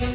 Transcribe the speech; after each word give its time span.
Xin 0.00 0.08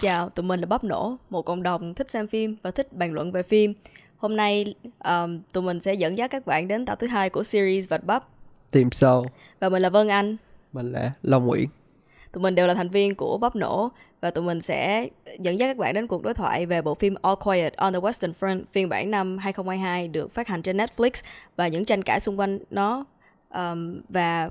chào, 0.00 0.28
tụi 0.28 0.44
mình 0.44 0.60
là 0.60 0.66
Bắp 0.66 0.84
Nổ, 0.84 1.16
một 1.30 1.42
cộng 1.42 1.62
đồng 1.62 1.94
thích 1.94 2.10
xem 2.10 2.26
phim 2.26 2.56
và 2.62 2.70
thích 2.70 2.92
bàn 2.92 3.12
luận 3.12 3.32
về 3.32 3.42
phim. 3.42 3.74
Hôm 4.16 4.36
nay 4.36 4.74
um, 5.04 5.40
tụi 5.52 5.62
mình 5.62 5.80
sẽ 5.80 5.94
dẫn 5.94 6.18
dắt 6.18 6.30
các 6.30 6.46
bạn 6.46 6.68
đến 6.68 6.86
tập 6.86 6.98
thứ 7.00 7.06
hai 7.06 7.30
của 7.30 7.42
series 7.42 7.88
Vạch 7.88 8.04
Bắp 8.04 8.24
Tìm 8.70 8.90
sâu 8.90 9.26
và 9.60 9.68
mình 9.68 9.82
là 9.82 9.88
Vân 9.88 10.08
Anh. 10.08 10.36
Mình 10.72 10.92
là 10.92 11.12
Long 11.22 11.46
Nguyễn 11.46 11.68
Tụi 12.32 12.42
mình 12.42 12.54
đều 12.54 12.66
là 12.66 12.74
thành 12.74 12.88
viên 12.88 13.14
của 13.14 13.38
Bắp 13.38 13.56
Nổ 13.56 13.90
và 14.20 14.30
tụi 14.30 14.44
mình 14.44 14.60
sẽ 14.60 15.08
dẫn 15.38 15.58
dắt 15.58 15.66
các 15.66 15.76
bạn 15.76 15.94
đến 15.94 16.06
cuộc 16.06 16.22
đối 16.22 16.34
thoại 16.34 16.66
về 16.66 16.82
bộ 16.82 16.94
phim 16.94 17.14
All 17.22 17.36
Quiet 17.44 17.76
on 17.76 17.92
the 17.92 17.98
Western 17.98 18.32
Front 18.40 18.62
phiên 18.72 18.88
bản 18.88 19.10
năm 19.10 19.38
2022 19.38 20.08
được 20.08 20.34
phát 20.34 20.48
hành 20.48 20.62
trên 20.62 20.76
Netflix 20.76 21.10
và 21.56 21.68
những 21.68 21.84
tranh 21.84 22.02
cãi 22.02 22.20
xung 22.20 22.38
quanh 22.38 22.58
nó 22.70 23.04
um, 23.54 24.00
và 24.08 24.50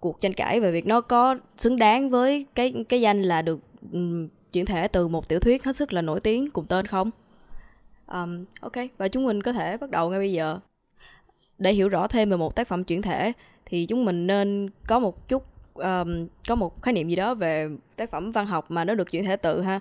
cuộc 0.00 0.20
tranh 0.20 0.34
cãi 0.34 0.60
về 0.60 0.70
việc 0.70 0.86
nó 0.86 1.00
có 1.00 1.36
xứng 1.58 1.78
đáng 1.78 2.10
với 2.10 2.46
cái 2.54 2.74
cái 2.88 3.00
danh 3.00 3.22
là 3.22 3.42
được 3.42 3.60
um, 3.92 4.28
chuyển 4.52 4.66
thể 4.66 4.88
từ 4.88 5.08
một 5.08 5.28
tiểu 5.28 5.40
thuyết 5.40 5.64
hết 5.64 5.76
sức 5.76 5.92
là 5.92 6.02
nổi 6.02 6.20
tiếng 6.20 6.50
cùng 6.50 6.66
tên 6.66 6.86
không? 6.86 7.10
Um, 8.06 8.44
ok, 8.60 8.72
và 8.98 9.08
chúng 9.08 9.26
mình 9.26 9.42
có 9.42 9.52
thể 9.52 9.76
bắt 9.76 9.90
đầu 9.90 10.10
ngay 10.10 10.18
bây 10.18 10.32
giờ. 10.32 10.58
Để 11.58 11.72
hiểu 11.72 11.88
rõ 11.88 12.06
thêm 12.06 12.30
về 12.30 12.36
một 12.36 12.56
tác 12.56 12.68
phẩm 12.68 12.84
chuyển 12.84 13.02
thể 13.02 13.32
thì 13.66 13.86
chúng 13.86 14.04
mình 14.04 14.26
nên 14.26 14.70
có 14.86 14.98
một 14.98 15.28
chút 15.28 15.55
um, 15.76 16.26
có 16.48 16.54
một 16.54 16.82
khái 16.82 16.94
niệm 16.94 17.08
gì 17.08 17.16
đó 17.16 17.34
về 17.34 17.68
tác 17.96 18.10
phẩm 18.10 18.30
văn 18.30 18.46
học 18.46 18.70
mà 18.70 18.84
nó 18.84 18.94
được 18.94 19.10
chuyển 19.10 19.24
thể 19.24 19.36
tự 19.36 19.62
ha. 19.62 19.80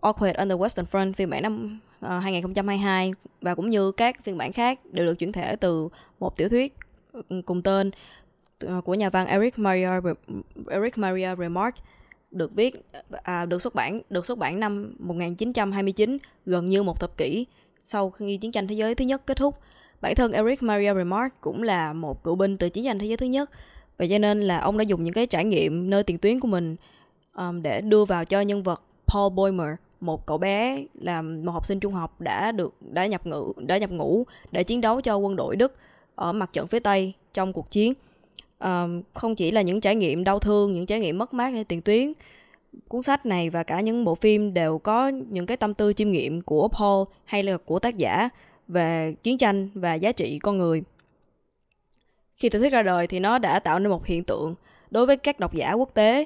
Awkward 0.00 0.34
on 0.34 0.48
the 0.48 0.54
Western 0.54 0.84
Front 0.84 1.12
phiên 1.12 1.30
bản 1.30 1.42
năm 1.42 1.80
ờ, 2.00 2.16
uh, 2.16 2.22
2022 2.22 3.12
và 3.40 3.54
cũng 3.54 3.70
như 3.70 3.92
các 3.92 4.24
phiên 4.24 4.38
bản 4.38 4.52
khác 4.52 4.80
đều 4.92 5.06
được 5.06 5.14
chuyển 5.14 5.32
thể 5.32 5.56
từ 5.56 5.88
một 6.20 6.36
tiểu 6.36 6.48
thuyết 6.48 6.74
ừ, 7.12 7.42
cùng 7.44 7.62
tên 7.62 7.90
ờ, 8.60 8.80
của 8.80 8.94
nhà 8.94 9.10
văn 9.10 9.26
Eric 9.26 9.58
Maria 9.58 9.90
Eric 10.68 10.98
Maria 10.98 11.28
Remarque 11.38 11.82
được 12.30 12.54
viết 12.54 12.74
à, 13.22 13.44
được 13.44 13.62
xuất 13.62 13.74
bản 13.74 14.00
được 14.10 14.26
xuất 14.26 14.38
bản 14.38 14.60
năm 14.60 14.94
1929 14.98 16.18
gần 16.46 16.68
như 16.68 16.82
một 16.82 17.00
thập 17.00 17.16
kỷ 17.16 17.46
sau 17.82 18.10
khi 18.10 18.36
chiến 18.36 18.52
tranh 18.52 18.66
thế 18.66 18.74
giới 18.74 18.94
thứ 18.94 19.04
nhất 19.04 19.26
kết 19.26 19.36
thúc 19.36 19.58
bản 20.00 20.14
thân 20.14 20.32
Eric 20.32 20.62
Maria 20.62 20.94
Remarque 20.94 21.36
cũng 21.40 21.62
là 21.62 21.92
một 21.92 22.24
cựu 22.24 22.34
binh 22.34 22.58
từ 22.58 22.68
chiến 22.68 22.84
tranh 22.84 22.98
thế 22.98 23.06
giới 23.06 23.16
thứ 23.16 23.26
nhất 23.26 23.50
và 23.96 24.06
cho 24.10 24.18
nên 24.18 24.40
là 24.40 24.58
ông 24.58 24.78
đã 24.78 24.82
dùng 24.82 25.04
những 25.04 25.14
cái 25.14 25.26
trải 25.26 25.44
nghiệm 25.44 25.90
nơi 25.90 26.02
tiền 26.02 26.18
tuyến 26.18 26.40
của 26.40 26.48
mình 26.48 26.76
um, 27.36 27.62
để 27.62 27.80
đưa 27.80 28.04
vào 28.04 28.24
cho 28.24 28.40
nhân 28.40 28.62
vật 28.62 28.82
Paul 29.06 29.32
Boimer 29.32 29.68
một 30.00 30.26
cậu 30.26 30.38
bé 30.38 30.84
là 30.94 31.22
một 31.22 31.52
học 31.52 31.66
sinh 31.66 31.80
trung 31.80 31.92
học 31.92 32.20
đã 32.20 32.52
được 32.52 32.74
đã 32.80 33.06
nhập 33.06 33.26
ngũ 33.26 33.52
đã 33.56 33.78
nhập 33.78 33.90
ngũ 33.90 34.24
để 34.52 34.64
chiến 34.64 34.80
đấu 34.80 35.00
cho 35.00 35.16
quân 35.16 35.36
đội 35.36 35.56
Đức 35.56 35.76
ở 36.14 36.32
mặt 36.32 36.50
trận 36.52 36.66
phía 36.66 36.80
Tây 36.80 37.12
trong 37.32 37.52
cuộc 37.52 37.70
chiến. 37.70 37.94
Um, 38.60 39.02
không 39.14 39.34
chỉ 39.34 39.50
là 39.50 39.62
những 39.62 39.80
trải 39.80 39.94
nghiệm 39.94 40.24
đau 40.24 40.38
thương 40.38 40.72
những 40.72 40.86
trải 40.86 41.00
nghiệm 41.00 41.18
mất 41.18 41.34
mát 41.34 41.52
nơi 41.52 41.64
tiền 41.64 41.82
tuyến 41.82 42.12
cuốn 42.88 43.02
sách 43.02 43.26
này 43.26 43.50
và 43.50 43.62
cả 43.62 43.80
những 43.80 44.04
bộ 44.04 44.14
phim 44.14 44.54
đều 44.54 44.78
có 44.78 45.08
những 45.08 45.46
cái 45.46 45.56
tâm 45.56 45.74
tư 45.74 45.92
chiêm 45.92 46.10
nghiệm 46.10 46.42
của 46.42 46.68
Paul 46.68 47.06
hay 47.24 47.42
là 47.42 47.56
của 47.56 47.78
tác 47.78 47.98
giả 47.98 48.28
về 48.68 49.14
chiến 49.22 49.38
tranh 49.38 49.68
và 49.74 49.94
giá 49.94 50.12
trị 50.12 50.38
con 50.38 50.58
người 50.58 50.82
khi 52.36 52.48
tiểu 52.48 52.60
thuyết 52.60 52.72
ra 52.72 52.82
đời 52.82 53.06
thì 53.06 53.20
nó 53.20 53.38
đã 53.38 53.58
tạo 53.58 53.78
nên 53.78 53.90
một 53.90 54.06
hiện 54.06 54.24
tượng 54.24 54.54
đối 54.90 55.06
với 55.06 55.16
các 55.16 55.40
độc 55.40 55.54
giả 55.54 55.72
quốc 55.72 55.94
tế. 55.94 56.24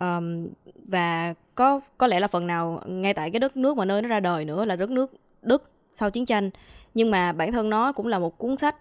Um, 0.00 0.48
và 0.74 1.34
có 1.54 1.80
có 1.98 2.06
lẽ 2.06 2.20
là 2.20 2.28
phần 2.28 2.46
nào 2.46 2.82
ngay 2.86 3.14
tại 3.14 3.30
cái 3.30 3.40
đất 3.40 3.56
nước 3.56 3.76
mà 3.76 3.84
nơi 3.84 4.02
nó 4.02 4.08
ra 4.08 4.20
đời 4.20 4.44
nữa 4.44 4.64
là 4.64 4.76
đất 4.76 4.90
nước 4.90 5.12
Đức 5.42 5.70
sau 5.92 6.10
chiến 6.10 6.26
tranh. 6.26 6.50
Nhưng 6.94 7.10
mà 7.10 7.32
bản 7.32 7.52
thân 7.52 7.70
nó 7.70 7.92
cũng 7.92 8.06
là 8.06 8.18
một 8.18 8.38
cuốn 8.38 8.56
sách 8.56 8.76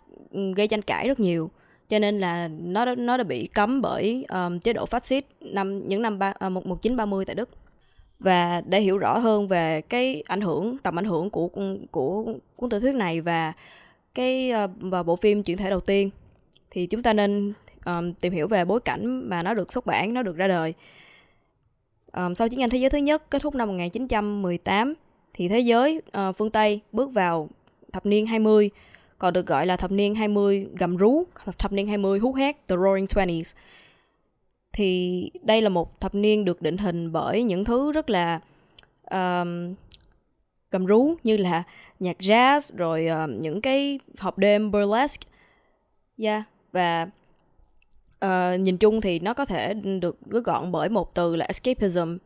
gây 0.56 0.68
tranh 0.68 0.82
cãi 0.82 1.08
rất 1.08 1.20
nhiều. 1.20 1.50
Cho 1.90 2.00
nên 2.00 2.20
là 2.20 2.48
nó 2.48 2.96
nó 2.96 3.18
đã 3.18 3.24
bị 3.24 3.46
cấm 3.54 3.82
bởi 3.82 4.26
um, 4.30 4.60
chế 4.60 4.74
độ 4.74 4.86
phát 4.86 5.06
xít 5.06 5.26
năm 5.42 5.88
những 5.88 6.02
năm 6.02 6.20
ba, 6.20 6.34
ờ, 6.40 6.48
uh, 6.48 6.54
1930 6.54 7.26
tại 7.26 7.36
Đức. 7.36 7.50
Và 8.20 8.62
để 8.62 8.82
hiểu 8.82 8.98
rõ 8.98 9.18
hơn 9.18 9.48
về 9.48 9.82
cái 9.82 10.24
ảnh 10.28 10.42
hưởng 10.42 10.78
tầm 10.78 11.00
ảnh 11.00 11.06
hưởng 11.06 11.30
của 11.30 11.50
của 11.92 12.26
cuốn 12.56 12.70
tiểu 12.70 12.80
thuyết 12.80 12.96
này 12.96 13.22
và 13.22 13.54
cái 14.16 14.52
uh, 14.66 14.72
và 14.80 15.04
bộ 15.04 15.16
phim 15.16 15.44
chuyển 15.44 15.58
thể 15.58 15.70
đầu 15.70 15.80
tiên 15.80 16.10
thì 16.76 16.88
chúng 16.88 17.04
ta 17.04 17.14
nên 17.14 17.54
um, 17.86 18.14
tìm 18.14 18.34
hiểu 18.34 18.48
về 18.48 18.66
bối 18.66 18.80
cảnh 18.80 19.30
mà 19.30 19.44
nó 19.44 19.54
được 19.54 19.74
xuất 19.74 19.86
bản 19.86 20.14
nó 20.14 20.22
được 20.22 20.36
ra 20.36 20.48
đời 20.48 20.74
um, 22.14 22.34
sau 22.34 22.50
chiến 22.50 22.60
tranh 22.60 22.70
thế 22.70 22.78
giới 22.78 22.90
thứ 22.90 22.98
nhất 22.98 23.30
kết 23.30 23.42
thúc 23.42 23.56
năm 23.56 23.68
1918 23.68 24.94
thì 25.34 25.48
thế 25.48 25.60
giới 25.60 26.02
uh, 26.18 26.38
phương 26.38 26.50
Tây 26.50 26.82
bước 26.92 27.14
vào 27.14 27.50
thập 27.94 28.06
niên 28.06 28.26
20 28.26 28.70
còn 29.18 29.34
được 29.34 29.48
gọi 29.48 29.66
là 29.66 29.78
thập 29.78 29.92
niên 29.92 30.16
20 30.16 30.68
gầm 30.78 30.98
rú, 30.98 31.24
thập 31.58 31.72
niên 31.72 31.88
20 31.88 32.20
hú 32.20 32.34
hét, 32.34 32.68
The 32.68 32.76
Roaring 32.76 33.06
Twenties. 33.06 33.56
Thì 34.74 35.32
đây 35.42 35.62
là 35.62 35.70
một 35.70 36.00
thập 36.00 36.16
niên 36.16 36.46
được 36.46 36.62
định 36.62 36.78
hình 36.78 37.12
bởi 37.12 37.44
những 37.44 37.66
thứ 37.66 37.92
rất 37.92 38.10
là 38.10 38.40
um, 39.12 39.74
gầm 40.72 40.86
rú 40.86 41.16
như 41.24 41.38
là 41.38 41.64
nhạc 42.00 42.18
jazz 42.20 42.76
rồi 42.78 43.08
um, 43.08 43.40
những 43.40 43.62
cái 43.62 44.00
hộp 44.18 44.38
đêm 44.38 44.72
burlesque. 44.72 45.28
Yeah, 46.18 46.44
và 46.76 47.08
uh, 48.26 48.60
nhìn 48.60 48.78
chung 48.78 49.02
thì 49.02 49.20
nó 49.20 49.34
có 49.34 49.46
thể 49.46 49.74
được 49.74 50.18
gói 50.26 50.42
gọn 50.42 50.72
bởi 50.72 50.90
một 50.90 51.16
từ 51.16 51.36
là 51.36 51.46
escapism 51.46 52.18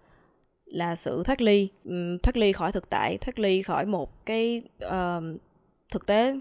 là 0.66 0.96
sự 0.96 1.24
thoát 1.24 1.42
ly, 1.42 1.68
um, 1.86 2.18
thoát 2.18 2.38
ly 2.38 2.52
khỏi 2.52 2.72
thực 2.72 2.90
tại, 2.90 3.18
thoát 3.18 3.40
ly 3.40 3.62
khỏi 3.62 3.86
một 3.86 4.26
cái 4.26 4.62
uh, 4.86 5.24
thực 5.92 6.06
tế 6.06 6.36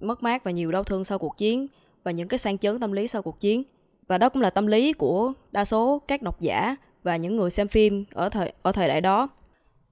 mất 0.00 0.22
mát 0.22 0.44
và 0.44 0.50
nhiều 0.50 0.72
đau 0.72 0.84
thương 0.84 1.04
sau 1.04 1.18
cuộc 1.18 1.36
chiến 1.36 1.66
và 2.04 2.10
những 2.10 2.28
cái 2.28 2.38
sang 2.38 2.58
chấn 2.58 2.80
tâm 2.80 2.92
lý 2.92 3.06
sau 3.06 3.22
cuộc 3.22 3.40
chiến. 3.40 3.62
Và 4.06 4.18
đó 4.18 4.28
cũng 4.28 4.42
là 4.42 4.50
tâm 4.50 4.66
lý 4.66 4.92
của 4.92 5.32
đa 5.52 5.64
số 5.64 6.02
các 6.08 6.22
độc 6.22 6.40
giả 6.40 6.76
và 7.02 7.16
những 7.16 7.36
người 7.36 7.50
xem 7.50 7.68
phim 7.68 8.04
ở 8.12 8.28
thời 8.28 8.52
ở 8.62 8.72
thời 8.72 8.88
đại 8.88 9.00
đó. 9.00 9.28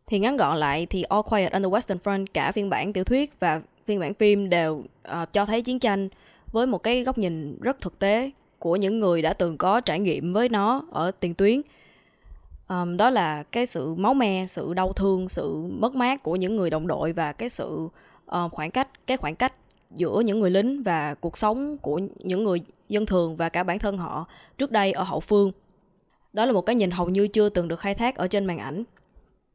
Thì 0.06 0.18
ngắn 0.18 0.36
gọn 0.36 0.56
lại 0.56 0.86
thì 0.86 1.02
All 1.02 1.22
Quiet 1.30 1.52
on 1.52 1.62
the 1.62 1.68
Western 1.68 1.98
Front 1.98 2.26
cả 2.34 2.52
phiên 2.52 2.70
bản 2.70 2.92
tiểu 2.92 3.04
thuyết 3.04 3.40
và 3.40 3.62
phiên 3.86 4.00
bản 4.00 4.14
phim 4.14 4.50
đều 4.50 4.84
uh, 5.22 5.32
cho 5.32 5.46
thấy 5.46 5.62
chiến 5.62 5.78
tranh 5.78 6.08
với 6.52 6.66
một 6.66 6.78
cái 6.78 7.04
góc 7.04 7.18
nhìn 7.18 7.58
rất 7.60 7.80
thực 7.80 7.98
tế 7.98 8.30
của 8.58 8.76
những 8.76 9.00
người 9.00 9.22
đã 9.22 9.32
từng 9.32 9.56
có 9.56 9.80
trải 9.80 10.00
nghiệm 10.00 10.32
với 10.32 10.48
nó 10.48 10.82
ở 10.90 11.10
tiền 11.10 11.34
tuyến. 11.34 11.60
Um, 12.68 12.96
đó 12.96 13.10
là 13.10 13.42
cái 13.42 13.66
sự 13.66 13.94
máu 13.94 14.14
me 14.14 14.46
sự 14.46 14.74
đau 14.74 14.92
thương 14.92 15.28
sự 15.28 15.54
mất 15.54 15.94
mát 15.94 16.22
của 16.22 16.36
những 16.36 16.56
người 16.56 16.70
đồng 16.70 16.86
đội 16.86 17.12
và 17.12 17.32
cái 17.32 17.48
sự 17.48 17.88
uh, 18.26 18.52
khoảng 18.52 18.70
cách 18.70 18.88
cái 19.06 19.16
khoảng 19.16 19.36
cách 19.36 19.52
giữa 19.96 20.20
những 20.24 20.40
người 20.40 20.50
lính 20.50 20.82
và 20.82 21.14
cuộc 21.14 21.36
sống 21.36 21.78
của 21.78 22.00
những 22.18 22.44
người 22.44 22.60
dân 22.88 23.06
thường 23.06 23.36
và 23.36 23.48
cả 23.48 23.62
bản 23.62 23.78
thân 23.78 23.98
họ 23.98 24.26
trước 24.58 24.72
đây 24.72 24.92
ở 24.92 25.02
hậu 25.02 25.20
phương. 25.20 25.52
Đó 26.32 26.44
là 26.44 26.52
một 26.52 26.60
cái 26.60 26.76
nhìn 26.76 26.90
hầu 26.90 27.08
như 27.08 27.28
chưa 27.28 27.48
từng 27.48 27.68
được 27.68 27.80
khai 27.80 27.94
thác 27.94 28.16
ở 28.16 28.26
trên 28.26 28.44
màn 28.44 28.58
ảnh. 28.58 28.84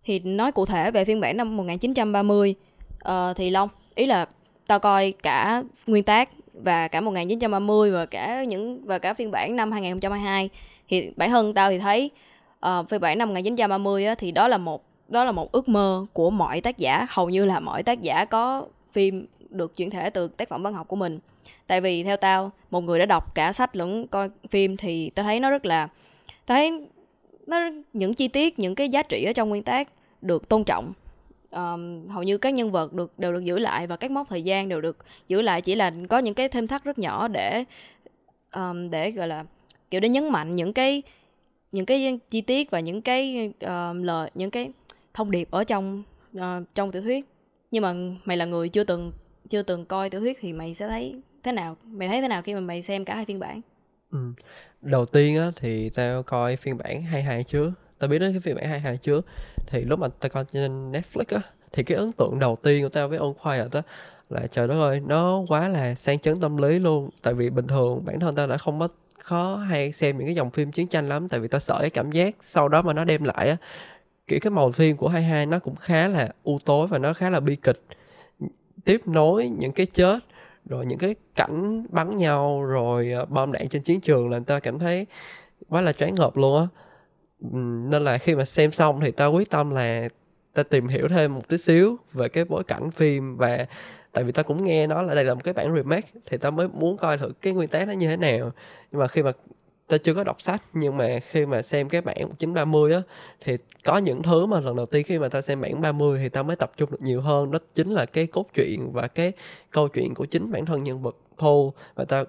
Thì 0.03 0.19
nói 0.19 0.51
cụ 0.51 0.65
thể 0.65 0.91
về 0.91 1.05
phiên 1.05 1.19
bản 1.19 1.37
năm 1.37 1.57
1930 1.57 2.55
uh, 2.59 2.99
ờ, 2.99 3.33
thì 3.37 3.49
Long 3.49 3.69
ý 3.95 4.05
là 4.05 4.27
tao 4.67 4.79
coi 4.79 5.13
cả 5.23 5.63
nguyên 5.87 6.03
tác 6.03 6.29
và 6.63 6.87
cả 6.87 7.01
1930 7.01 7.91
và 7.91 8.05
cả 8.05 8.43
những 8.43 8.85
và 8.85 8.99
cả 8.99 9.13
phiên 9.13 9.31
bản 9.31 9.55
năm 9.55 9.71
2022 9.71 10.49
thì 10.87 11.11
bản 11.15 11.29
thân 11.29 11.53
tao 11.53 11.69
thì 11.69 11.79
thấy 11.79 12.11
uh, 12.65 12.89
phiên 12.89 13.01
bản 13.01 13.17
năm 13.17 13.29
1930 13.29 14.05
á, 14.05 14.15
thì 14.15 14.31
đó 14.31 14.47
là 14.47 14.57
một 14.57 14.83
đó 15.07 15.23
là 15.23 15.31
một 15.31 15.51
ước 15.51 15.69
mơ 15.69 16.05
của 16.13 16.29
mọi 16.29 16.61
tác 16.61 16.77
giả. 16.77 17.07
Hầu 17.09 17.29
như 17.29 17.45
là 17.45 17.59
mọi 17.59 17.83
tác 17.83 18.01
giả 18.01 18.25
có 18.25 18.67
phim 18.91 19.25
được 19.49 19.75
chuyển 19.77 19.89
thể 19.89 20.09
từ 20.09 20.27
tác 20.27 20.49
phẩm 20.49 20.63
văn 20.63 20.73
học 20.73 20.87
của 20.87 20.95
mình. 20.95 21.19
Tại 21.67 21.81
vì 21.81 22.03
theo 22.03 22.17
tao 22.17 22.51
một 22.71 22.81
người 22.81 22.99
đã 22.99 23.05
đọc 23.05 23.35
cả 23.35 23.53
sách 23.53 23.75
lẫn 23.75 24.07
coi 24.07 24.29
phim 24.49 24.77
thì 24.77 25.09
tao 25.09 25.23
thấy 25.23 25.39
nó 25.39 25.49
rất 25.49 25.65
là 25.65 25.87
tao 26.45 26.55
thấy 26.55 26.87
nó 27.47 27.69
những 27.93 28.13
chi 28.13 28.27
tiết 28.27 28.59
những 28.59 28.75
cái 28.75 28.89
giá 28.89 29.03
trị 29.03 29.23
ở 29.23 29.33
trong 29.33 29.49
nguyên 29.49 29.63
tác 29.63 29.89
được 30.21 30.49
tôn 30.49 30.63
trọng 30.63 30.93
um, 31.53 32.07
hầu 32.07 32.23
như 32.23 32.37
các 32.37 32.53
nhân 32.53 32.71
vật 32.71 32.93
được 32.93 33.19
đều 33.19 33.33
được 33.33 33.43
giữ 33.43 33.59
lại 33.59 33.87
và 33.87 33.97
các 33.97 34.11
mốc 34.11 34.29
thời 34.29 34.41
gian 34.41 34.69
đều 34.69 34.81
được 34.81 34.97
giữ 35.27 35.41
lại 35.41 35.61
chỉ 35.61 35.75
là 35.75 35.93
có 36.09 36.17
những 36.17 36.33
cái 36.33 36.49
thêm 36.49 36.67
thắt 36.67 36.83
rất 36.83 36.99
nhỏ 36.99 37.27
để 37.27 37.63
um, 38.55 38.89
để 38.89 39.11
gọi 39.11 39.27
là 39.27 39.45
kiểu 39.91 40.01
để 40.01 40.09
nhấn 40.09 40.29
mạnh 40.29 40.51
những 40.51 40.73
cái 40.73 41.03
những 41.71 41.85
cái 41.85 42.19
chi 42.29 42.41
tiết 42.41 42.71
và 42.71 42.79
những 42.79 43.01
cái 43.01 43.51
uh, 43.65 43.69
lời 43.95 44.31
những 44.35 44.51
cái 44.51 44.71
thông 45.13 45.31
điệp 45.31 45.51
ở 45.51 45.63
trong 45.63 46.03
uh, 46.37 46.41
trong 46.75 46.91
tiểu 46.91 47.01
thuyết. 47.01 47.25
Nhưng 47.71 47.83
mà 47.83 47.93
mày 48.25 48.37
là 48.37 48.45
người 48.45 48.69
chưa 48.69 48.83
từng 48.83 49.11
chưa 49.49 49.61
từng 49.61 49.85
coi 49.85 50.09
tiểu 50.09 50.21
thuyết 50.21 50.37
thì 50.41 50.53
mày 50.53 50.73
sẽ 50.73 50.87
thấy 50.87 51.21
thế 51.43 51.51
nào? 51.51 51.77
Mày 51.83 52.07
thấy 52.07 52.21
thế 52.21 52.27
nào 52.27 52.41
khi 52.41 52.53
mà 52.53 52.59
mày 52.59 52.81
xem 52.81 53.05
cả 53.05 53.15
hai 53.15 53.25
phiên 53.25 53.39
bản? 53.39 53.61
Ừ. 54.11 54.19
đầu 54.81 55.05
tiên 55.05 55.37
á 55.37 55.51
thì 55.55 55.89
tao 55.89 56.23
coi 56.23 56.55
phiên 56.55 56.77
bản 56.77 57.01
22 57.01 57.43
trước 57.43 57.71
tao 58.03 58.07
biết 58.07 58.19
đến 58.19 58.31
cái 58.31 58.39
phim 58.39 58.57
hai 58.57 58.67
22 58.67 58.97
trước. 58.97 59.25
Thì 59.67 59.81
lúc 59.81 59.99
mà 59.99 60.07
tao 60.19 60.29
coi 60.29 60.45
trên 60.53 60.91
Netflix 60.91 61.23
á, 61.27 61.41
thì 61.71 61.83
cái 61.83 61.97
ấn 61.97 62.11
tượng 62.11 62.39
đầu 62.39 62.57
tiên 62.63 62.83
của 62.83 62.89
tao 62.89 63.07
với 63.07 63.17
On 63.17 63.33
Quiet 63.33 63.71
á, 63.71 63.81
là 64.29 64.47
trời 64.47 64.67
đất 64.67 64.79
ơi, 64.79 65.01
nó 65.05 65.43
quá 65.47 65.67
là 65.67 65.95
sang 65.95 66.19
chấn 66.19 66.39
tâm 66.39 66.57
lý 66.57 66.79
luôn. 66.79 67.09
Tại 67.21 67.33
vì 67.33 67.49
bình 67.49 67.67
thường 67.67 68.05
bản 68.05 68.19
thân 68.19 68.35
tao 68.35 68.47
đã 68.47 68.57
không 68.57 68.79
có, 68.79 68.87
khó 69.19 69.55
hay 69.55 69.91
xem 69.91 70.17
những 70.17 70.27
cái 70.27 70.35
dòng 70.35 70.51
phim 70.51 70.71
chiến 70.71 70.87
tranh 70.87 71.09
lắm, 71.09 71.29
tại 71.29 71.39
vì 71.39 71.47
tao 71.47 71.59
sợ 71.59 71.77
cái 71.81 71.89
cảm 71.89 72.11
giác 72.11 72.35
sau 72.43 72.69
đó 72.69 72.81
mà 72.81 72.93
nó 72.93 73.05
đem 73.05 73.23
lại 73.23 73.49
á, 73.49 73.57
kiểu 74.27 74.39
cái 74.41 74.51
màu 74.51 74.71
phim 74.71 74.97
của 74.97 75.07
22 75.07 75.45
nó 75.45 75.59
cũng 75.59 75.75
khá 75.75 76.07
là 76.07 76.29
u 76.43 76.59
tối 76.65 76.87
và 76.87 76.97
nó 76.97 77.13
khá 77.13 77.29
là 77.29 77.39
bi 77.39 77.55
kịch. 77.55 77.81
Tiếp 78.85 79.01
nối 79.07 79.47
những 79.47 79.71
cái 79.71 79.85
chết, 79.85 80.19
rồi 80.65 80.85
những 80.85 80.99
cái 80.99 81.15
cảnh 81.35 81.85
bắn 81.89 82.17
nhau, 82.17 82.63
rồi 82.63 83.11
ờ, 83.11 83.25
bom 83.25 83.51
đạn 83.51 83.69
trên 83.69 83.81
chiến 83.81 84.01
trường 84.01 84.29
là 84.29 84.37
người 84.37 84.45
ta 84.45 84.59
cảm 84.59 84.79
thấy 84.79 85.05
quá 85.69 85.81
là 85.81 85.91
choáng 85.93 86.15
ngợp 86.15 86.37
luôn 86.37 86.57
á 86.57 86.67
nên 87.51 88.03
là 88.03 88.17
khi 88.17 88.35
mà 88.35 88.45
xem 88.45 88.71
xong 88.71 88.99
thì 89.01 89.11
ta 89.11 89.25
quyết 89.25 89.49
tâm 89.49 89.69
là 89.69 90.09
ta 90.53 90.63
tìm 90.63 90.87
hiểu 90.87 91.07
thêm 91.07 91.35
một 91.35 91.47
tí 91.47 91.57
xíu 91.57 91.97
về 92.13 92.29
cái 92.29 92.45
bối 92.45 92.63
cảnh 92.63 92.91
phim 92.91 93.37
và 93.37 93.65
tại 94.11 94.23
vì 94.23 94.31
ta 94.31 94.43
cũng 94.43 94.65
nghe 94.65 94.87
nói 94.87 95.03
là 95.03 95.15
đây 95.15 95.23
là 95.23 95.33
một 95.33 95.41
cái 95.43 95.53
bản 95.53 95.75
remake 95.75 96.07
thì 96.25 96.37
ta 96.37 96.49
mới 96.49 96.67
muốn 96.67 96.97
coi 96.97 97.17
thử 97.17 97.31
cái 97.41 97.53
nguyên 97.53 97.69
tác 97.69 97.87
nó 97.87 97.93
như 97.93 98.07
thế 98.07 98.17
nào. 98.17 98.51
Nhưng 98.91 99.01
mà 99.01 99.07
khi 99.07 99.23
mà 99.23 99.31
ta 99.87 99.97
chưa 99.97 100.13
có 100.13 100.23
đọc 100.23 100.41
sách 100.41 100.61
nhưng 100.73 100.97
mà 100.97 101.19
khi 101.29 101.45
mà 101.45 101.61
xem 101.61 101.89
cái 101.89 102.01
bản 102.01 102.21
1930 102.21 102.93
á 102.93 103.01
thì 103.41 103.57
có 103.83 103.97
những 103.97 104.23
thứ 104.23 104.45
mà 104.45 104.59
lần 104.59 104.75
đầu 104.75 104.85
tiên 104.85 105.03
khi 105.03 105.19
mà 105.19 105.29
ta 105.29 105.41
xem 105.41 105.61
bản 105.61 105.81
30 105.81 106.19
thì 106.23 106.29
ta 106.29 106.43
mới 106.43 106.55
tập 106.55 106.71
trung 106.77 106.91
được 106.91 107.01
nhiều 107.01 107.21
hơn, 107.21 107.51
đó 107.51 107.59
chính 107.75 107.91
là 107.91 108.05
cái 108.05 108.27
cốt 108.27 108.45
truyện 108.53 108.91
và 108.93 109.07
cái 109.07 109.31
câu 109.71 109.87
chuyện 109.87 110.13
của 110.15 110.25
chính 110.25 110.51
bản 110.51 110.65
thân 110.65 110.83
nhân 110.83 111.01
vật 111.01 111.17
Paul 111.37 111.69
và 111.95 112.05
ta 112.05 112.23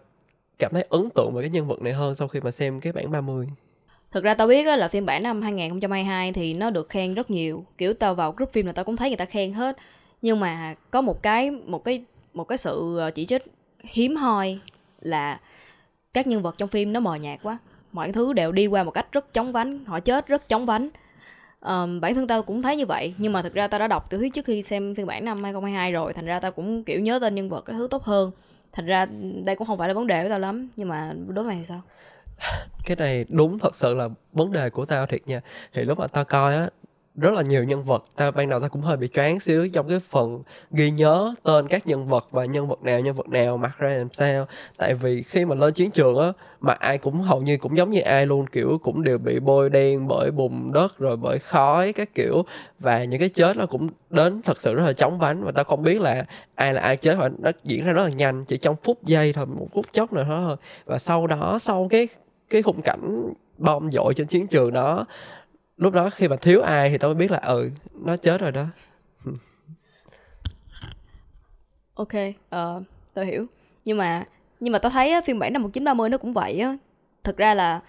cảm 0.59 0.73
thấy 0.73 0.87
ấn 0.89 1.09
tượng 1.15 1.33
về 1.35 1.43
cái 1.43 1.51
nhân 1.51 1.67
vật 1.67 1.83
này 1.83 1.93
hơn 1.93 2.17
sau 2.17 2.29
khi 2.29 2.41
mà 2.41 2.51
xem 2.51 2.81
cái 2.81 2.93
bản 2.93 3.11
30 3.11 3.49
Thực 4.15 4.25
ra 4.25 4.35
tao 4.35 4.47
biết 4.47 4.67
là 4.67 4.89
phiên 4.89 5.07
bản 5.07 5.23
năm 5.23 5.43
2022 5.43 6.33
thì 6.33 6.55
nó 6.55 6.71
được 6.71 6.89
khen 6.89 7.15
rất 7.15 7.31
nhiều. 7.31 7.65
Kiểu 7.79 7.95
tao 7.95 8.15
vào 8.15 8.33
group 8.33 8.53
phim 8.53 8.67
là 8.67 8.73
tao 8.73 8.85
cũng 8.85 8.97
thấy 8.97 9.11
người 9.11 9.17
ta 9.17 9.25
khen 9.25 9.53
hết. 9.53 9.77
Nhưng 10.23 10.41
mà 10.41 10.75
có 10.91 11.01
một 11.01 11.23
cái 11.23 11.51
một 11.51 11.85
cái 11.85 12.05
một 12.35 12.45
cái 12.45 12.59
sự 12.59 12.99
ờ, 12.99 13.11
chỉ 13.11 13.27
trích 13.27 13.45
hiếm 13.85 14.17
hoi 14.17 14.59
là 15.01 15.41
các 16.13 16.27
nhân 16.27 16.43
vật 16.43 16.55
trong 16.59 16.69
phim 16.69 16.93
nó 16.93 17.01
mờ 17.01 17.15
nhạt 17.15 17.41
quá. 17.43 17.59
Mọi 17.93 18.13
thứ 18.13 18.33
đều 18.33 18.53
đi 18.53 18.67
qua 18.67 18.83
một 18.83 18.91
cách 18.91 19.07
rất 19.13 19.33
chóng 19.35 19.53
vánh 19.53 19.85
họ 19.85 20.01
chết 20.01 20.27
rất 20.27 20.49
chóng 20.49 20.67
vánh. 20.67 20.89
Um, 21.61 22.01
bản 22.01 22.15
thân 22.15 22.27
tao 22.27 22.43
cũng 22.43 22.63
thấy 22.63 22.77
như 22.77 22.87
vậy 22.87 23.15
nhưng 23.19 23.33
mà 23.33 23.43
thực 23.43 23.55
ra 23.55 23.67
tao 23.67 23.81
đã 23.81 23.89
đọc 23.89 24.11
tiểu 24.11 24.21
thuyết 24.21 24.35
trước 24.35 24.45
khi 24.45 24.63
xem 24.63 24.95
phiên 24.95 25.07
bản 25.07 25.25
năm 25.25 25.45
2022 25.45 25.93
rồi 25.93 26.13
thành 26.13 26.27
ra 26.27 26.41
tao 26.41 26.53
cũng 26.53 26.85
kiểu 26.85 27.01
nhớ 27.01 27.19
tên 27.19 27.35
nhân 27.35 27.49
vật 27.49 27.61
cái 27.61 27.77
thứ 27.79 27.89
tốt 27.91 28.03
hơn. 28.03 28.31
Thành 28.73 28.87
ra 28.87 29.07
đây 29.45 29.57
cũng 29.57 29.67
không 29.67 29.79
phải 29.79 29.89
là 29.89 29.95
vấn 29.95 30.07
đề 30.07 30.23
của 30.23 30.29
tao 30.29 30.39
lắm 30.39 30.69
nhưng 30.77 30.89
mà 30.89 31.15
đối 31.29 31.45
với 31.45 31.55
mày 31.55 31.57
thì 31.59 31.67
sao? 31.67 31.83
Cái 32.85 32.97
này 32.97 33.25
đúng 33.29 33.59
thật 33.59 33.77
sự 33.77 33.95
là 33.95 34.09
vấn 34.33 34.53
đề 34.53 34.71
của 34.71 34.85
tao 34.85 35.07
thiệt 35.07 35.27
nha. 35.27 35.41
Thì 35.75 35.83
lúc 35.83 35.99
mà 35.99 36.07
tao 36.07 36.25
coi 36.25 36.55
á, 36.55 36.69
rất 37.17 37.33
là 37.35 37.43
nhiều 37.43 37.65
nhân 37.65 37.85
vật 37.85 38.05
ta 38.17 38.31
ban 38.31 38.49
đầu 38.49 38.61
ta 38.61 38.69
cũng 38.69 38.83
hơi 38.83 38.97
bị 38.97 39.09
choáng 39.15 39.41
xíu 39.41 39.69
trong 39.69 39.89
cái 39.89 40.01
phần 40.11 40.43
ghi 40.71 40.91
nhớ 40.91 41.35
tên 41.43 41.69
các 41.69 41.87
nhân 41.87 42.09
vật 42.09 42.29
và 42.31 42.45
nhân 42.45 42.69
vật 42.69 42.83
nào, 42.83 43.01
nhân 43.01 43.17
vật 43.17 43.29
nào, 43.29 43.57
mặc 43.57 43.79
ra 43.79 43.89
làm 43.91 44.09
sao. 44.13 44.47
Tại 44.77 44.95
vì 44.95 45.23
khi 45.23 45.45
mà 45.45 45.55
lên 45.55 45.75
chiến 45.75 45.91
trường 45.91 46.19
á, 46.19 46.33
mà 46.61 46.73
ai 46.73 46.99
cũng 46.99 47.21
hầu 47.23 47.41
như 47.41 47.57
cũng 47.57 47.77
giống 47.77 47.91
như 47.91 48.01
ai 48.01 48.27
luôn, 48.27 48.47
kiểu 48.47 48.79
cũng 48.83 49.05
đều 49.05 49.19
bị 49.19 49.41
bôi 49.41 49.71
đen 49.71 50.09
bởi 50.09 50.31
bùn 50.31 50.73
đất, 50.73 50.99
rồi 50.99 51.17
bởi 51.17 51.39
khói 51.39 51.93
các 51.93 52.15
kiểu. 52.15 52.45
Và 52.79 53.05
những 53.05 53.21
cái 53.21 53.29
chết 53.29 53.57
nó 53.57 53.67
cũng 53.67 53.89
đến 54.11 54.43
thật 54.43 54.63
sự 54.63 54.75
rất 54.75 54.85
là 54.87 54.93
chóng 54.93 55.19
vánh 55.19 55.45
và 55.45 55.53
ta 55.53 55.63
không 55.63 55.83
biết 55.83 56.01
là 56.01 56.25
ai 56.55 56.75
là 56.75 56.81
ai 56.81 56.97
chết 56.97 57.17
và 57.19 57.31
nó 57.39 57.51
diễn 57.65 57.85
ra 57.85 57.93
rất 57.93 58.03
là 58.03 58.11
nhanh, 58.11 58.45
chỉ 58.45 58.57
trong 58.57 58.77
phút 58.83 59.05
giây 59.05 59.33
thôi, 59.33 59.47
một 59.47 59.67
phút 59.75 59.87
chốc 59.93 60.13
nào 60.13 60.25
đó 60.25 60.41
thôi. 60.41 60.57
Và 60.85 60.99
sau 60.99 61.27
đó, 61.27 61.59
sau 61.61 61.89
cái 61.91 62.09
cái 62.51 62.63
khung 62.63 62.83
cảnh 62.83 63.33
bom 63.59 63.91
dội 63.91 64.15
trên 64.15 64.27
chiến 64.27 64.47
trường 64.47 64.73
đó 64.73 65.07
lúc 65.77 65.93
đó 65.93 66.11
khi 66.11 66.29
mà 66.29 66.37
thiếu 66.37 66.61
ai 66.61 66.91
thì 66.91 66.99
tao 66.99 67.09
mới 67.09 67.15
biết 67.15 67.31
là 67.31 67.39
ừ 67.39 67.71
nó 67.93 68.17
chết 68.17 68.41
rồi 68.41 68.53
đó. 68.53 68.67
Ok 71.95 72.15
uh, 72.15 72.83
tao 73.15 73.25
hiểu. 73.25 73.47
Nhưng 73.85 73.99
mà 73.99 74.25
nhưng 74.61 74.73
mà 74.73 74.79
tao 74.79 74.91
thấy 74.91 75.11
á, 75.11 75.21
phiên 75.21 75.39
bản 75.39 75.53
năm 75.53 75.63
1930 75.63 76.09
nó 76.09 76.19
cũng 76.19 76.33
vậy 76.33 76.61
á. 76.61 76.77
Thực 77.25 77.37
ra 77.37 77.55
là 77.55 77.81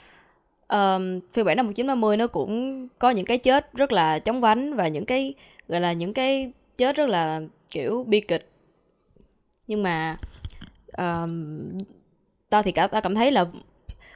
um, 0.68 1.19
phiên 1.34 1.46
bản 1.46 1.58
năm 1.58 1.66
1930 1.66 2.18
nó 2.18 2.28
cũng 2.28 2.88
có 3.00 3.10
những 3.10 3.25
cái 3.25 3.38
chết 3.38 3.74
rất 3.74 3.92
là 3.92 4.19
chóng 4.19 4.42
vánh 4.42 4.74
và 4.74 4.88
những 4.88 5.06
cái 5.06 5.34
gọi 5.68 5.81
là 5.81 5.94
những 5.94 6.13
cái 6.13 6.51
chết 6.78 6.96
rất 6.96 7.10
là 7.10 7.42
kiểu 7.69 8.06
bi 8.08 8.19
kịch. 8.19 8.50
Nhưng 9.68 9.84
mà 9.84 10.18
um, 10.98 11.78
tao 12.50 12.63
thì 12.63 12.72
cả 12.72 12.88
tao 12.88 13.01
cảm 13.01 13.16
thấy 13.16 13.31
là 13.31 13.46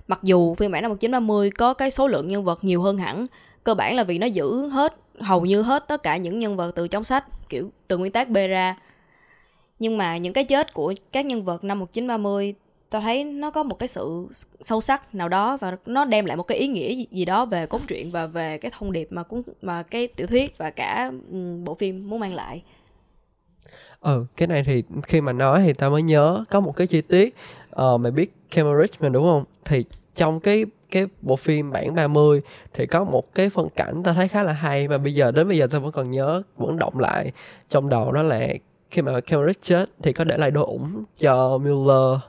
mặc 0.10 0.20
dù 0.24 0.56
phiên 0.56 0.72
bản 0.72 0.82
năm 0.82 0.92
1930 0.92 1.50
có 1.52 1.74
cái 1.74 1.92
số 1.92 2.08
lượng 2.08 2.28
nhân 2.28 2.44
vật 2.44 2.64
nhiều 2.64 2.82
hơn 2.82 2.98
hẳn, 2.98 3.28
cơ 3.64 3.74
bản 3.74 3.96
là 3.96 4.04
vì 4.04 4.18
nó 4.18 4.28
giữ 4.28 4.70
hết, 4.70 4.96
hầu 5.20 5.46
như 5.46 5.62
hết 5.62 5.88
tất 5.88 6.04
cả 6.04 6.18
những 6.18 6.40
nhân 6.40 6.56
vật 6.56 6.72
từ 6.76 6.88
trong 6.88 7.04
sách, 7.04 7.50
kiểu, 7.50 7.72
từ 7.88 7.98
nguyên 7.98 8.12
tác 8.12 8.30
B 8.30 8.36
ra. 8.36 8.76
Nhưng 9.80 9.98
mà 9.98 10.18
những 10.18 10.34
cái 10.34 10.44
chết 10.44 10.74
của 10.74 10.94
các 11.12 11.26
nhân 11.26 11.44
vật 11.44 11.64
năm 11.64 11.80
1930 11.80 12.54
tao 12.90 13.02
thấy 13.02 13.24
nó 13.24 13.52
có 13.52 13.64
một 13.64 13.80
cái 13.80 13.88
sự 13.88 14.28
sâu 14.62 14.82
sắc 14.82 15.16
nào 15.16 15.30
đó 15.30 15.58
và 15.58 15.78
nó 15.86 16.06
đem 16.06 16.26
lại 16.26 16.38
một 16.38 16.44
cái 16.44 16.58
ý 16.58 16.68
nghĩa 16.68 17.06
gì 17.12 17.26
đó 17.26 17.46
về 17.46 17.66
cốt 17.66 17.82
truyện 17.88 18.12
và 18.12 18.26
về 18.26 18.58
cái 18.58 18.72
thông 18.78 18.92
điệp 18.92 19.08
mà 19.12 19.24
cũng 19.24 19.44
mà 19.62 19.84
cái 19.84 20.08
tiểu 20.08 20.28
thuyết 20.28 20.58
và 20.58 20.70
cả 20.70 21.12
bộ 21.64 21.76
phim 21.76 22.10
muốn 22.10 22.20
mang 22.20 22.34
lại 22.34 22.62
ừ 24.02 24.26
cái 24.38 24.48
này 24.48 24.64
thì 24.64 24.84
khi 25.04 25.22
mà 25.22 25.34
nói 25.34 25.62
thì 25.66 25.74
tao 25.74 25.90
mới 25.90 26.02
nhớ 26.02 26.44
có 26.50 26.60
một 26.60 26.76
cái 26.76 26.88
chi 26.88 27.02
tiết. 27.02 27.36
Uh, 27.82 28.00
mày 28.00 28.12
biết 28.12 28.36
Cambridge 28.52 28.98
mà 29.00 29.10
đúng 29.10 29.24
không? 29.24 29.44
Thì 29.66 29.84
trong 30.16 30.40
cái 30.40 30.66
cái 30.92 31.08
bộ 31.22 31.36
phim 31.36 31.72
bản 31.72 31.96
30 31.96 32.42
thì 32.74 32.86
có 32.86 33.04
một 33.04 33.36
cái 33.36 33.50
phân 33.50 33.70
cảnh 33.76 34.04
ta 34.04 34.14
thấy 34.14 34.28
khá 34.28 34.44
là 34.44 34.54
hay 34.54 34.88
mà 34.88 34.98
bây 34.98 35.14
giờ 35.14 35.32
đến 35.32 35.48
bây 35.48 35.58
giờ 35.58 35.68
tao 35.72 35.82
vẫn 35.82 35.92
còn 35.92 36.12
nhớ 36.12 36.42
vẫn 36.58 36.80
động 36.80 37.00
lại. 37.00 37.32
Trong 37.70 37.90
đầu 37.90 38.12
đó 38.12 38.24
là 38.24 38.48
khi 38.92 39.02
mà 39.02 39.20
Cameron 39.20 39.54
chết 39.62 39.90
thì 40.04 40.14
có 40.14 40.24
để 40.24 40.38
lại 40.38 40.52
đôi 40.52 40.64
ủng 40.64 41.04
cho 41.20 41.58
Miller 41.58 42.20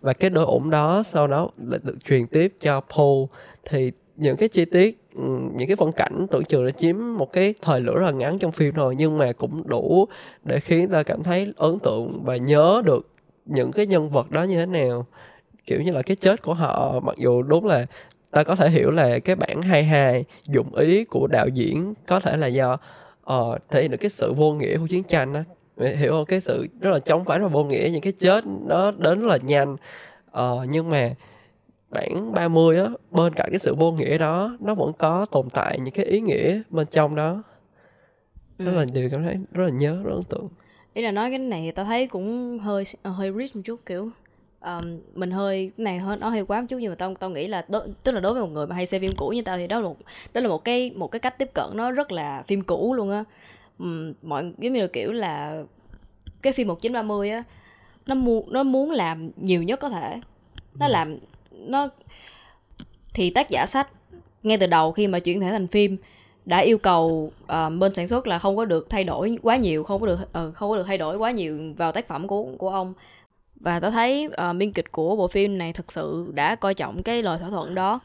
và 0.00 0.12
cái 0.12 0.30
đôi 0.30 0.44
ủng 0.44 0.70
đó 0.70 1.02
sau 1.02 1.26
đó 1.26 1.48
lại 1.56 1.80
được 1.82 2.04
truyền 2.04 2.26
tiếp 2.26 2.56
cho 2.60 2.80
Paul 2.80 3.24
thì 3.64 3.92
những 4.16 4.36
cái 4.36 4.48
chi 4.48 4.64
tiết 4.64 5.00
ừ, 5.14 5.39
những 5.56 5.68
cái 5.68 5.76
phân 5.76 5.92
cảnh 5.92 6.26
tưởng 6.30 6.44
chừng 6.44 6.66
đã 6.66 6.70
chiếm 6.70 6.96
một 7.18 7.32
cái 7.32 7.54
thời 7.62 7.80
lửa 7.80 7.94
rất 7.94 8.06
là 8.06 8.10
ngắn 8.10 8.38
trong 8.38 8.52
phim 8.52 8.74
rồi 8.74 8.96
nhưng 8.98 9.18
mà 9.18 9.32
cũng 9.32 9.62
đủ 9.68 10.06
để 10.44 10.60
khiến 10.60 10.88
ta 10.88 11.02
cảm 11.02 11.22
thấy 11.22 11.52
ấn 11.56 11.78
tượng 11.78 12.22
và 12.24 12.36
nhớ 12.36 12.82
được 12.84 13.08
những 13.44 13.72
cái 13.72 13.86
nhân 13.86 14.10
vật 14.10 14.30
đó 14.30 14.42
như 14.42 14.56
thế 14.56 14.66
nào. 14.66 15.06
Kiểu 15.66 15.82
như 15.82 15.92
là 15.92 16.02
cái 16.02 16.16
chết 16.16 16.42
của 16.42 16.54
họ 16.54 17.00
mặc 17.00 17.16
dù 17.18 17.42
đúng 17.42 17.66
là 17.66 17.86
ta 18.30 18.42
có 18.42 18.54
thể 18.54 18.70
hiểu 18.70 18.90
là 18.90 19.18
cái 19.18 19.36
bản 19.36 19.62
22 19.62 20.24
dụng 20.46 20.74
ý 20.74 21.04
của 21.04 21.26
đạo 21.26 21.48
diễn 21.48 21.94
có 22.06 22.20
thể 22.20 22.36
là 22.36 22.46
do 22.46 22.78
uh, 23.32 23.58
thể 23.70 23.82
hiện 23.82 23.90
được 23.90 23.96
cái 24.00 24.10
sự 24.10 24.32
vô 24.32 24.52
nghĩa 24.52 24.76
của 24.76 24.86
chiến 24.86 25.02
tranh 25.02 25.32
đó 25.32 25.40
hiểu 25.76 26.10
không? 26.12 26.24
Cái 26.24 26.40
sự 26.40 26.66
rất 26.80 26.90
là 26.90 26.98
chống 26.98 27.24
phá 27.24 27.38
và 27.38 27.48
vô 27.48 27.64
nghĩa 27.64 27.88
những 27.92 28.00
cái 28.00 28.12
chết 28.12 28.44
nó 28.66 28.90
đến 28.90 29.20
rất 29.20 29.26
là 29.26 29.36
nhanh. 29.36 29.76
Uh, 30.38 30.68
nhưng 30.68 30.90
mà 30.90 31.10
bản 31.90 32.32
30 32.32 32.76
á 32.76 32.88
bên 33.10 33.32
cạnh 33.34 33.48
cái 33.50 33.58
sự 33.58 33.74
vô 33.74 33.92
nghĩa 33.92 34.18
đó 34.18 34.56
nó 34.60 34.74
vẫn 34.74 34.92
có 34.98 35.26
tồn 35.30 35.50
tại 35.50 35.78
những 35.80 35.94
cái 35.94 36.04
ý 36.04 36.20
nghĩa 36.20 36.60
bên 36.70 36.86
trong 36.90 37.14
đó 37.14 37.42
ừ. 38.58 38.64
rất 38.64 38.72
là 38.72 38.84
điều 38.92 39.10
cảm 39.10 39.22
thấy 39.22 39.36
rất 39.52 39.64
là 39.64 39.70
nhớ 39.70 40.02
rất 40.04 40.12
ấn 40.12 40.22
tượng 40.22 40.48
ý 40.94 41.02
là 41.02 41.10
nói 41.10 41.30
cái 41.30 41.38
này 41.38 41.62
thì 41.64 41.70
tao 41.70 41.84
thấy 41.84 42.06
cũng 42.06 42.58
hơi 42.58 42.84
hơi 43.04 43.32
rich 43.32 43.56
một 43.56 43.62
chút 43.64 43.80
kiểu 43.86 44.10
um, 44.60 44.98
mình 45.14 45.30
hơi 45.30 45.72
cái 45.76 45.84
này 45.84 45.98
hơi 45.98 46.16
nó 46.16 46.28
hơi 46.28 46.44
quá 46.44 46.60
một 46.60 46.66
chút 46.68 46.78
nhưng 46.80 46.90
mà 46.90 46.94
tao 46.94 47.14
tao 47.14 47.30
nghĩ 47.30 47.48
là 47.48 47.64
đó, 47.68 47.86
tức 48.02 48.12
là 48.12 48.20
đối 48.20 48.32
với 48.32 48.42
một 48.42 48.48
người 48.48 48.66
mà 48.66 48.76
hay 48.76 48.86
xem 48.86 49.00
phim 49.00 49.12
cũ 49.16 49.28
như 49.28 49.42
tao 49.42 49.56
thì 49.56 49.66
đó 49.66 49.78
là 49.78 49.84
một 49.84 49.96
đó 50.32 50.40
là 50.40 50.48
một 50.48 50.64
cái 50.64 50.90
một 50.96 51.08
cái 51.08 51.20
cách 51.20 51.38
tiếp 51.38 51.50
cận 51.54 51.66
nó 51.74 51.90
rất 51.90 52.12
là 52.12 52.42
phim 52.46 52.62
cũ 52.62 52.94
luôn 52.94 53.10
á 53.10 53.24
um, 53.78 54.12
mọi 54.22 54.52
giống 54.58 54.72
như 54.72 54.80
là 54.80 54.88
kiểu 54.92 55.12
là 55.12 55.62
cái 56.42 56.52
phim 56.52 56.68
1930 56.68 57.30
á 57.30 57.42
nó 58.06 58.14
muốn 58.14 58.52
nó 58.52 58.62
muốn 58.62 58.90
làm 58.90 59.30
nhiều 59.36 59.62
nhất 59.62 59.80
có 59.80 59.88
thể 59.88 60.20
nó 60.78 60.86
ừ. 60.86 60.90
làm 60.90 61.18
nó 61.50 61.88
thì 63.14 63.30
tác 63.30 63.50
giả 63.50 63.66
sách 63.66 63.88
ngay 64.42 64.58
từ 64.58 64.66
đầu 64.66 64.92
khi 64.92 65.06
mà 65.06 65.18
chuyển 65.18 65.40
thể 65.40 65.50
thành 65.50 65.66
phim 65.66 65.96
đã 66.44 66.58
yêu 66.58 66.78
cầu 66.78 67.32
uh, 67.42 67.72
bên 67.78 67.94
sản 67.94 68.08
xuất 68.08 68.26
là 68.26 68.38
không 68.38 68.56
có 68.56 68.64
được 68.64 68.90
thay 68.90 69.04
đổi 69.04 69.38
quá 69.42 69.56
nhiều 69.56 69.84
không 69.84 70.00
có 70.00 70.06
được 70.06 70.18
uh, 70.22 70.54
không 70.54 70.70
có 70.70 70.76
được 70.76 70.84
thay 70.86 70.98
đổi 70.98 71.16
quá 71.16 71.30
nhiều 71.30 71.74
vào 71.76 71.92
tác 71.92 72.08
phẩm 72.08 72.26
của 72.26 72.46
của 72.58 72.70
ông. 72.70 72.94
Và 73.54 73.80
tôi 73.80 73.90
thấy 73.90 74.26
uh, 74.26 74.56
biên 74.56 74.72
kịch 74.72 74.92
của 74.92 75.16
bộ 75.16 75.28
phim 75.28 75.58
này 75.58 75.72
thực 75.72 75.92
sự 75.92 76.30
đã 76.34 76.54
coi 76.54 76.74
trọng 76.74 77.02
cái 77.02 77.22
lời 77.22 77.38
thỏa 77.38 77.50
thuận 77.50 77.74
đó. 77.74 78.00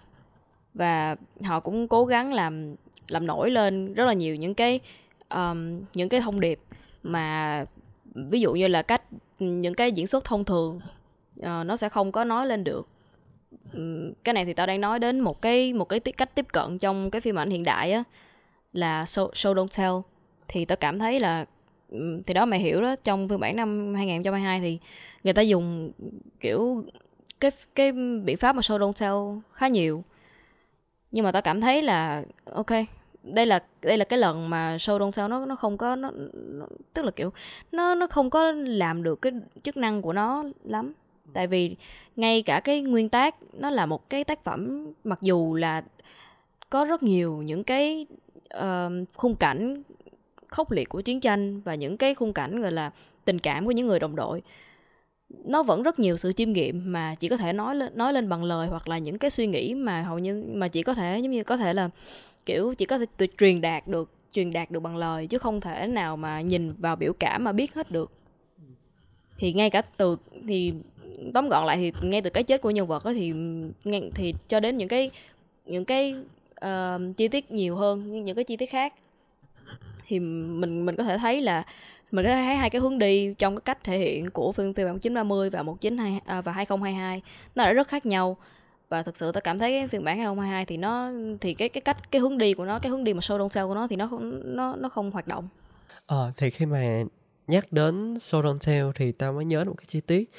Và 0.73 1.15
họ 1.43 1.59
cũng 1.59 1.87
cố 1.87 2.05
gắng 2.05 2.33
làm 2.33 2.75
làm 3.07 3.27
nổi 3.27 3.51
lên 3.51 3.93
rất 3.93 4.05
là 4.05 4.13
nhiều 4.13 4.35
những 4.35 4.53
cái 4.53 4.79
um, 5.29 5.81
những 5.93 6.09
cái 6.09 6.21
thông 6.21 6.39
điệp 6.39 6.59
mà 7.03 7.65
ví 8.15 8.41
dụ 8.41 8.53
như 8.53 8.67
là 8.67 8.81
cách 8.81 9.01
những 9.39 9.73
cái 9.73 9.91
diễn 9.91 10.07
xuất 10.07 10.23
thông 10.25 10.45
thường 10.45 10.79
uh, 11.39 11.45
nó 11.45 11.75
sẽ 11.75 11.89
không 11.89 12.11
có 12.11 12.23
nói 12.23 12.47
lên 12.47 12.63
được 12.63 12.87
cái 14.23 14.33
này 14.33 14.45
thì 14.45 14.53
tao 14.53 14.67
đang 14.67 14.81
nói 14.81 14.99
đến 14.99 15.19
một 15.19 15.41
cái 15.41 15.73
một 15.73 15.85
cái 15.85 15.99
cách 15.99 16.35
tiếp 16.35 16.45
cận 16.53 16.79
trong 16.79 17.11
cái 17.11 17.21
phim 17.21 17.39
ảnh 17.39 17.49
hiện 17.49 17.63
đại 17.63 17.91
á 17.91 18.03
là 18.73 19.03
show, 19.03 19.29
show 19.29 19.53
don't 19.53 19.77
tell. 19.77 19.93
Thì 20.47 20.65
tao 20.65 20.75
cảm 20.75 20.99
thấy 20.99 21.19
là 21.19 21.45
thì 22.25 22.33
đó 22.33 22.45
mày 22.45 22.59
hiểu 22.59 22.81
đó 22.81 22.95
trong 23.03 23.29
phiên 23.29 23.39
bản 23.39 23.55
năm 23.55 23.93
2022 23.95 24.59
thì 24.59 24.79
người 25.23 25.33
ta 25.33 25.41
dùng 25.41 25.91
kiểu 26.39 26.83
cái 27.39 27.51
cái 27.75 27.91
biện 28.23 28.37
pháp 28.37 28.55
mà 28.55 28.61
show 28.61 28.77
don't 28.77 28.93
tell 28.99 29.41
khá 29.51 29.67
nhiều. 29.67 30.03
Nhưng 31.11 31.25
mà 31.25 31.31
tao 31.31 31.41
cảm 31.41 31.61
thấy 31.61 31.81
là 31.81 32.23
ok 32.53 32.71
đây 33.23 33.45
là 33.45 33.63
đây 33.81 33.97
là 33.97 34.05
cái 34.05 34.19
lần 34.19 34.49
mà 34.49 34.77
show 34.77 34.97
don't 34.97 35.11
tell 35.11 35.29
nó 35.29 35.45
nó 35.45 35.55
không 35.55 35.77
có 35.77 35.95
nó, 35.95 36.11
nó 36.33 36.65
tức 36.93 37.05
là 37.05 37.11
kiểu 37.11 37.31
nó 37.71 37.95
nó 37.95 38.07
không 38.07 38.29
có 38.29 38.51
làm 38.51 39.03
được 39.03 39.21
cái 39.21 39.31
chức 39.63 39.77
năng 39.77 40.01
của 40.01 40.13
nó 40.13 40.43
lắm 40.63 40.93
tại 41.33 41.47
vì 41.47 41.75
ngay 42.15 42.41
cả 42.41 42.59
cái 42.59 42.81
nguyên 42.81 43.09
tác 43.09 43.35
nó 43.53 43.69
là 43.69 43.85
một 43.85 44.09
cái 44.09 44.23
tác 44.23 44.43
phẩm 44.43 44.91
mặc 45.03 45.19
dù 45.21 45.55
là 45.55 45.83
có 46.69 46.85
rất 46.85 47.03
nhiều 47.03 47.41
những 47.41 47.63
cái 47.63 48.05
uh, 48.57 49.07
khung 49.13 49.35
cảnh 49.35 49.83
khốc 50.47 50.71
liệt 50.71 50.89
của 50.89 51.01
chiến 51.01 51.19
tranh 51.19 51.61
và 51.61 51.75
những 51.75 51.97
cái 51.97 52.15
khung 52.15 52.33
cảnh 52.33 52.61
gọi 52.61 52.71
là 52.71 52.91
tình 53.25 53.39
cảm 53.39 53.65
của 53.65 53.71
những 53.71 53.87
người 53.87 53.99
đồng 53.99 54.15
đội 54.15 54.41
nó 55.29 55.63
vẫn 55.63 55.83
rất 55.83 55.99
nhiều 55.99 56.17
sự 56.17 56.33
chiêm 56.33 56.51
nghiệm 56.51 56.91
mà 56.91 57.15
chỉ 57.19 57.27
có 57.27 57.37
thể 57.37 57.53
nói 57.53 57.75
lên 57.75 57.97
nói 57.97 58.13
lên 58.13 58.29
bằng 58.29 58.43
lời 58.43 58.67
hoặc 58.67 58.87
là 58.87 58.97
những 58.97 59.17
cái 59.17 59.31
suy 59.31 59.47
nghĩ 59.47 59.73
mà 59.73 60.01
hầu 60.01 60.19
như 60.19 60.45
mà 60.47 60.67
chỉ 60.67 60.83
có 60.83 60.93
thể 60.93 61.19
giống 61.19 61.31
như 61.31 61.43
có 61.43 61.57
thể 61.57 61.73
là 61.73 61.89
kiểu 62.45 62.73
chỉ 62.77 62.85
có 62.85 62.97
thể 62.97 63.27
truyền 63.37 63.61
đạt 63.61 63.87
được 63.87 64.11
truyền 64.33 64.53
đạt 64.53 64.71
được 64.71 64.79
bằng 64.79 64.97
lời 64.97 65.27
chứ 65.27 65.37
không 65.37 65.61
thể 65.61 65.87
nào 65.87 66.17
mà 66.17 66.41
nhìn 66.41 66.73
vào 66.73 66.95
biểu 66.95 67.13
cảm 67.19 67.43
mà 67.43 67.51
biết 67.51 67.73
hết 67.73 67.91
được. 67.91 68.11
Thì 69.37 69.53
ngay 69.53 69.69
cả 69.69 69.81
từ 69.81 70.17
thì 70.47 70.73
tóm 71.33 71.49
gọn 71.49 71.65
lại 71.65 71.77
thì 71.77 71.91
ngay 72.01 72.21
từ 72.21 72.29
cái 72.29 72.43
chết 72.43 72.61
của 72.61 72.71
nhân 72.71 72.87
vật 72.87 73.05
đó 73.05 73.13
thì 73.13 73.33
thì 74.15 74.33
cho 74.47 74.59
đến 74.59 74.77
những 74.77 74.87
cái 74.87 75.11
những 75.65 75.85
cái 75.85 76.15
uh, 76.65 77.17
chi 77.17 77.27
tiết 77.27 77.51
nhiều 77.51 77.75
hơn 77.75 78.23
những 78.23 78.35
cái 78.35 78.43
chi 78.43 78.57
tiết 78.57 78.69
khác 78.69 78.93
thì 80.07 80.19
mình 80.19 80.85
mình 80.85 80.95
có 80.95 81.03
thể 81.03 81.17
thấy 81.17 81.41
là 81.41 81.63
mình 82.11 82.25
có 82.25 82.31
thể 82.31 82.43
thấy 82.45 82.55
hai 82.55 82.69
cái 82.69 82.81
hướng 82.81 82.97
đi 82.97 83.33
trong 83.37 83.55
cái 83.55 83.61
cách 83.65 83.83
thể 83.83 83.97
hiện 83.97 84.29
của 84.29 84.51
phiên 84.51 84.73
phiên 84.73 84.85
bản 84.85 84.93
1930 84.93 85.49
và 85.49 85.63
192 85.63 86.21
à, 86.25 86.41
và 86.41 86.51
2022 86.51 87.21
nó 87.55 87.65
đã 87.65 87.73
rất 87.73 87.87
khác 87.87 88.05
nhau 88.05 88.37
và 88.89 89.03
thực 89.03 89.17
sự 89.17 89.31
tôi 89.31 89.41
cảm 89.41 89.59
thấy 89.59 89.71
cái 89.71 89.87
phiên 89.87 90.03
bản 90.03 90.17
2022 90.17 90.65
thì 90.65 90.77
nó 90.77 91.11
thì 91.41 91.53
cái 91.53 91.69
cái 91.69 91.81
cách 91.81 92.11
cái 92.11 92.21
hướng 92.21 92.37
đi 92.37 92.53
của 92.53 92.65
nó 92.65 92.79
cái 92.79 92.89
hướng 92.89 93.03
đi 93.03 93.13
mà 93.13 93.19
show 93.19 93.37
don't 93.37 93.49
sell 93.49 93.67
của 93.67 93.75
nó 93.75 93.87
thì 93.87 93.95
nó 93.95 94.09
nó 94.43 94.75
nó 94.75 94.89
không 94.89 95.11
hoạt 95.11 95.27
động. 95.27 95.47
Ờ 96.05 96.31
thì 96.37 96.49
khi 96.49 96.65
mà 96.65 97.03
nhắc 97.47 97.71
đến 97.71 98.13
show 98.13 98.41
don't 98.41 98.59
sell 98.59 98.87
thì 98.95 99.11
tao 99.11 99.33
mới 99.33 99.45
nhớ 99.45 99.65
một 99.65 99.75
cái 99.77 99.85
chi 99.87 100.01
tiết 100.01 100.31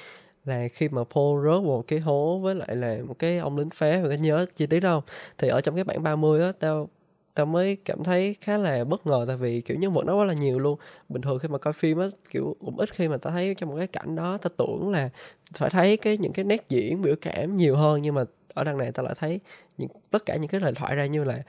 là 0.47 0.69
khi 0.69 0.89
mà 0.89 1.03
Paul 1.15 1.45
rớt 1.45 1.63
một 1.63 1.85
cái 1.89 1.99
hố 2.01 2.39
với 2.39 2.55
lại 2.55 2.77
là 2.77 2.99
một 3.07 3.19
cái 3.19 3.39
ông 3.39 3.59
lính 3.59 3.71
phá 3.71 4.01
và 4.03 4.09
có 4.09 4.15
nhớ 4.15 4.47
chi 4.57 4.67
tiết 4.67 4.81
đâu 4.81 5.03
thì 5.39 5.49
ở 5.49 5.61
trong 5.61 5.75
cái 5.75 5.85
bản 5.85 6.03
30 6.03 6.43
á 6.43 6.53
tao 6.61 6.89
tao 7.35 7.47
mới 7.47 7.77
cảm 7.85 8.05
thấy 8.05 8.37
khá 8.41 8.59
là 8.59 8.85
bất 8.85 9.07
ngờ 9.07 9.25
tại 9.29 9.37
vì 9.37 9.61
kiểu 9.61 9.77
nhân 9.79 9.93
vật 9.93 10.05
nó 10.07 10.17
quá 10.17 10.25
là 10.25 10.35
nhiều 10.35 10.59
luôn. 10.59 10.79
Bình 11.09 11.23
thường 11.23 11.39
khi 11.39 11.49
mà 11.49 11.59
coi 11.59 11.73
phim 11.73 11.99
á 11.99 12.07
kiểu 12.31 12.57
cũng 12.61 12.77
ít 12.79 12.95
khi 12.95 13.09
mà 13.09 13.17
tao 13.17 13.33
thấy 13.33 13.55
trong 13.55 13.71
một 13.71 13.77
cái 13.79 13.87
cảnh 13.87 14.17
đó 14.17 14.39
tao 14.43 14.51
tưởng 14.57 14.91
là 14.91 15.11
phải 15.55 15.71
thấy 15.71 15.97
cái 15.97 16.17
những 16.19 16.33
cái 16.33 16.45
nét 16.45 16.65
diễn 16.69 17.03
biểu 17.03 17.15
cảm 17.21 17.57
nhiều 17.57 17.77
hơn. 17.77 18.03
Nhưng 18.03 18.15
mà 18.15 18.25
ở 18.55 18.65
đằng 18.65 18.79
này 18.79 18.93
tao 18.93 19.07
lại 19.07 19.15
thấy 19.19 19.41
những 19.79 19.89
tất 20.11 20.27
cả 20.27 20.37
những 20.37 20.49
cái 20.49 20.61
lời 20.61 20.73
thoại 20.77 20.97
ra 20.97 21.07
như 21.07 21.25
là 21.25 21.43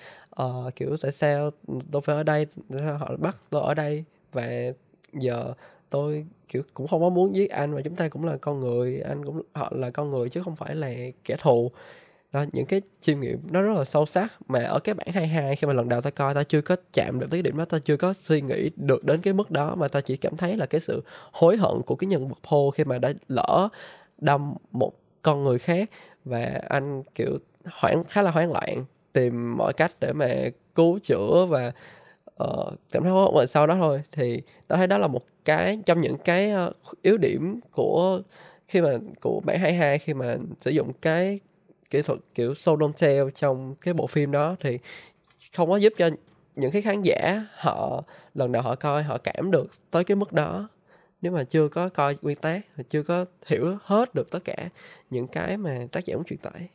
uh, 0.43 0.75
kiểu 0.75 0.97
tại 1.01 1.11
sao 1.11 1.51
tôi 1.91 2.01
phải 2.01 2.15
ở 2.15 2.23
đây 2.23 2.47
họ 2.99 3.11
bắt 3.19 3.37
tôi 3.49 3.61
ở 3.63 3.73
đây? 3.73 4.03
Và 4.33 4.47
giờ 5.13 5.53
tôi 5.89 6.25
kiểu 6.49 6.63
cũng 6.73 6.87
không 6.87 7.01
có 7.01 7.09
muốn 7.09 7.35
giết 7.35 7.49
anh 7.49 7.73
và 7.73 7.81
chúng 7.81 7.95
ta 7.95 8.07
cũng 8.07 8.25
là 8.25 8.37
con 8.37 8.59
người, 8.59 9.01
anh 9.01 9.25
cũng, 9.25 9.41
họ 9.53 9.71
là 9.75 9.89
con 9.89 10.11
người 10.11 10.29
chứ 10.29 10.41
không 10.41 10.55
phải 10.55 10.75
là 10.75 10.93
kẻ 11.23 11.35
thù. 11.41 11.71
Đó, 12.31 12.45
những 12.53 12.65
cái 12.65 12.81
chiêm 13.01 13.19
nghiệm 13.19 13.39
nó 13.51 13.61
rất 13.61 13.73
là 13.77 13.85
sâu 13.85 14.05
sắc. 14.05 14.33
Mà 14.47 14.63
ở 14.63 14.79
cái 14.79 14.95
bản 14.95 15.07
22 15.13 15.55
khi 15.55 15.67
mà 15.67 15.73
lần 15.73 15.89
đầu 15.89 16.01
ta 16.01 16.09
coi, 16.09 16.33
ta 16.33 16.43
chưa 16.43 16.61
có 16.61 16.75
chạm 16.93 17.19
được 17.19 17.27
tới 17.31 17.41
điểm 17.41 17.57
đó, 17.57 17.65
ta 17.65 17.79
chưa 17.79 17.97
có 17.97 18.13
suy 18.21 18.41
nghĩ 18.41 18.69
được 18.75 19.03
đến 19.03 19.21
cái 19.21 19.33
mức 19.33 19.51
đó, 19.51 19.75
mà 19.75 19.87
ta 19.87 20.01
chỉ 20.01 20.17
cảm 20.17 20.37
thấy 20.37 20.57
là 20.57 20.65
cái 20.65 20.81
sự 20.81 21.03
hối 21.31 21.57
hận 21.57 21.81
của 21.85 21.95
cái 21.95 22.07
nhân 22.07 22.27
vật 22.27 22.37
Paul 22.51 22.69
khi 22.73 22.83
mà 22.83 22.99
đã 22.99 23.13
lỡ 23.27 23.69
đâm 24.17 24.53
một 24.71 24.93
con 25.21 25.43
người 25.43 25.59
khác. 25.59 25.89
Và 26.25 26.61
anh 26.69 27.03
kiểu 27.15 27.37
hoảng, 27.65 28.03
khá 28.09 28.21
là 28.21 28.31
hoảng 28.31 28.51
loạn 28.51 28.85
tìm 29.13 29.57
mọi 29.57 29.73
cách 29.73 29.91
để 29.99 30.13
mà 30.13 30.27
cứu 30.75 30.99
chữa 31.03 31.45
và 31.49 31.71
uh, 32.43 32.73
cảm 32.91 33.03
thấy 33.03 33.11
hối 33.11 33.31
hận 33.35 33.47
sau 33.47 33.67
đó 33.67 33.75
thôi. 33.75 34.01
Thì 34.11 34.41
tao 34.67 34.77
thấy 34.77 34.87
đó 34.87 34.97
là 34.97 35.07
một 35.07 35.25
cái 35.45 35.79
trong 35.85 36.01
những 36.01 36.17
cái 36.17 36.51
uh, 36.67 37.01
yếu 37.01 37.17
điểm 37.17 37.59
của 37.71 38.21
khi 38.67 38.81
mà 38.81 38.89
của 39.21 39.41
bản 39.45 39.59
22 39.59 39.99
khi 39.99 40.13
mà 40.13 40.35
sử 40.61 40.71
dụng 40.71 40.91
cái 41.01 41.39
kỹ 41.89 42.01
thuật 42.01 42.19
kiểu 42.35 42.53
show 42.53 42.77
don't 42.77 42.93
tell 42.93 43.29
trong 43.35 43.75
cái 43.81 43.93
bộ 43.93 44.07
phim 44.07 44.31
đó 44.31 44.55
thì 44.59 44.79
không 45.55 45.69
có 45.69 45.75
giúp 45.75 45.93
cho 45.97 46.09
những 46.55 46.71
cái 46.71 46.81
khán 46.81 47.01
giả 47.01 47.45
họ 47.53 48.03
lần 48.33 48.51
đầu 48.51 48.63
họ 48.63 48.75
coi 48.75 49.03
họ 49.03 49.17
cảm 49.17 49.51
được 49.51 49.71
tới 49.91 50.03
cái 50.03 50.15
mức 50.15 50.33
đó. 50.33 50.69
Nếu 51.21 51.31
mà 51.31 51.43
chưa 51.43 51.67
có 51.67 51.89
coi 51.89 52.17
nguyên 52.21 52.37
tác 52.37 52.61
chưa 52.89 53.03
có 53.03 53.25
hiểu 53.45 53.77
hết 53.81 54.15
được 54.15 54.31
tất 54.31 54.39
cả 54.45 54.69
những 55.09 55.27
cái 55.27 55.57
mà 55.57 55.87
tác 55.91 56.05
giả 56.05 56.15
muốn 56.15 56.25
truyền 56.25 56.39
tải. 56.39 56.69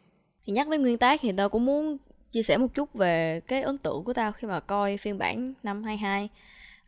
Thì 0.47 0.53
nhắc 0.53 0.69
đến 0.69 0.83
nguyên 0.83 0.99
tác 0.99 1.21
thì 1.23 1.33
tao 1.37 1.49
cũng 1.49 1.65
muốn 1.65 1.97
chia 2.33 2.43
sẻ 2.43 2.59
một 2.59 2.75
chút 2.75 2.95
về 2.95 3.41
cái 3.41 3.63
ấn 3.63 3.79
tượng 3.79 4.05
của 4.05 4.13
tao 4.13 4.33
khi 4.33 4.49
mà 4.49 4.61
coi 4.61 4.97
phiên 4.97 5.19
bản 5.19 5.55
năm 5.63 5.83
22 5.83 6.29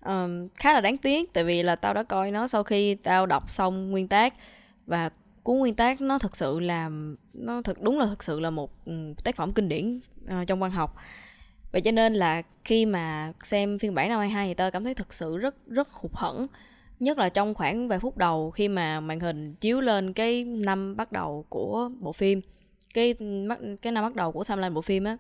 um, 0.05 0.49
khá 0.55 0.73
là 0.73 0.81
đáng 0.81 0.99
tiếc 0.99 1.33
tại 1.33 1.45
vì 1.45 1.63
là 1.63 1.77
tao 1.77 1.95
đã 1.95 2.03
coi 2.03 2.31
nó 2.31 2.47
sau 2.47 2.65
khi 2.65 2.95
tao 2.95 3.27
đọc 3.27 3.51
xong 3.51 3.91
nguyên 3.91 4.09
tác. 4.09 4.35
Và 4.87 5.11
cuốn 5.43 5.59
nguyên 5.59 5.75
tác 5.75 6.01
nó 6.01 6.19
thực 6.19 6.37
sự 6.37 6.61
là 6.61 6.91
nó 7.35 7.63
thật 7.63 7.83
đúng 7.83 7.99
là 7.99 8.07
thực 8.07 8.25
sự 8.25 8.41
là 8.41 8.51
một 8.51 8.71
ừ, 8.87 8.93
tác 9.25 9.37
phẩm 9.37 9.53
kinh 9.53 9.69
điển 9.69 10.01
uh, 10.25 10.47
trong 10.47 10.61
văn 10.61 10.71
học. 10.71 10.97
Vậy 11.73 11.81
cho 11.81 11.91
nên 11.91 12.15
là 12.15 12.43
khi 12.65 12.87
mà 12.87 13.33
xem 13.43 13.79
phiên 13.79 13.95
bản 13.95 14.09
năm 14.09 14.19
22 14.19 14.49
thì 14.49 14.55
tao 14.55 14.71
cảm 14.71 14.85
thấy 14.85 14.95
thực 14.95 15.13
sự 15.13 15.37
rất 15.37 15.55
rất 15.67 15.93
hụt 15.93 16.13
hẫng. 16.15 16.47
Nhất 17.01 17.19
là 17.19 17.29
trong 17.29 17.55
khoảng 17.55 17.89
vài 17.89 17.99
phút 17.99 18.17
đầu 18.17 18.51
khi 18.51 18.69
mà 18.69 19.01
màn 19.01 19.21
hình 19.21 19.55
chiếu 19.55 19.81
lên 19.81 20.13
cái 20.13 20.45
năm 20.45 20.97
bắt 20.97 21.13
đầu 21.13 21.45
của 21.49 21.91
bộ 22.01 22.13
phim 22.13 22.41
cái 22.95 23.15
ừ, 23.19 23.77
cái 23.83 23.93
năm 23.93 24.05
bắt 24.05 24.15
đầu 24.15 24.33
của 24.33 24.45
timeline 24.45 24.71
bộ 24.71 24.83
phim 24.83 25.05
á 25.05 25.17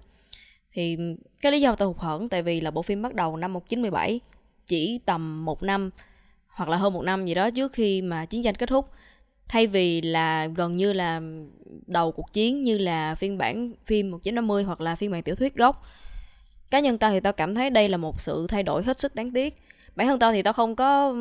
thì 0.74 0.96
cái 1.42 1.52
lý 1.52 1.60
do 1.60 1.74
tôi 1.76 1.88
hụt 1.88 1.98
hẫng, 1.98 2.28
tại 2.28 2.42
vì 2.42 2.60
là 2.60 2.70
bộ 2.70 2.82
phim 2.82 3.02
bắt 3.02 3.14
đầu 3.14 3.36
năm 3.36 3.52
1917 3.52 4.20
chỉ 4.66 5.00
tầm 5.06 5.44
một 5.44 5.62
năm, 5.62 5.90
hoặc 6.48 6.68
là 6.68 6.76
hơn 6.76 6.92
một 6.92 7.02
năm 7.02 7.26
gì 7.26 7.34
đó 7.34 7.50
trước 7.50 7.72
khi 7.72 8.02
mà 8.02 8.26
chiến 8.26 8.42
tranh 8.42 8.54
kết 8.54 8.68
thúc. 8.68 8.90
Thay 9.48 9.66
vì 9.66 10.00
là 10.00 10.46
gần 10.46 10.76
như 10.76 10.92
là 10.92 11.20
đầu 11.86 12.12
cuộc 12.12 12.32
chiến 12.32 12.62
như 12.62 12.78
là 12.78 13.14
phiên 13.14 13.38
bản 13.38 13.72
phim 13.86 14.10
1950 14.10 14.64
hoặc 14.64 14.80
là 14.80 14.96
phiên 14.96 15.10
bản 15.10 15.22
tiểu 15.22 15.34
thuyết 15.34 15.54
gốc. 15.54 15.86
Cá 16.70 16.80
nhân 16.80 16.98
tao 16.98 17.10
thì 17.10 17.20
tao 17.20 17.32
cảm 17.32 17.54
thấy 17.54 17.70
đây 17.70 17.88
là 17.88 17.96
một 17.96 18.20
sự 18.20 18.46
thay 18.48 18.62
đổi 18.62 18.82
hết 18.82 19.00
sức 19.00 19.14
đáng 19.14 19.32
tiếc 19.32 19.63
bản 19.96 20.06
thân 20.06 20.18
tao 20.18 20.32
thì 20.32 20.42
tao 20.42 20.52
không 20.52 20.76
có 20.76 21.14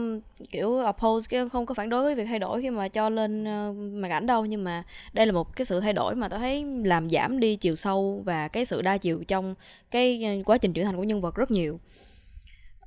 kiểu 0.51 0.81
oppose 0.89 1.27
cái 1.29 1.49
không 1.49 1.65
có 1.65 1.73
phản 1.73 1.89
đối 1.89 2.03
với 2.03 2.15
việc 2.15 2.25
thay 2.25 2.39
đổi 2.39 2.61
khi 2.61 2.69
mà 2.69 2.87
cho 2.87 3.09
lên 3.09 3.43
ờ, 3.43 3.73
màn 3.73 4.11
ảnh 4.11 4.27
đâu. 4.27 4.45
Nhưng 4.45 4.63
mà 4.63 4.83
đây 5.13 5.25
là 5.25 5.31
một 5.31 5.55
cái 5.55 5.65
sự 5.65 5.79
thay 5.79 5.93
đổi 5.93 6.15
mà 6.15 6.29
tao 6.29 6.39
thấy 6.39 6.65
làm 6.83 7.09
giảm 7.09 7.39
đi 7.39 7.55
chiều 7.55 7.75
sâu 7.75 8.21
và 8.25 8.47
cái 8.47 8.65
sự 8.65 8.81
đa 8.81 8.97
chiều 8.97 9.23
trong 9.27 9.55
cái 9.91 10.23
ờ, 10.23 10.31
quá 10.45 10.57
trình 10.57 10.73
trưởng 10.73 10.85
thành 10.85 10.97
của 10.97 11.03
nhân 11.03 11.21
vật 11.21 11.35
rất 11.35 11.51
nhiều. 11.51 11.79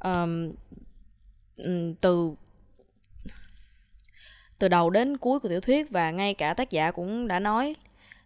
Um, 0.05 0.52
từ 2.00 2.31
từ 4.59 4.69
đầu 4.69 4.90
đến 4.90 5.16
cuối 5.16 5.40
của 5.40 5.49
tiểu 5.49 5.61
thuyết 5.61 5.90
và 5.90 6.11
ngay 6.11 6.35
cả 6.35 6.55
tác 6.55 6.71
giả 6.71 6.90
cũng 6.90 7.28
đã 7.28 7.38
nói 7.40 7.75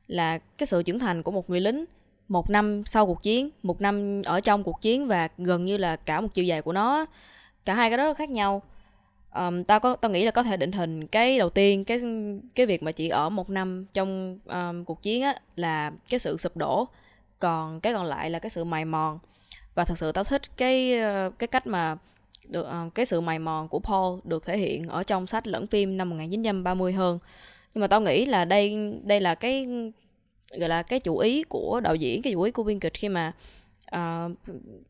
là 0.07 0.39
cái 0.39 0.67
sự 0.67 0.83
trưởng 0.83 0.99
thành 0.99 1.23
của 1.23 1.31
một 1.31 1.51
người 1.51 1.61
lính 1.61 1.85
một 2.29 2.51
năm 2.51 2.83
sau 2.87 3.07
cuộc 3.07 3.23
chiến 3.23 3.51
một 3.63 3.81
năm 3.81 4.23
ở 4.25 4.41
trong 4.41 4.65
cuộc 4.65 4.81
chiến 4.81 5.07
và 5.07 5.29
gần 5.39 5.65
như 5.65 5.77
là 5.77 5.97
cả 5.97 6.21
một 6.21 6.29
chiều 6.35 6.45
dài 6.45 6.63
của 6.63 6.73
nó 6.73 7.07
cả 7.71 7.75
hai 7.75 7.91
cái 7.91 7.97
đó 7.97 8.15
khác 8.15 8.31
nhau. 8.31 8.63
Um, 9.35 9.65
tao 9.65 9.81
có 9.81 9.97
tao 9.97 10.11
nghĩ 10.11 10.25
là 10.25 10.31
có 10.31 10.43
thể 10.43 10.57
định 10.57 10.73
hình 10.73 11.07
cái 11.07 11.39
đầu 11.39 11.51
tiên 11.51 11.85
cái 11.85 12.01
cái 12.55 12.67
việc 12.67 12.83
mà 12.83 12.93
chị 12.93 13.09
ở 13.09 13.29
một 13.29 13.51
năm 13.51 13.87
trong 13.95 14.39
um, 14.45 14.85
cuộc 14.85 15.03
chiến 15.03 15.23
á 15.23 15.35
là 15.57 15.93
cái 16.11 16.21
sự 16.21 16.37
sụp 16.37 16.57
đổ. 16.57 16.89
Còn 17.39 17.81
cái 17.81 17.93
còn 17.93 18.07
lại 18.07 18.31
là 18.31 18.39
cái 18.39 18.51
sự 18.51 18.65
mài 18.65 18.85
mòn. 18.85 19.19
Và 19.75 19.85
thật 19.85 19.99
sự 19.99 20.13
tao 20.13 20.25
thích 20.25 20.43
cái 20.57 21.01
ờ, 21.01 21.31
cái 21.39 21.47
cách 21.47 21.67
mà 21.67 21.97
được 22.49 22.67
uh, 22.87 22.95
cái 22.95 23.07
sự 23.07 23.21
mài 23.21 23.39
mòn 23.39 23.69
của 23.69 23.79
Paul 23.79 24.21
được 24.25 24.47
thể 24.47 24.59
hiện 24.59 24.89
ở 24.89 25.03
trong 25.03 25.27
sách 25.27 25.47
lẫn 25.47 25.67
phim 25.67 25.97
năm 25.97 26.11
1930 26.11 26.93
hơn. 26.93 27.19
Nhưng 27.75 27.81
mà 27.81 27.87
tao 27.87 28.01
nghĩ 28.01 28.27
là 28.27 28.45
đây 28.45 28.93
đây 29.05 29.21
là 29.21 29.35
cái 29.35 29.67
gọi 30.59 30.69
là 30.69 30.83
cái 30.83 31.01
chủ 31.01 31.19
ý 31.19 31.43
của 31.43 31.81
đạo 31.81 31.95
diễn 31.95 32.23
cái 32.23 32.33
chủ 32.33 32.43
ý 32.43 32.51
của 32.51 32.63
biên 32.63 32.81
kịch 32.81 32.95
khi 32.95 33.09
mà 33.09 33.33
uh, 33.97 34.33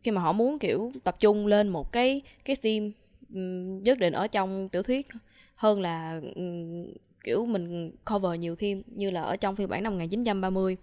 khi 0.03 0.11
mà 0.11 0.21
họ 0.21 0.33
muốn 0.33 0.59
kiểu 0.59 0.93
tập 1.05 1.17
trung 1.21 1.47
lên 1.47 1.69
một 1.69 1.93
cái 1.93 2.23
cái 2.45 2.57
theme 2.63 2.91
um, 3.35 3.83
nhất 3.83 3.99
định 3.99 4.13
ở 4.13 4.27
trong 4.27 4.69
tiểu 4.69 4.83
thuyết 4.83 5.07
hơn 5.55 5.81
là 5.81 6.21
um, 6.35 6.87
kiểu 7.25 7.47
mình 7.47 7.93
cover 8.11 8.41
nhiều 8.41 8.57
theme 8.57 8.81
như 8.87 9.11
là 9.11 9.23
ở 9.23 9.37
trong 9.37 9.57
phiên 9.57 9.69
bản 9.69 9.83
năm 9.83 9.93
1930 9.93 10.77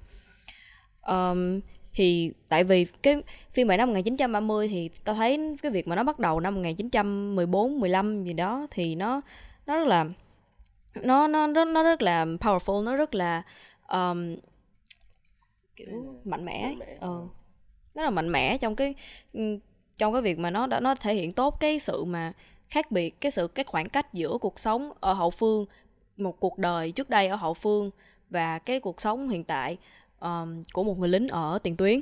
um, 1.08 1.60
thì 1.94 2.32
tại 2.50 2.64
vì 2.64 2.86
cái 2.86 3.22
phiên 3.54 3.68
bản 3.68 3.78
năm 3.78 3.90
1930 3.90 4.68
thì 4.68 4.90
tao 5.04 5.16
thấy 5.16 5.58
cái 5.62 5.72
việc 5.72 5.88
mà 5.88 5.96
nó 5.96 6.04
bắt 6.04 6.20
đầu 6.20 6.40
năm 6.40 6.56
1914 6.56 7.80
15 7.80 8.24
gì 8.24 8.34
đó 8.34 8.68
thì 8.72 8.96
nó 8.96 9.22
nó 9.66 9.78
rất 9.78 9.88
là 9.88 10.06
nó 10.96 11.28
nó 11.28 11.48
nó, 11.48 11.66
nó 11.66 11.84
rất 11.84 12.02
là 12.02 12.26
powerful 12.26 12.84
nó 12.84 12.96
rất 12.96 13.16
là 13.16 13.44
um, 13.88 14.36
kiểu 15.76 16.20
mạnh 16.26 16.46
mẽ. 16.46 16.76
ờ 17.00 17.28
nó 17.98 18.04
là 18.04 18.10
mạnh 18.10 18.32
mẽ 18.32 18.58
trong 18.58 18.76
cái 18.76 18.96
trong 19.98 20.14
cái 20.14 20.22
việc 20.22 20.40
mà 20.40 20.50
nó 20.50 20.68
đã 20.68 20.80
nó 20.80 20.96
thể 20.96 21.14
hiện 21.14 21.32
tốt 21.32 21.60
cái 21.60 21.80
sự 21.80 22.04
mà 22.04 22.34
khác 22.70 22.92
biệt 22.92 23.22
cái 23.22 23.32
sự 23.32 23.48
cái 23.48 23.64
khoảng 23.64 23.90
cách 23.90 24.14
giữa 24.14 24.38
cuộc 24.42 24.60
sống 24.60 24.92
ở 25.00 25.14
hậu 25.14 25.30
phương 25.30 25.66
một 26.18 26.40
cuộc 26.40 26.58
đời 26.58 26.92
trước 26.92 27.10
đây 27.10 27.28
ở 27.28 27.36
hậu 27.36 27.54
phương 27.54 27.92
và 28.30 28.60
cái 28.60 28.80
cuộc 28.80 29.02
sống 29.02 29.30
hiện 29.30 29.44
tại 29.44 29.78
um, 30.20 30.64
của 30.74 30.84
một 30.84 31.00
người 31.00 31.10
lính 31.10 31.28
ở 31.28 31.60
tiền 31.64 31.78
tuyến. 31.78 32.02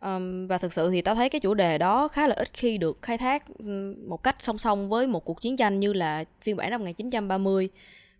Um, 0.00 0.46
và 0.46 0.58
thực 0.58 0.72
sự 0.72 0.90
thì 0.90 1.02
tao 1.02 1.14
thấy 1.14 1.28
cái 1.28 1.40
chủ 1.40 1.54
đề 1.54 1.78
đó 1.78 2.08
khá 2.08 2.28
là 2.28 2.34
ít 2.34 2.48
khi 2.52 2.78
được 2.78 3.02
khai 3.02 3.18
thác 3.18 3.60
một 4.08 4.22
cách 4.22 4.36
song 4.38 4.58
song 4.58 4.88
với 4.88 5.06
một 5.06 5.24
cuộc 5.24 5.42
chiến 5.42 5.56
tranh 5.56 5.80
như 5.80 5.92
là 5.92 6.24
phiên 6.42 6.56
bản 6.56 6.70
năm 6.70 6.80
1930 6.80 7.68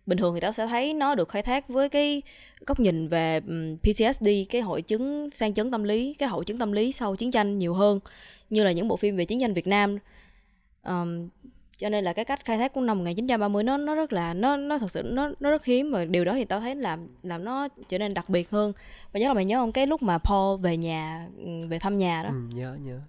bình 0.07 0.17
thường 0.17 0.33
thì 0.33 0.39
tao 0.39 0.53
sẽ 0.53 0.67
thấy 0.67 0.93
nó 0.93 1.15
được 1.15 1.29
khai 1.29 1.41
thác 1.41 1.67
với 1.67 1.89
cái 1.89 2.21
góc 2.65 2.79
nhìn 2.79 3.07
về 3.07 3.41
PTSD 3.81 4.27
cái 4.49 4.61
hội 4.61 4.81
chứng 4.81 5.29
sang 5.31 5.53
chấn 5.53 5.71
tâm 5.71 5.83
lý 5.83 6.13
cái 6.13 6.29
hội 6.29 6.45
chứng 6.45 6.57
tâm 6.57 6.71
lý 6.71 6.91
sau 6.91 7.15
chiến 7.15 7.31
tranh 7.31 7.57
nhiều 7.57 7.73
hơn 7.73 7.99
như 8.49 8.63
là 8.63 8.71
những 8.71 8.87
bộ 8.87 8.97
phim 8.97 9.15
về 9.15 9.25
chiến 9.25 9.41
tranh 9.41 9.53
Việt 9.53 9.67
Nam. 9.67 9.97
Um, 10.83 11.29
cho 11.77 11.89
nên 11.89 12.03
là 12.03 12.13
cái 12.13 12.25
cách 12.25 12.45
khai 12.45 12.57
thác 12.57 12.73
của 12.73 12.81
năm 12.81 12.97
1930 12.97 13.63
nó 13.63 13.77
nó 13.77 13.95
rất 13.95 14.13
là 14.13 14.33
nó 14.33 14.57
nó 14.57 14.77
thật 14.77 14.91
sự 14.91 15.01
nó 15.05 15.31
nó 15.39 15.51
rất 15.51 15.65
hiếm 15.65 15.91
và 15.91 16.05
điều 16.05 16.25
đó 16.25 16.33
thì 16.33 16.45
tao 16.45 16.59
thấy 16.59 16.75
làm 16.75 17.07
làm 17.23 17.43
nó 17.43 17.67
trở 17.89 17.97
nên 17.97 18.13
đặc 18.13 18.29
biệt 18.29 18.49
hơn. 18.49 18.73
Và 19.11 19.19
nhớ 19.19 19.27
là 19.27 19.33
mày 19.33 19.45
nhớ 19.45 19.57
không? 19.57 19.71
Cái 19.71 19.87
lúc 19.87 20.01
mà 20.01 20.17
Paul 20.17 20.61
về 20.61 20.77
nhà 20.77 21.27
về 21.69 21.79
thăm 21.79 21.97
nhà 21.97 22.23
đó. 22.23 22.29
Ừ, 22.29 22.55
nhớ 22.55 22.77
nhớ. 22.81 22.99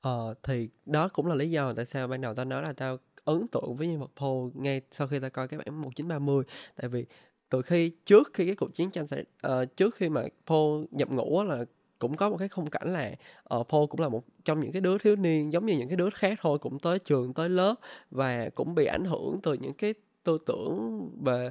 Ờ 0.00 0.34
thì 0.42 0.68
đó 0.86 1.08
cũng 1.08 1.26
là 1.26 1.34
lý 1.34 1.50
do 1.50 1.72
tại 1.72 1.84
sao 1.84 2.08
ban 2.08 2.20
đầu 2.20 2.34
tao 2.34 2.44
nói 2.44 2.62
là 2.62 2.72
tao 2.76 2.96
ấn 3.26 3.48
tượng 3.48 3.76
với 3.76 3.86
nhân 3.86 4.00
vật 4.00 4.10
Paul 4.16 4.50
ngay 4.54 4.80
sau 4.92 5.06
khi 5.06 5.18
ta 5.18 5.28
coi 5.28 5.48
cái 5.48 5.58
bản 5.58 5.82
1930 5.82 6.44
tại 6.76 6.88
vì 6.88 7.06
từ 7.50 7.62
khi 7.62 7.90
trước 8.06 8.30
khi 8.34 8.46
cái 8.46 8.54
cuộc 8.54 8.74
chiến 8.74 8.90
tranh 8.90 9.06
xảy 9.06 9.24
uh, 9.46 9.76
trước 9.76 9.94
khi 9.94 10.08
mà 10.08 10.22
Paul 10.46 10.84
nhập 10.90 11.10
ngũ 11.10 11.42
là 11.42 11.64
cũng 11.98 12.16
có 12.16 12.30
một 12.30 12.36
cái 12.36 12.48
khung 12.48 12.70
cảnh 12.70 12.92
là 12.92 13.14
ờ, 13.44 13.58
uh, 13.58 13.68
Paul 13.68 13.84
cũng 13.90 14.00
là 14.00 14.08
một 14.08 14.24
trong 14.44 14.60
những 14.60 14.72
cái 14.72 14.80
đứa 14.80 14.98
thiếu 14.98 15.16
niên 15.16 15.52
giống 15.52 15.66
như 15.66 15.78
những 15.78 15.88
cái 15.88 15.96
đứa 15.96 16.10
khác 16.10 16.38
thôi 16.42 16.58
cũng 16.58 16.78
tới 16.78 16.98
trường 16.98 17.34
tới 17.34 17.48
lớp 17.48 17.74
và 18.10 18.50
cũng 18.54 18.74
bị 18.74 18.86
ảnh 18.86 19.04
hưởng 19.04 19.40
từ 19.42 19.54
những 19.54 19.74
cái 19.74 19.94
tư 20.24 20.38
tưởng 20.46 21.08
về 21.24 21.50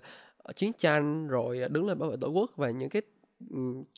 chiến 0.56 0.72
tranh 0.78 1.28
rồi 1.28 1.62
đứng 1.70 1.88
lên 1.88 2.00
bảo 2.00 2.10
vệ 2.10 2.18
tổ 2.22 2.28
quốc 2.30 2.52
và 2.56 2.70
những 2.70 2.90
cái 2.90 3.02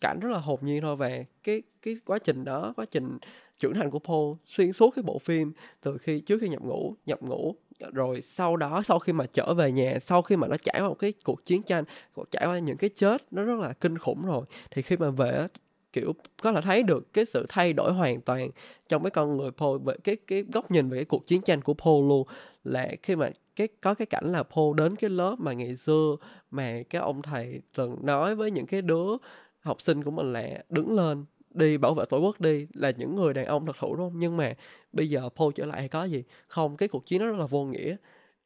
cảnh 0.01 0.19
rất 0.19 0.29
là 0.29 0.38
hồn 0.38 0.60
nhiên 0.62 0.81
thôi. 0.81 0.96
Về 0.96 1.25
cái 1.43 1.62
cái 1.81 1.98
quá 2.05 2.19
trình 2.19 2.43
đó 2.43 2.74
quá 2.77 2.86
trình 2.91 3.17
trưởng 3.60 3.74
thành 3.74 3.91
của 3.91 4.00
Paul 4.00 4.36
xuyên 4.46 4.74
suốt 4.74 4.91
cái 4.96 5.03
bộ 5.03 5.19
phim 5.19 5.53
từ 5.81 5.98
khi 5.98 6.19
trước 6.19 6.38
khi 6.41 6.50
nhập 6.50 6.62
ngũ 6.62 6.96
nhập 7.05 7.22
ngũ 7.22 7.55
rồi 7.93 8.22
sau 8.22 8.57
đó, 8.57 8.81
sau 8.86 9.00
khi 9.00 9.13
mà 9.13 9.25
trở 9.34 9.53
về 9.53 9.72
nhà, 9.72 9.98
sau 10.05 10.22
khi 10.22 10.36
mà 10.36 10.48
nó 10.48 10.55
trải 10.63 10.81
qua 10.81 10.88
một 10.88 11.00
cái 11.00 11.13
cuộc 11.24 11.46
chiến 11.46 11.63
tranh 11.63 11.84
trải 12.31 12.48
qua 12.48 12.60
những 12.60 12.77
cái 12.77 12.89
chết, 12.96 13.24
nó 13.31 13.43
rất 13.43 13.60
là 13.60 13.74
kinh 13.74 13.98
khủng 13.98 14.25
rồi. 14.25 14.46
Thì 14.72 14.81
khi 14.81 14.98
mà 14.98 15.10
về 15.10 15.48
kiểu, 15.93 16.13
có 16.41 16.51
thể 16.53 16.62
thấy 16.62 16.84
được 16.84 17.13
cái 17.13 17.25
sự 17.25 17.46
thay 17.50 17.74
đổi 17.74 17.93
hoàn 17.93 18.22
toàn 18.22 18.50
trong 18.89 19.03
cái 19.03 19.12
con 19.12 19.38
người 19.38 19.51
Paul 19.51 19.81
về 19.86 19.93
cái 20.03 20.15
cái 20.27 20.46
góc 20.53 20.72
nhìn 20.72 20.89
về 20.89 20.98
cái 20.98 21.05
cuộc 21.05 21.27
chiến 21.27 21.41
tranh 21.41 21.62
của 21.62 21.74
Paul 21.74 22.07
luôn. 22.10 22.27
Là 22.63 22.91
khi 23.03 23.15
mà 23.15 23.29
cái, 23.55 23.67
có 23.81 23.93
cái 23.93 24.05
cảnh 24.05 24.31
là 24.31 24.43
Paul 24.43 24.77
đến 24.77 24.96
cái 24.96 25.10
lớp 25.10 25.36
mà 25.39 25.53
ngày 25.53 25.75
xưa 25.75 26.15
mà 26.51 26.81
cái 26.89 27.01
ông 27.01 27.22
thầy 27.22 27.62
từng 27.75 27.96
nói 28.05 28.36
với 28.36 28.51
những 28.51 28.65
cái 28.65 28.81
đứa 28.81 29.17
học 29.60 29.81
sinh 29.81 30.03
của 30.03 30.12
mình 30.12 30.34
là 30.34 30.63
đứng 30.69 30.96
lên 30.96 31.25
đi 31.57 31.77
bảo 31.77 31.93
vệ 31.93 32.05
tổ 32.05 32.19
quốc 32.19 32.41
đi 32.41 32.67
là 32.73 32.91
những 32.91 33.15
người 33.15 33.33
đàn 33.33 33.45
ông 33.45 33.65
thật 33.65 33.75
thụ 33.79 33.95
đúng 33.95 34.09
không? 34.09 34.19
Nhưng 34.19 34.37
mà 34.37 34.53
bây 34.93 35.09
giờ 35.09 35.29
Paul 35.35 35.53
trở 35.55 35.65
lại 35.65 35.87
có 35.87 36.03
gì? 36.03 36.23
Không 36.47 36.77
cái 36.77 36.89
cuộc 36.89 37.05
chiến 37.05 37.21
nó 37.21 37.27
rất 37.27 37.37
là 37.37 37.45
vô 37.45 37.65
nghĩa. 37.65 37.95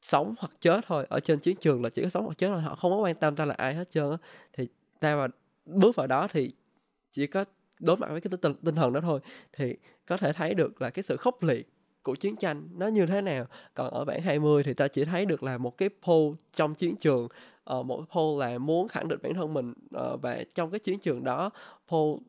Sống 0.02 0.36
hoặc 0.40 0.52
chết 0.62 0.86
thôi 0.88 1.06
ở 1.10 1.20
trên 1.20 1.40
chiến 1.40 1.56
trường 1.60 1.84
là 1.84 1.90
chỉ 1.90 2.04
có 2.04 2.10
sống 2.10 2.26
hoặc 2.26 2.38
chết 2.38 2.48
thôi 2.48 2.62
họ 2.62 2.76
không 2.76 2.92
có 2.92 2.98
quan 2.98 3.16
tâm 3.16 3.36
ta 3.36 3.46
là 3.46 3.54
ai 3.58 3.74
hết 3.74 3.92
trơn 3.92 4.12
á. 4.12 4.18
Thì 4.54 4.68
ta 5.00 5.16
mà 5.16 5.28
bước 5.66 5.96
vào 5.96 6.08
đó 6.08 6.28
thì 6.32 6.52
chỉ 7.12 7.28
có 7.28 7.46
đối 7.80 7.98
mặt 7.98 8.12
với 8.12 8.22
cái 8.22 8.32
tinh, 8.42 8.54
tinh 8.66 8.76
thần 8.76 8.94
đó 8.94 9.02
thôi. 9.02 9.20
Thì 9.54 9.76
có 10.06 10.18
thể 10.18 10.34
thấy 10.34 10.54
được 10.54 10.82
là 10.82 10.90
cái 10.90 11.04
sự 11.04 11.18
khốc 11.18 11.44
liệt 11.44 11.70
của 12.04 12.16
chiến 12.16 12.36
tranh 12.36 12.68
nó 12.78 12.88
như 12.88 13.06
thế 13.06 13.22
nào. 13.22 13.46
Còn 13.74 13.94
ở 13.94 14.06
bản 14.06 14.22
20 14.22 14.64
thì 14.64 14.74
ta 14.74 14.88
chỉ 14.88 15.06
thấy 15.06 15.26
được 15.26 15.44
là 15.44 15.58
một 15.58 15.78
cái 15.78 15.90
pole 16.04 16.36
trong 16.54 16.76
chiến 16.76 16.96
trường. 16.96 17.28
Uh, 17.80 17.86
một 17.86 18.04
pole 18.16 18.48
là 18.48 18.58
muốn 18.58 18.88
khẳng 18.88 19.08
định 19.08 19.20
bản 19.24 19.34
thân 19.34 19.54
mình 19.54 19.74
uh, 19.98 20.22
và 20.22 20.44
trong 20.56 20.72
cái 20.72 20.80
chiến 20.80 21.00
trường 21.00 21.24
đó 21.24 21.50
pole 21.88 22.20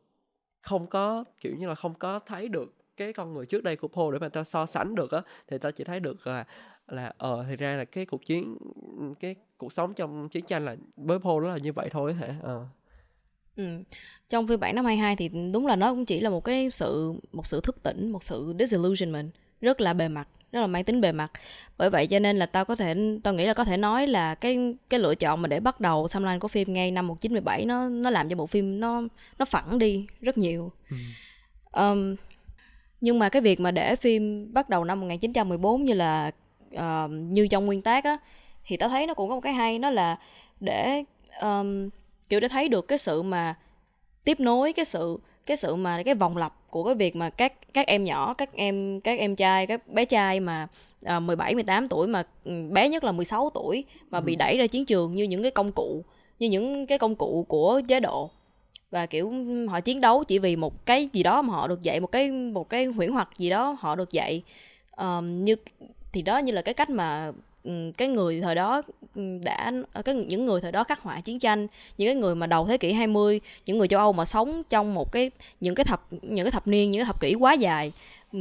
không 0.62 0.86
có 0.86 1.24
kiểu 1.40 1.56
như 1.56 1.68
là 1.68 1.74
không 1.74 1.94
có 1.94 2.18
thấy 2.18 2.48
được 2.48 2.74
cái 2.96 3.12
con 3.12 3.34
người 3.34 3.46
trước 3.46 3.62
đây 3.62 3.76
của 3.76 3.88
Paul 3.88 4.12
để 4.12 4.18
mà 4.18 4.28
ta 4.28 4.44
so 4.44 4.66
sánh 4.66 4.94
được 4.94 5.10
á 5.10 5.22
thì 5.48 5.58
ta 5.58 5.70
chỉ 5.70 5.84
thấy 5.84 6.00
được 6.00 6.26
là 6.26 6.44
là 6.88 7.12
ờ 7.18 7.32
uh, 7.40 7.46
thì 7.48 7.56
ra 7.56 7.76
là 7.76 7.84
cái 7.84 8.06
cuộc 8.06 8.26
chiến 8.26 8.56
cái 9.20 9.34
cuộc 9.56 9.72
sống 9.72 9.94
trong 9.94 10.28
chiến 10.28 10.44
tranh 10.44 10.64
là 10.64 10.76
với 10.96 11.18
Paul 11.18 11.44
đó 11.44 11.50
là 11.50 11.58
như 11.58 11.72
vậy 11.72 11.88
thôi 11.92 12.14
hả 12.14 12.34
uh. 12.40 12.66
Ừ. 13.56 13.64
Trong 14.30 14.48
phiên 14.48 14.60
bản 14.60 14.74
năm 14.74 14.84
22 14.84 15.16
thì 15.16 15.28
đúng 15.52 15.66
là 15.66 15.76
nó 15.76 15.90
cũng 15.90 16.04
chỉ 16.04 16.20
là 16.20 16.30
một 16.30 16.44
cái 16.44 16.70
sự 16.70 17.12
một 17.32 17.46
sự 17.46 17.60
thức 17.60 17.82
tỉnh, 17.82 18.10
một 18.10 18.22
sự 18.22 18.54
disillusionment 18.58 19.30
rất 19.60 19.80
là 19.80 19.92
bề 19.92 20.08
mặt, 20.08 20.28
rất 20.52 20.60
là 20.60 20.66
mang 20.66 20.84
tính 20.84 21.00
bề 21.00 21.12
mặt. 21.12 21.32
Bởi 21.78 21.90
vậy 21.90 22.06
cho 22.06 22.18
nên 22.18 22.38
là 22.38 22.46
tao 22.46 22.64
có 22.64 22.76
thể 22.76 22.94
tao 23.22 23.34
nghĩ 23.34 23.44
là 23.44 23.54
có 23.54 23.64
thể 23.64 23.76
nói 23.76 24.06
là 24.06 24.34
cái 24.34 24.74
cái 24.90 25.00
lựa 25.00 25.14
chọn 25.14 25.42
mà 25.42 25.48
để 25.48 25.60
bắt 25.60 25.80
đầu 25.80 26.08
timeline 26.14 26.38
của 26.38 26.48
phim 26.48 26.72
ngay 26.72 26.90
năm 26.90 27.06
1917 27.06 27.64
nó 27.64 27.88
nó 27.88 28.10
làm 28.10 28.28
cho 28.28 28.36
bộ 28.36 28.46
phim 28.46 28.80
nó 28.80 29.02
nó 29.38 29.44
phẳng 29.44 29.78
đi 29.78 30.06
rất 30.20 30.38
nhiều. 30.38 30.72
Ừ. 30.90 30.96
Um, 31.72 32.16
nhưng 33.00 33.18
mà 33.18 33.28
cái 33.28 33.42
việc 33.42 33.60
mà 33.60 33.70
để 33.70 33.96
phim 33.96 34.52
bắt 34.52 34.68
đầu 34.68 34.84
năm 34.84 35.00
1914 35.00 35.84
như 35.84 35.94
là 35.94 36.30
uh, 36.74 37.10
như 37.10 37.48
trong 37.48 37.66
nguyên 37.66 37.82
tác 37.82 38.04
á 38.04 38.18
thì 38.64 38.76
tao 38.76 38.88
thấy 38.88 39.06
nó 39.06 39.14
cũng 39.14 39.28
có 39.28 39.34
một 39.34 39.40
cái 39.40 39.52
hay 39.52 39.78
nó 39.78 39.90
là 39.90 40.18
để 40.60 41.04
um, 41.40 41.88
kiểu 42.28 42.40
để 42.40 42.48
thấy 42.48 42.68
được 42.68 42.88
cái 42.88 42.98
sự 42.98 43.22
mà 43.22 43.54
tiếp 44.24 44.40
nối 44.40 44.72
cái 44.72 44.84
sự 44.84 45.18
cái 45.46 45.56
sự 45.56 45.76
mà 45.76 46.02
cái 46.02 46.14
vòng 46.14 46.36
lặp 46.36 46.54
của 46.70 46.84
cái 46.84 46.94
việc 46.94 47.16
mà 47.16 47.30
các 47.30 47.52
các 47.74 47.86
em 47.86 48.04
nhỏ 48.04 48.34
các 48.34 48.52
em 48.52 49.00
các 49.00 49.18
em 49.18 49.36
trai 49.36 49.66
các 49.66 49.88
bé 49.88 50.04
trai 50.04 50.40
mà 50.40 50.68
à, 51.04 51.20
17 51.20 51.54
18 51.54 51.88
tuổi 51.88 52.06
mà 52.06 52.22
ừ, 52.44 52.52
bé 52.70 52.88
nhất 52.88 53.04
là 53.04 53.12
16 53.12 53.50
tuổi 53.50 53.84
mà 54.10 54.18
ừ. 54.18 54.22
bị 54.22 54.36
đẩy 54.36 54.58
ra 54.58 54.66
chiến 54.66 54.84
trường 54.84 55.14
như 55.14 55.24
những 55.24 55.42
cái 55.42 55.50
công 55.50 55.72
cụ 55.72 56.04
như 56.38 56.48
những 56.48 56.86
cái 56.86 56.98
công 56.98 57.14
cụ 57.14 57.44
của 57.48 57.80
chế 57.88 58.00
độ 58.00 58.30
và 58.90 59.06
kiểu 59.06 59.32
họ 59.68 59.80
chiến 59.80 60.00
đấu 60.00 60.24
chỉ 60.24 60.38
vì 60.38 60.56
một 60.56 60.86
cái 60.86 61.08
gì 61.12 61.22
đó 61.22 61.42
mà 61.42 61.52
họ 61.52 61.68
được 61.68 61.82
dạy 61.82 62.00
một 62.00 62.12
cái 62.12 62.30
một 62.30 62.68
cái 62.68 62.84
huyễn 62.84 63.12
hoặc 63.12 63.28
gì 63.38 63.50
đó 63.50 63.76
họ 63.80 63.94
được 63.94 64.12
dạy 64.12 64.42
um, 64.96 65.44
như 65.44 65.56
thì 66.12 66.22
đó 66.22 66.38
như 66.38 66.52
là 66.52 66.62
cái 66.62 66.74
cách 66.74 66.90
mà 66.90 67.32
cái 67.96 68.08
người 68.08 68.40
thời 68.40 68.54
đó 68.54 68.82
đã 69.44 69.72
cái 70.04 70.14
những 70.14 70.46
người 70.46 70.60
thời 70.60 70.72
đó 70.72 70.84
khắc 70.84 71.00
họa 71.00 71.20
chiến 71.20 71.38
tranh 71.38 71.66
những 71.98 72.08
cái 72.08 72.14
người 72.14 72.34
mà 72.34 72.46
đầu 72.46 72.66
thế 72.66 72.76
kỷ 72.76 72.92
20 72.92 73.40
những 73.66 73.78
người 73.78 73.88
châu 73.88 74.00
Âu 74.00 74.12
mà 74.12 74.24
sống 74.24 74.62
trong 74.70 74.94
một 74.94 75.12
cái 75.12 75.30
những 75.60 75.74
cái 75.74 75.84
thập 75.84 76.06
những 76.10 76.44
cái 76.44 76.52
thập 76.52 76.66
niên 76.66 76.90
những 76.90 77.00
cái 77.00 77.06
thập 77.06 77.20
kỷ 77.20 77.34
quá 77.34 77.52
dài 77.52 77.92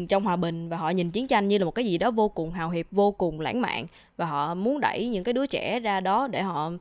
trong 0.10 0.24
hòa 0.24 0.36
bình 0.36 0.70
và 0.70 0.78
họ 0.78 0.90
nhìn 0.90 1.12
chiến 1.12 1.28
tranh 1.28 1.48
như 1.48 1.58
là 1.58 1.66
một 1.66 1.72
cái 1.72 1.86
gì 1.86 1.98
đó 1.98 2.12
vô 2.12 2.30
cùng 2.30 2.52
hào 2.52 2.70
hiệp 2.70 2.86
vô 2.92 3.12
cùng 3.12 3.40
lãng 3.40 3.62
mạn 3.62 3.86
và 4.18 4.26
họ 4.26 4.54
muốn 4.54 4.80
đẩy 4.80 5.10
những 5.10 5.24
cái 5.24 5.34
đứa 5.34 5.46
trẻ 5.46 5.80
ra 5.80 6.00
đó 6.00 6.28
để 6.28 6.42
họ 6.42 6.72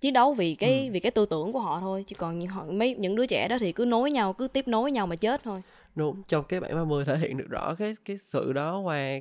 chiến 0.00 0.12
đấu 0.12 0.34
vì 0.34 0.54
cái 0.54 0.84
ừ. 0.86 0.92
vì 0.92 1.00
cái 1.00 1.10
tư 1.10 1.26
tưởng 1.26 1.52
của 1.52 1.60
họ 1.60 1.80
thôi 1.80 2.04
chứ 2.06 2.16
còn 2.18 2.38
những 2.38 2.50
họ 2.50 2.64
mấy 2.70 2.94
những 2.98 3.16
đứa 3.16 3.26
trẻ 3.26 3.48
đó 3.48 3.56
thì 3.60 3.72
cứ 3.72 3.84
nối 3.84 4.10
nhau 4.10 4.32
cứ 4.32 4.48
tiếp 4.48 4.68
nối 4.68 4.92
nhau 4.92 5.06
mà 5.06 5.16
chết 5.16 5.42
thôi 5.44 5.62
đúng 5.94 6.22
trong 6.28 6.44
cái 6.44 6.60
bản 6.60 6.74
30 6.74 7.04
thể 7.04 7.18
hiện 7.18 7.36
được 7.36 7.48
rõ 7.48 7.74
cái 7.74 7.96
cái 8.04 8.18
sự 8.28 8.52
đó 8.52 8.78
qua 8.78 9.20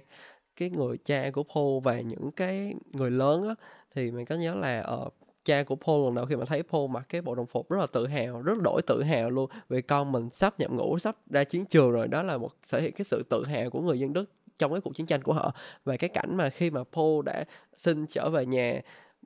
cái 0.55 0.69
người 0.69 0.97
cha 1.05 1.29
của 1.33 1.43
Paul 1.43 1.83
và 1.83 2.01
những 2.01 2.31
cái 2.31 2.73
người 2.93 3.11
lớn 3.11 3.47
á 3.47 3.55
thì 3.95 4.11
mình 4.11 4.25
có 4.25 4.35
nhớ 4.35 4.55
là 4.55 4.81
ở 4.81 5.03
uh, 5.05 5.13
cha 5.45 5.63
của 5.63 5.75
Paul 5.75 6.05
lần 6.05 6.15
đầu 6.15 6.25
khi 6.25 6.35
mà 6.35 6.45
thấy 6.45 6.63
Paul 6.63 6.91
mặc 6.91 7.05
cái 7.09 7.21
bộ 7.21 7.35
đồng 7.35 7.45
phục 7.45 7.69
rất 7.69 7.77
là 7.79 7.87
tự 7.93 8.07
hào 8.07 8.41
rất 8.41 8.61
đổi 8.61 8.81
tự 8.81 9.03
hào 9.03 9.29
luôn. 9.29 9.49
Vì 9.69 9.81
con 9.81 10.11
mình 10.11 10.29
sắp 10.35 10.59
nhập 10.59 10.71
ngũ 10.71 10.99
sắp 10.99 11.15
ra 11.29 11.43
chiến 11.43 11.65
trường 11.65 11.91
rồi 11.91 12.07
đó 12.07 12.23
là 12.23 12.37
một 12.37 12.51
thể 12.69 12.81
hiện 12.81 12.91
cái 12.91 13.05
sự 13.05 13.23
tự 13.29 13.45
hào 13.45 13.69
của 13.69 13.81
người 13.81 13.99
dân 13.99 14.13
Đức 14.13 14.25
trong 14.59 14.71
cái 14.71 14.81
cuộc 14.81 14.95
chiến 14.95 15.05
tranh 15.05 15.21
của 15.23 15.33
họ. 15.33 15.53
Và 15.85 15.97
cái 15.97 16.09
cảnh 16.09 16.37
mà 16.37 16.49
khi 16.49 16.69
mà 16.69 16.83
Paul 16.93 17.25
đã 17.25 17.45
xin 17.73 18.05
trở 18.07 18.29
về 18.29 18.45
nhà 18.45 18.81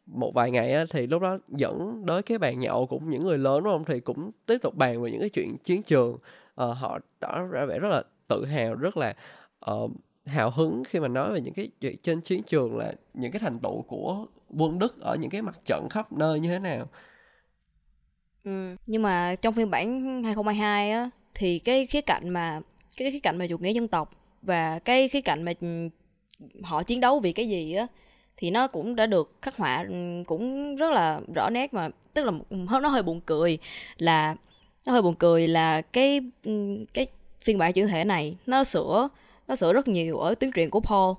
một 0.05 0.31
vài 0.33 0.51
ngày 0.51 0.73
á, 0.73 0.85
thì 0.89 1.07
lúc 1.07 1.21
đó 1.21 1.37
dẫn 1.47 2.03
tới 2.07 2.23
cái 2.23 2.37
bàn 2.37 2.59
nhậu 2.59 2.87
cũng 2.87 3.09
những 3.09 3.23
người 3.23 3.37
lớn 3.37 3.63
đúng 3.63 3.73
không? 3.73 3.85
Thì 3.85 3.99
cũng 3.99 4.31
tiếp 4.45 4.57
tục 4.61 4.75
bàn 4.75 5.01
về 5.01 5.11
những 5.11 5.19
cái 5.19 5.29
chuyện 5.29 5.57
chiến 5.63 5.83
trường. 5.83 6.13
Uh, 6.13 6.77
họ 6.77 6.99
tỏ 7.19 7.41
ra 7.51 7.65
vẻ 7.65 7.79
rất 7.79 7.89
là 7.89 8.03
tự 8.27 8.45
hào 8.45 8.75
rất 8.75 8.97
là 8.97 9.15
uh, 9.71 9.91
hào 10.25 10.51
hứng 10.51 10.83
khi 10.83 10.99
mà 10.99 11.07
nói 11.07 11.33
về 11.33 11.41
những 11.41 11.53
cái 11.53 11.69
chuyện 11.81 11.97
trên 12.03 12.21
chiến 12.21 12.43
trường 12.43 12.77
là 12.77 12.93
những 13.13 13.31
cái 13.31 13.39
thành 13.39 13.59
tựu 13.59 13.81
của 13.81 14.25
quân 14.49 14.79
Đức 14.79 15.01
ở 15.01 15.15
những 15.15 15.29
cái 15.29 15.41
mặt 15.41 15.59
trận 15.65 15.87
khắp 15.89 16.11
nơi 16.11 16.39
như 16.39 16.49
thế 16.49 16.59
nào. 16.59 16.87
Ừ. 18.43 18.75
Nhưng 18.87 19.01
mà 19.01 19.35
trong 19.41 19.53
phiên 19.53 19.69
bản 19.69 20.01
2022 20.23 20.91
á, 20.91 21.09
thì 21.33 21.59
cái 21.59 21.85
khía 21.85 22.01
cạnh 22.01 22.29
mà, 22.29 22.61
cái 22.97 23.11
khía 23.11 23.19
cạnh 23.19 23.37
mà 23.37 23.47
chủ 23.47 23.57
nghĩa 23.57 23.73
dân 23.73 23.87
tộc 23.87 24.11
và 24.41 24.79
cái 24.79 25.07
khía 25.07 25.21
cạnh 25.21 25.43
mà 25.43 25.53
họ 26.63 26.83
chiến 26.83 26.99
đấu 26.99 27.19
vì 27.19 27.31
cái 27.31 27.49
gì 27.49 27.73
á, 27.73 27.87
thì 28.37 28.51
nó 28.51 28.67
cũng 28.67 28.95
đã 28.95 29.05
được 29.05 29.33
khắc 29.41 29.57
họa 29.57 29.85
ừ, 29.89 30.23
cũng 30.27 30.75
rất 30.75 30.91
là 30.91 31.21
rõ 31.35 31.49
nét 31.49 31.73
mà, 31.73 31.89
tức 32.13 32.25
là 32.25 32.31
nó 32.81 32.89
hơi 32.89 33.03
buồn 33.03 33.21
cười 33.21 33.57
là, 33.97 34.35
nó 34.85 34.93
hơi 34.93 35.01
buồn 35.01 35.15
cười 35.15 35.47
là 35.47 35.81
cái 35.81 36.21
ừ, 36.43 36.85
cái 36.93 37.07
phiên 37.41 37.57
bản 37.57 37.73
chuyển 37.73 37.87
thể 37.87 38.03
này 38.03 38.35
nó 38.45 38.63
sửa 38.63 39.09
nó 39.51 39.55
sửa 39.55 39.73
rất 39.73 39.87
nhiều 39.87 40.19
ở 40.19 40.35
tuyến 40.35 40.51
truyện 40.51 40.69
của 40.69 40.79
Paul. 40.79 41.15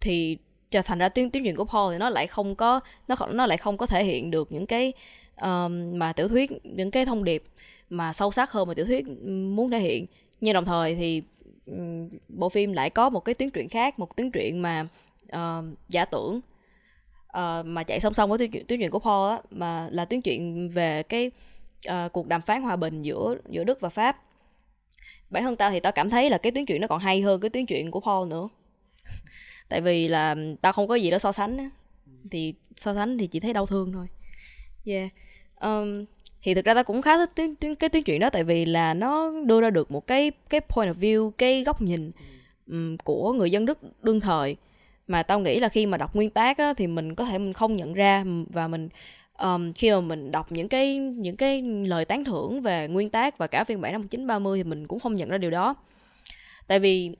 Thì 0.00 0.38
trở 0.70 0.82
thành 0.82 0.98
ra 0.98 1.08
tuyến 1.08 1.30
tuyến 1.30 1.42
truyện 1.42 1.56
của 1.56 1.64
Paul 1.64 1.92
thì 1.92 1.98
nó 1.98 2.10
lại 2.10 2.26
không 2.26 2.54
có 2.54 2.80
nó 3.08 3.16
nó 3.32 3.46
lại 3.46 3.58
không 3.58 3.76
có 3.76 3.86
thể 3.86 4.04
hiện 4.04 4.30
được 4.30 4.52
những 4.52 4.66
cái 4.66 4.92
um, 5.40 5.98
mà 5.98 6.12
tiểu 6.12 6.28
thuyết 6.28 6.50
những 6.64 6.90
cái 6.90 7.06
thông 7.06 7.24
điệp 7.24 7.44
mà 7.90 8.12
sâu 8.12 8.30
sắc 8.30 8.50
hơn 8.52 8.68
mà 8.68 8.74
tiểu 8.74 8.86
thuyết 8.86 9.06
muốn 9.26 9.70
thể 9.70 9.78
hiện. 9.78 10.06
Nhưng 10.40 10.54
đồng 10.54 10.64
thời 10.64 10.94
thì 10.94 11.22
um, 11.66 12.08
bộ 12.28 12.48
phim 12.48 12.72
lại 12.72 12.90
có 12.90 13.10
một 13.10 13.20
cái 13.20 13.34
tuyến 13.34 13.50
truyện 13.50 13.68
khác 13.68 13.98
một 13.98 14.16
tuyến 14.16 14.30
truyện 14.30 14.62
mà 14.62 14.86
uh, 15.36 15.64
giả 15.88 16.04
tưởng 16.04 16.40
uh, 17.38 17.66
mà 17.66 17.82
chạy 17.82 18.00
song 18.00 18.14
song 18.14 18.30
với 18.30 18.38
tuyến 18.38 18.50
truyện, 18.50 18.66
tuyến 18.66 18.80
truyện 18.80 18.90
của 18.90 18.98
Paul 18.98 19.30
á 19.30 19.40
mà 19.50 19.88
là 19.90 20.04
tuyến 20.04 20.20
truyện 20.20 20.70
về 20.70 21.02
cái 21.02 21.30
uh, 21.88 22.12
cuộc 22.12 22.26
đàm 22.26 22.42
phán 22.42 22.62
hòa 22.62 22.76
bình 22.76 23.02
giữa 23.02 23.36
giữa 23.48 23.64
Đức 23.64 23.80
và 23.80 23.88
Pháp 23.88 24.20
bản 25.34 25.42
thân 25.42 25.56
tao 25.56 25.70
thì 25.70 25.80
tao 25.80 25.92
cảm 25.92 26.10
thấy 26.10 26.30
là 26.30 26.38
cái 26.38 26.52
tuyến 26.52 26.66
truyện 26.66 26.80
nó 26.80 26.86
còn 26.86 27.00
hay 27.00 27.20
hơn 27.20 27.40
cái 27.40 27.50
tuyến 27.50 27.66
truyện 27.66 27.90
của 27.90 28.00
Paul 28.00 28.28
nữa. 28.28 28.48
Tại 29.68 29.80
vì 29.80 30.08
là 30.08 30.36
tao 30.60 30.72
không 30.72 30.88
có 30.88 30.94
gì 30.94 31.10
đó 31.10 31.18
so 31.18 31.32
sánh 31.32 31.58
á. 31.58 31.70
Thì 32.30 32.54
so 32.76 32.94
sánh 32.94 33.18
thì 33.18 33.26
chỉ 33.26 33.40
thấy 33.40 33.52
đau 33.52 33.66
thương 33.66 33.92
thôi. 33.92 34.06
Yeah. 34.84 35.10
Um, 35.60 36.04
thì 36.42 36.54
thực 36.54 36.64
ra 36.64 36.74
tao 36.74 36.84
cũng 36.84 37.02
khá 37.02 37.16
thích 37.16 37.30
tuyến, 37.34 37.56
tuyến 37.56 37.74
cái 37.74 37.90
tuyến 37.90 38.02
truyện 38.02 38.20
đó 38.20 38.30
tại 38.30 38.44
vì 38.44 38.64
là 38.64 38.94
nó 38.94 39.32
đưa 39.46 39.60
ra 39.60 39.70
được 39.70 39.90
một 39.90 40.06
cái 40.06 40.30
cái 40.50 40.60
point 40.60 40.90
of 40.90 41.00
view 41.00 41.30
cái 41.30 41.64
góc 41.64 41.82
nhìn 41.82 42.10
um, 42.66 42.96
của 42.96 43.32
người 43.32 43.50
dân 43.50 43.66
đức 43.66 43.78
đương 44.02 44.20
thời. 44.20 44.56
Mà 45.08 45.22
tao 45.22 45.40
nghĩ 45.40 45.60
là 45.60 45.68
khi 45.68 45.86
mà 45.86 45.96
đọc 45.96 46.16
nguyên 46.16 46.30
tác 46.30 46.58
á, 46.58 46.74
thì 46.76 46.86
mình 46.86 47.14
có 47.14 47.24
thể 47.24 47.38
mình 47.38 47.52
không 47.52 47.76
nhận 47.76 47.94
ra 47.94 48.24
và 48.48 48.68
mình 48.68 48.88
um, 49.42 49.72
khi 49.72 49.90
mà 49.90 50.00
mình 50.00 50.32
đọc 50.32 50.52
những 50.52 50.68
cái 50.68 50.96
những 50.96 51.36
cái 51.36 51.62
lời 51.62 52.04
tán 52.04 52.24
thưởng 52.24 52.60
về 52.60 52.88
nguyên 52.88 53.10
tác 53.10 53.38
và 53.38 53.46
cả 53.46 53.64
phiên 53.64 53.80
bản 53.80 53.92
năm 53.92 54.00
1930 54.00 54.58
thì 54.58 54.64
mình 54.64 54.86
cũng 54.86 55.00
không 55.00 55.16
nhận 55.16 55.28
ra 55.28 55.38
điều 55.38 55.50
đó. 55.50 55.74
Tại 56.66 56.78
vì 56.78 57.10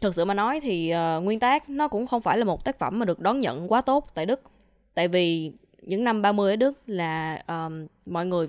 thực 0.00 0.14
sự 0.14 0.24
mà 0.24 0.34
nói 0.34 0.60
thì 0.60 0.92
uh, 0.94 1.24
nguyên 1.24 1.40
tác 1.40 1.70
nó 1.70 1.88
cũng 1.88 2.06
không 2.06 2.22
phải 2.22 2.38
là 2.38 2.44
một 2.44 2.64
tác 2.64 2.78
phẩm 2.78 2.98
mà 2.98 3.04
được 3.04 3.20
đón 3.20 3.40
nhận 3.40 3.72
quá 3.72 3.80
tốt 3.80 4.08
tại 4.14 4.26
Đức. 4.26 4.40
Tại 4.94 5.08
vì 5.08 5.52
những 5.82 6.04
năm 6.04 6.22
30 6.22 6.52
ở 6.52 6.56
Đức 6.56 6.78
là 6.86 7.42
um, 7.48 7.86
mọi 8.06 8.26
người 8.26 8.48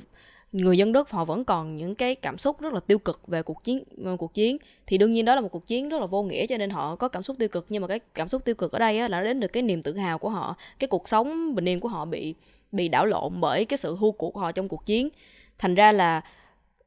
người 0.52 0.78
dân 0.78 0.94
Đức 0.94 1.10
họ 1.10 1.26
vẫn 1.26 1.46
còn 1.46 1.78
những 1.78 1.96
cái 1.96 2.16
cảm 2.16 2.38
xúc 2.38 2.62
rất 2.62 2.74
là 2.74 2.80
tiêu 2.80 3.00
cực 3.00 3.28
về 3.28 3.44
cuộc 3.44 3.64
chiến 3.64 3.84
ờ, 4.06 4.16
cuộc 4.20 4.34
chiến. 4.34 4.58
Thì 4.88 4.98
đương 4.98 5.12
nhiên 5.12 5.26
đó 5.26 5.36
là 5.36 5.42
một 5.42 5.48
cuộc 5.52 5.68
chiến 5.68 5.90
rất 5.90 6.00
là 6.02 6.06
vô 6.06 6.24
nghĩa 6.24 6.48
cho 6.48 6.58
nên 6.58 6.70
họ 6.70 6.96
có 6.96 7.08
cảm 7.08 7.24
xúc 7.24 7.38
tiêu 7.40 7.50
cực 7.50 7.66
nhưng 7.70 7.82
mà 7.82 7.88
cái 7.88 8.00
cảm 8.14 8.28
xúc 8.28 8.46
tiêu 8.46 8.56
cực 8.56 8.72
ở 8.72 8.80
đây 8.80 9.00
á, 9.00 9.08
là 9.08 9.24
đến 9.24 9.40
được 9.40 9.48
cái 9.54 9.64
niềm 9.64 9.84
tự 9.84 9.98
hào 9.98 10.18
của 10.18 10.30
họ 10.30 10.56
cái 10.80 10.88
cuộc 10.88 11.08
sống 11.08 11.56
bình 11.56 11.70
yên 11.70 11.80
của 11.80 11.90
họ 11.90 12.06
bị 12.06 12.36
bị 12.72 12.88
đảo 12.88 13.06
lộn 13.06 13.42
bởi 13.42 13.66
cái 13.66 13.78
sự 13.78 13.96
thua 14.00 14.12
cuộc 14.12 14.32
của 14.32 14.40
họ 14.40 14.52
trong 14.52 14.68
cuộc 14.68 14.86
chiến 14.86 15.10
thành 15.58 15.76
ra 15.76 15.92
là 15.92 16.22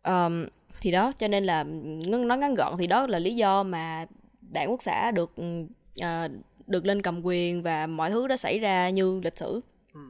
um, 0.03 0.47
thì 0.81 0.91
đó 0.91 1.13
cho 1.19 1.29
nên 1.29 1.45
là 1.45 1.65
nó 2.07 2.37
ngắn 2.37 2.55
gọn 2.55 2.77
thì 2.79 2.87
đó 2.87 3.07
là 3.07 3.19
lý 3.19 3.37
do 3.37 3.63
mà 3.63 4.07
đảng 4.41 4.71
quốc 4.71 4.83
xã 4.83 5.11
được 5.11 5.33
uh, 6.01 6.31
được 6.67 6.87
lên 6.87 7.03
cầm 7.03 7.27
quyền 7.27 7.63
và 7.63 7.87
mọi 7.87 8.11
thứ 8.11 8.27
đã 8.27 8.37
xảy 8.37 8.59
ra 8.59 8.91
như 8.91 9.21
lịch 9.25 9.39
sử 9.39 9.61
ừ. 9.95 10.01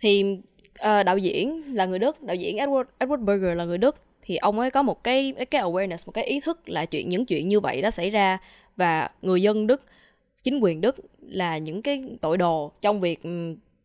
thì 0.00 0.38
uh, 0.72 1.06
đạo 1.06 1.18
diễn 1.18 1.74
là 1.74 1.86
người 1.86 1.98
Đức 1.98 2.22
đạo 2.22 2.36
diễn 2.36 2.56
Edward 2.56 2.84
Edward 2.98 3.24
Berger 3.24 3.56
là 3.56 3.64
người 3.64 3.78
Đức 3.78 3.96
thì 4.22 4.36
ông 4.36 4.60
ấy 4.60 4.70
có 4.70 4.82
một 4.82 5.04
cái 5.04 5.32
cái 5.50 5.62
awareness 5.62 6.06
một 6.06 6.12
cái 6.12 6.24
ý 6.24 6.40
thức 6.40 6.68
là 6.68 6.84
chuyện 6.84 7.08
những 7.08 7.26
chuyện 7.26 7.48
như 7.48 7.60
vậy 7.60 7.82
đã 7.82 7.90
xảy 7.90 8.10
ra 8.10 8.38
và 8.76 9.10
người 9.22 9.42
dân 9.42 9.66
Đức 9.66 9.82
chính 10.42 10.60
quyền 10.60 10.80
Đức 10.80 10.96
là 11.20 11.58
những 11.58 11.82
cái 11.82 12.04
tội 12.20 12.36
đồ 12.38 12.72
trong 12.80 13.00
việc 13.00 13.20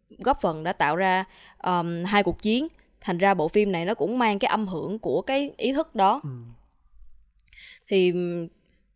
góp 0.09 0.41
phần 0.41 0.63
đã 0.63 0.73
tạo 0.73 0.95
ra 0.95 1.25
um, 1.63 2.03
hai 2.05 2.23
cuộc 2.23 2.41
chiến. 2.41 2.67
Thành 3.01 3.17
ra 3.17 3.33
bộ 3.33 3.47
phim 3.47 3.71
này 3.71 3.85
nó 3.85 3.93
cũng 3.93 4.19
mang 4.19 4.39
cái 4.39 4.49
âm 4.49 4.67
hưởng 4.67 4.99
của 4.99 5.21
cái 5.21 5.51
ý 5.57 5.73
thức 5.73 5.95
đó. 5.95 6.21
Ừ. 6.23 6.29
thì 7.87 8.11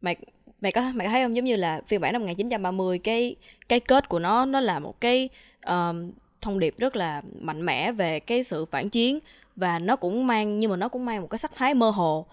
mày 0.02 0.16
mày 0.62 0.72
có 0.72 0.82
mày 0.96 1.08
có 1.08 1.12
thấy 1.12 1.24
không? 1.24 1.36
Giống 1.36 1.46
như 1.46 1.56
là 1.56 1.82
phiên 1.88 2.02
bản 2.02 2.14
năm 2.14 2.22
1930 2.22 3.00
cái 3.00 3.36
cái 3.70 3.80
kết 3.80 4.10
của 4.10 4.20
nó 4.20 4.46
nó 4.46 4.60
là 4.60 4.80
một 4.80 5.02
cái 5.02 5.30
um, 5.66 6.12
thông 6.42 6.60
điệp 6.60 6.76
rất 6.78 6.96
là 6.96 7.22
mạnh 7.40 7.66
mẽ 7.66 7.92
về 7.92 8.20
cái 8.20 8.44
sự 8.44 8.66
phản 8.66 8.90
chiến 8.90 9.20
và 9.56 9.80
nó 9.80 9.96
cũng 9.96 10.28
mang 10.28 10.60
nhưng 10.60 10.72
mà 10.72 10.78
nó 10.78 10.90
cũng 10.90 11.06
mang 11.06 11.22
một 11.22 11.28
cái 11.30 11.38
sắc 11.38 11.52
thái 11.56 11.74
mơ 11.74 11.90
hồ. 11.90 12.26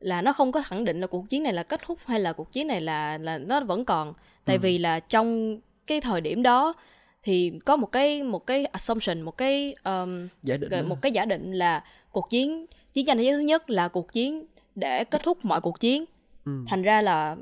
Là 0.00 0.22
nó 0.22 0.32
không 0.32 0.52
có 0.52 0.62
khẳng 0.62 0.84
định 0.84 1.00
là 1.00 1.06
cuộc 1.06 1.28
chiến 1.28 1.42
này 1.42 1.52
là 1.52 1.62
kết 1.62 1.80
thúc 1.86 1.98
hay 2.06 2.20
là 2.20 2.32
cuộc 2.32 2.52
chiến 2.52 2.66
này 2.66 2.80
là 2.80 3.18
là 3.18 3.38
nó 3.38 3.60
vẫn 3.60 3.84
còn. 3.84 4.14
Tại 4.44 4.56
ừ. 4.56 4.60
vì 4.60 4.78
là 4.78 5.00
trong 5.00 5.58
cái 5.86 6.00
thời 6.00 6.20
điểm 6.20 6.42
đó 6.42 6.74
thì 7.22 7.52
có 7.64 7.76
một 7.76 7.92
cái 7.92 8.22
một 8.22 8.46
cái 8.46 8.64
assumption 8.64 9.20
một 9.20 9.36
cái 9.36 9.74
um, 9.84 10.28
giả 10.42 10.56
định 10.56 10.88
một 10.88 11.02
cái 11.02 11.12
giả 11.12 11.24
định 11.24 11.52
là 11.52 11.84
cuộc 12.12 12.30
chiến 12.30 12.66
chiến 12.92 13.06
tranh 13.06 13.18
thế 13.18 13.24
giới 13.24 13.32
thứ 13.32 13.40
nhất 13.40 13.70
là 13.70 13.88
cuộc 13.88 14.12
chiến 14.12 14.46
để 14.74 15.04
kết 15.04 15.22
thúc 15.22 15.44
mọi 15.44 15.60
cuộc 15.60 15.80
chiến 15.80 16.04
ừ. 16.44 16.52
thành 16.68 16.82
ra 16.82 17.02
là 17.02 17.36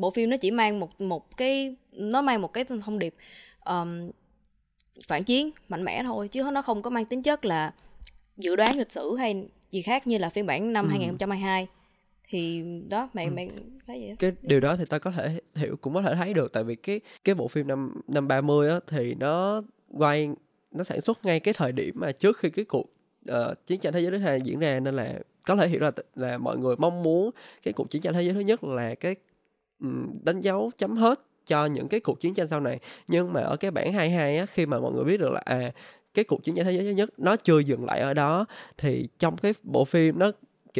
bộ 0.00 0.10
phim 0.10 0.30
nó 0.30 0.36
chỉ 0.36 0.50
mang 0.50 0.80
một 0.80 1.00
một 1.00 1.36
cái 1.36 1.76
nó 1.92 2.22
mang 2.22 2.42
một 2.42 2.52
cái 2.52 2.64
thông 2.64 2.98
điệp 2.98 3.14
um, 3.64 4.10
phản 5.06 5.24
chiến 5.24 5.50
mạnh 5.68 5.84
mẽ 5.84 6.02
thôi 6.02 6.28
chứ 6.28 6.42
nó 6.52 6.62
không 6.62 6.82
có 6.82 6.90
mang 6.90 7.04
tính 7.04 7.22
chất 7.22 7.44
là 7.44 7.72
dự 8.36 8.56
đoán 8.56 8.78
lịch 8.78 8.92
sử 8.92 9.16
hay 9.16 9.44
gì 9.70 9.82
khác 9.82 10.06
như 10.06 10.18
là 10.18 10.28
phiên 10.28 10.46
bản 10.46 10.72
năm 10.72 10.84
ừ. 10.84 10.90
2022 10.90 11.66
thì 12.28 12.62
đó 12.88 13.08
mày 13.12 13.24
ừ. 13.24 13.30
mày 13.30 13.48
thấy 13.86 14.00
vậy 14.00 14.16
cái 14.18 14.32
điều 14.42 14.60
đó 14.60 14.76
thì 14.76 14.84
ta 14.84 14.98
có 14.98 15.10
thể 15.10 15.40
hiểu 15.54 15.76
cũng 15.76 15.94
có 15.94 16.02
thể 16.02 16.14
thấy 16.14 16.34
được. 16.34 16.52
Tại 16.52 16.64
vì 16.64 16.74
cái 16.74 17.00
cái 17.24 17.34
bộ 17.34 17.48
phim 17.48 17.66
năm 17.66 18.00
năm 18.08 18.28
30 18.28 18.70
á 18.70 18.80
thì 18.86 19.14
nó 19.14 19.62
quay 19.88 20.30
nó 20.72 20.84
sản 20.84 21.00
xuất 21.00 21.24
ngay 21.24 21.40
cái 21.40 21.54
thời 21.54 21.72
điểm 21.72 21.94
mà 21.98 22.12
trước 22.12 22.38
khi 22.38 22.50
cái 22.50 22.64
cuộc 22.64 22.86
uh, 23.30 23.66
chiến 23.66 23.80
tranh 23.80 23.92
thế 23.92 24.00
giới 24.00 24.10
thứ 24.10 24.18
hai 24.18 24.40
diễn 24.40 24.58
ra. 24.58 24.80
Nên 24.80 24.96
là 24.96 25.18
có 25.46 25.56
thể 25.56 25.68
hiểu 25.68 25.80
là 25.80 25.90
là 26.14 26.38
mọi 26.38 26.58
người 26.58 26.76
mong 26.78 27.02
muốn 27.02 27.30
cái 27.62 27.72
cuộc 27.72 27.90
chiến 27.90 28.02
tranh 28.02 28.14
thế 28.14 28.22
giới 28.22 28.34
thứ 28.34 28.40
nhất 28.40 28.64
là 28.64 28.94
cái 28.94 29.14
um, 29.80 30.18
đánh 30.24 30.40
dấu 30.40 30.70
chấm 30.78 30.96
hết 30.96 31.20
cho 31.46 31.66
những 31.66 31.88
cái 31.88 32.00
cuộc 32.00 32.20
chiến 32.20 32.34
tranh 32.34 32.48
sau 32.48 32.60
này. 32.60 32.78
Nhưng 33.08 33.32
mà 33.32 33.40
ở 33.40 33.56
cái 33.56 33.70
bản 33.70 33.92
22 33.92 34.38
á 34.38 34.46
khi 34.46 34.66
mà 34.66 34.80
mọi 34.80 34.92
người 34.92 35.04
biết 35.04 35.20
được 35.20 35.32
là 35.32 35.40
à 35.44 35.72
cái 36.14 36.24
cuộc 36.24 36.44
chiến 36.44 36.54
tranh 36.54 36.64
thế 36.64 36.72
giới 36.72 36.84
thứ 36.84 36.90
nhất 36.90 37.10
nó 37.16 37.36
chưa 37.36 37.58
dừng 37.58 37.84
lại 37.84 38.00
ở 38.00 38.14
đó 38.14 38.44
thì 38.78 39.08
trong 39.18 39.36
cái 39.36 39.54
bộ 39.62 39.84
phim 39.84 40.18
nó 40.18 40.30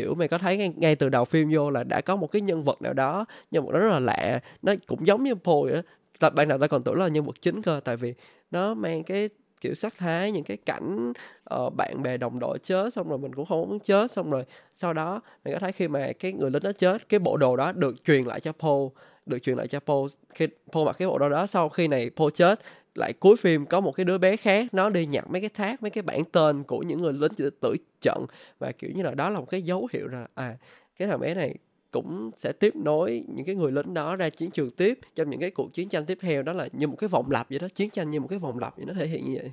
kiểu 0.01 0.15
mày 0.15 0.29
có 0.29 0.39
thấy 0.39 0.57
ngay, 0.57 0.73
ngay 0.77 0.97
từ 0.97 1.09
đầu 1.09 1.25
phim 1.25 1.51
vô 1.53 1.71
là 1.71 1.85
đã 1.85 2.01
có 2.01 2.17
một 2.17 2.27
cái 2.27 2.43
nhân 2.43 2.65
vật 2.65 2.83
nào 2.83 2.93
đó 2.93 3.25
nhân 3.51 3.67
vật 3.67 3.73
đó 3.73 3.79
rất 3.79 3.91
là 3.91 4.01
lạ 4.01 4.41
nó 4.63 4.73
cũng 4.87 5.07
giống 5.07 5.25
như 5.25 5.35
Paul 5.35 5.71
vậy 5.71 5.83
đó 6.21 6.31
ban 6.31 6.49
đầu 6.49 6.59
ta 6.59 6.67
còn 6.67 6.83
tưởng 6.83 6.95
là 6.95 7.09
nhân 7.09 7.25
vật 7.25 7.37
chính 7.41 7.63
cơ 7.63 7.81
tại 7.85 7.97
vì 7.97 8.15
nó 8.51 8.75
mang 8.75 9.03
cái 9.05 9.29
kiểu 9.61 9.75
sắc 9.75 9.95
thái 9.99 10.33
những 10.33 10.45
cái 10.45 10.57
cảnh 10.57 11.13
uh, 11.55 11.75
bạn 11.75 12.03
bè 12.03 12.17
đồng 12.17 12.39
đội 12.39 12.59
chết 12.59 12.95
xong 12.95 13.09
rồi 13.09 13.19
mình 13.19 13.35
cũng 13.35 13.47
không 13.47 13.69
muốn 13.69 13.79
chết 13.81 14.13
xong 14.13 14.31
rồi 14.31 14.45
sau 14.77 14.93
đó 14.93 15.21
mày 15.45 15.55
có 15.55 15.61
thấy 15.61 15.73
khi 15.73 15.89
mà 15.89 16.13
cái 16.19 16.33
người 16.33 16.51
lính 16.51 16.63
đó 16.63 16.73
chết 16.73 17.09
cái 17.09 17.21
bộ 17.21 17.37
đồ 17.37 17.57
đó 17.57 17.73
được 17.73 18.05
truyền 18.05 18.25
lại 18.25 18.41
cho 18.41 18.53
Paul 18.53 18.89
được 19.27 19.39
truyền 19.39 19.57
lại 19.57 19.67
cho 19.69 19.81
Paul 19.81 20.09
khi 20.35 20.47
Paul 20.73 20.87
mặc 20.87 20.97
cái 20.99 21.09
bộ 21.09 21.19
đồ 21.19 21.29
đó 21.29 21.47
sau 21.47 21.69
khi 21.69 21.89
này 21.89 22.11
Paul 22.17 22.31
chết 22.35 22.61
lại 22.99 23.13
cuối 23.13 23.37
phim 23.37 23.67
có 23.67 23.81
một 23.81 23.93
cái 23.93 24.05
đứa 24.05 24.19
bé 24.19 24.37
khác 24.37 24.75
nó 24.75 24.91
đi 24.91 25.07
nhặt 25.07 25.25
mấy 25.31 25.41
cái 25.41 25.51
thác 25.51 25.83
mấy 25.83 25.91
cái 25.91 26.03
bản 26.03 26.25
tên 26.33 26.65
của 26.65 26.79
những 26.79 27.01
người 27.01 27.13
lính 27.13 27.51
tử 27.61 27.77
trận. 28.01 28.27
Và 28.59 28.73
kiểu 28.73 28.91
như 28.95 29.03
là 29.03 29.15
đó 29.15 29.31
là 29.31 29.39
một 29.41 29.47
cái 29.51 29.63
dấu 29.63 29.89
hiệu 29.93 30.09
là 30.09 30.27
à 30.35 30.57
cái 30.99 31.09
thằng 31.09 31.21
bé 31.21 31.35
này 31.35 31.55
cũng 31.91 32.31
sẽ 32.37 32.53
tiếp 32.53 32.77
nối 32.77 33.25
những 33.35 33.47
cái 33.47 33.55
người 33.55 33.73
lính 33.73 33.95
đó 33.95 34.17
ra 34.17 34.29
chiến 34.29 34.51
trường 34.51 34.71
tiếp. 34.71 34.99
Trong 35.15 35.31
những 35.31 35.41
cái 35.41 35.51
cuộc 35.51 35.75
chiến 35.75 35.89
tranh 35.89 36.07
tiếp 36.07 36.19
theo 36.21 36.43
đó 36.43 36.53
là 36.53 36.69
như 36.73 36.87
một 36.87 36.97
cái 36.99 37.09
vòng 37.09 37.31
lặp 37.31 37.51
vậy 37.51 37.59
đó 37.59 37.69
chiến 37.75 37.91
tranh 37.91 38.11
như 38.11 38.21
một 38.21 38.27
cái 38.31 38.39
vòng 38.39 38.59
lặp 38.59 38.77
vậy 38.77 38.87
nó 38.87 38.95
thể 38.95 39.07
hiện 39.07 39.25
như 39.25 39.39
vậy. 39.43 39.53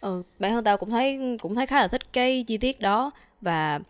Ừ 0.00 0.22
bản 0.38 0.52
thân 0.52 0.64
tao 0.64 0.76
cũng 0.76 0.90
thấy 0.90 1.18
cũng 1.40 1.54
thấy 1.54 1.66
khá 1.66 1.80
là 1.80 1.88
thích 1.88 2.12
cái 2.12 2.44
chi 2.46 2.58
tiết 2.58 2.80
đó. 2.80 3.10
Và 3.40 3.80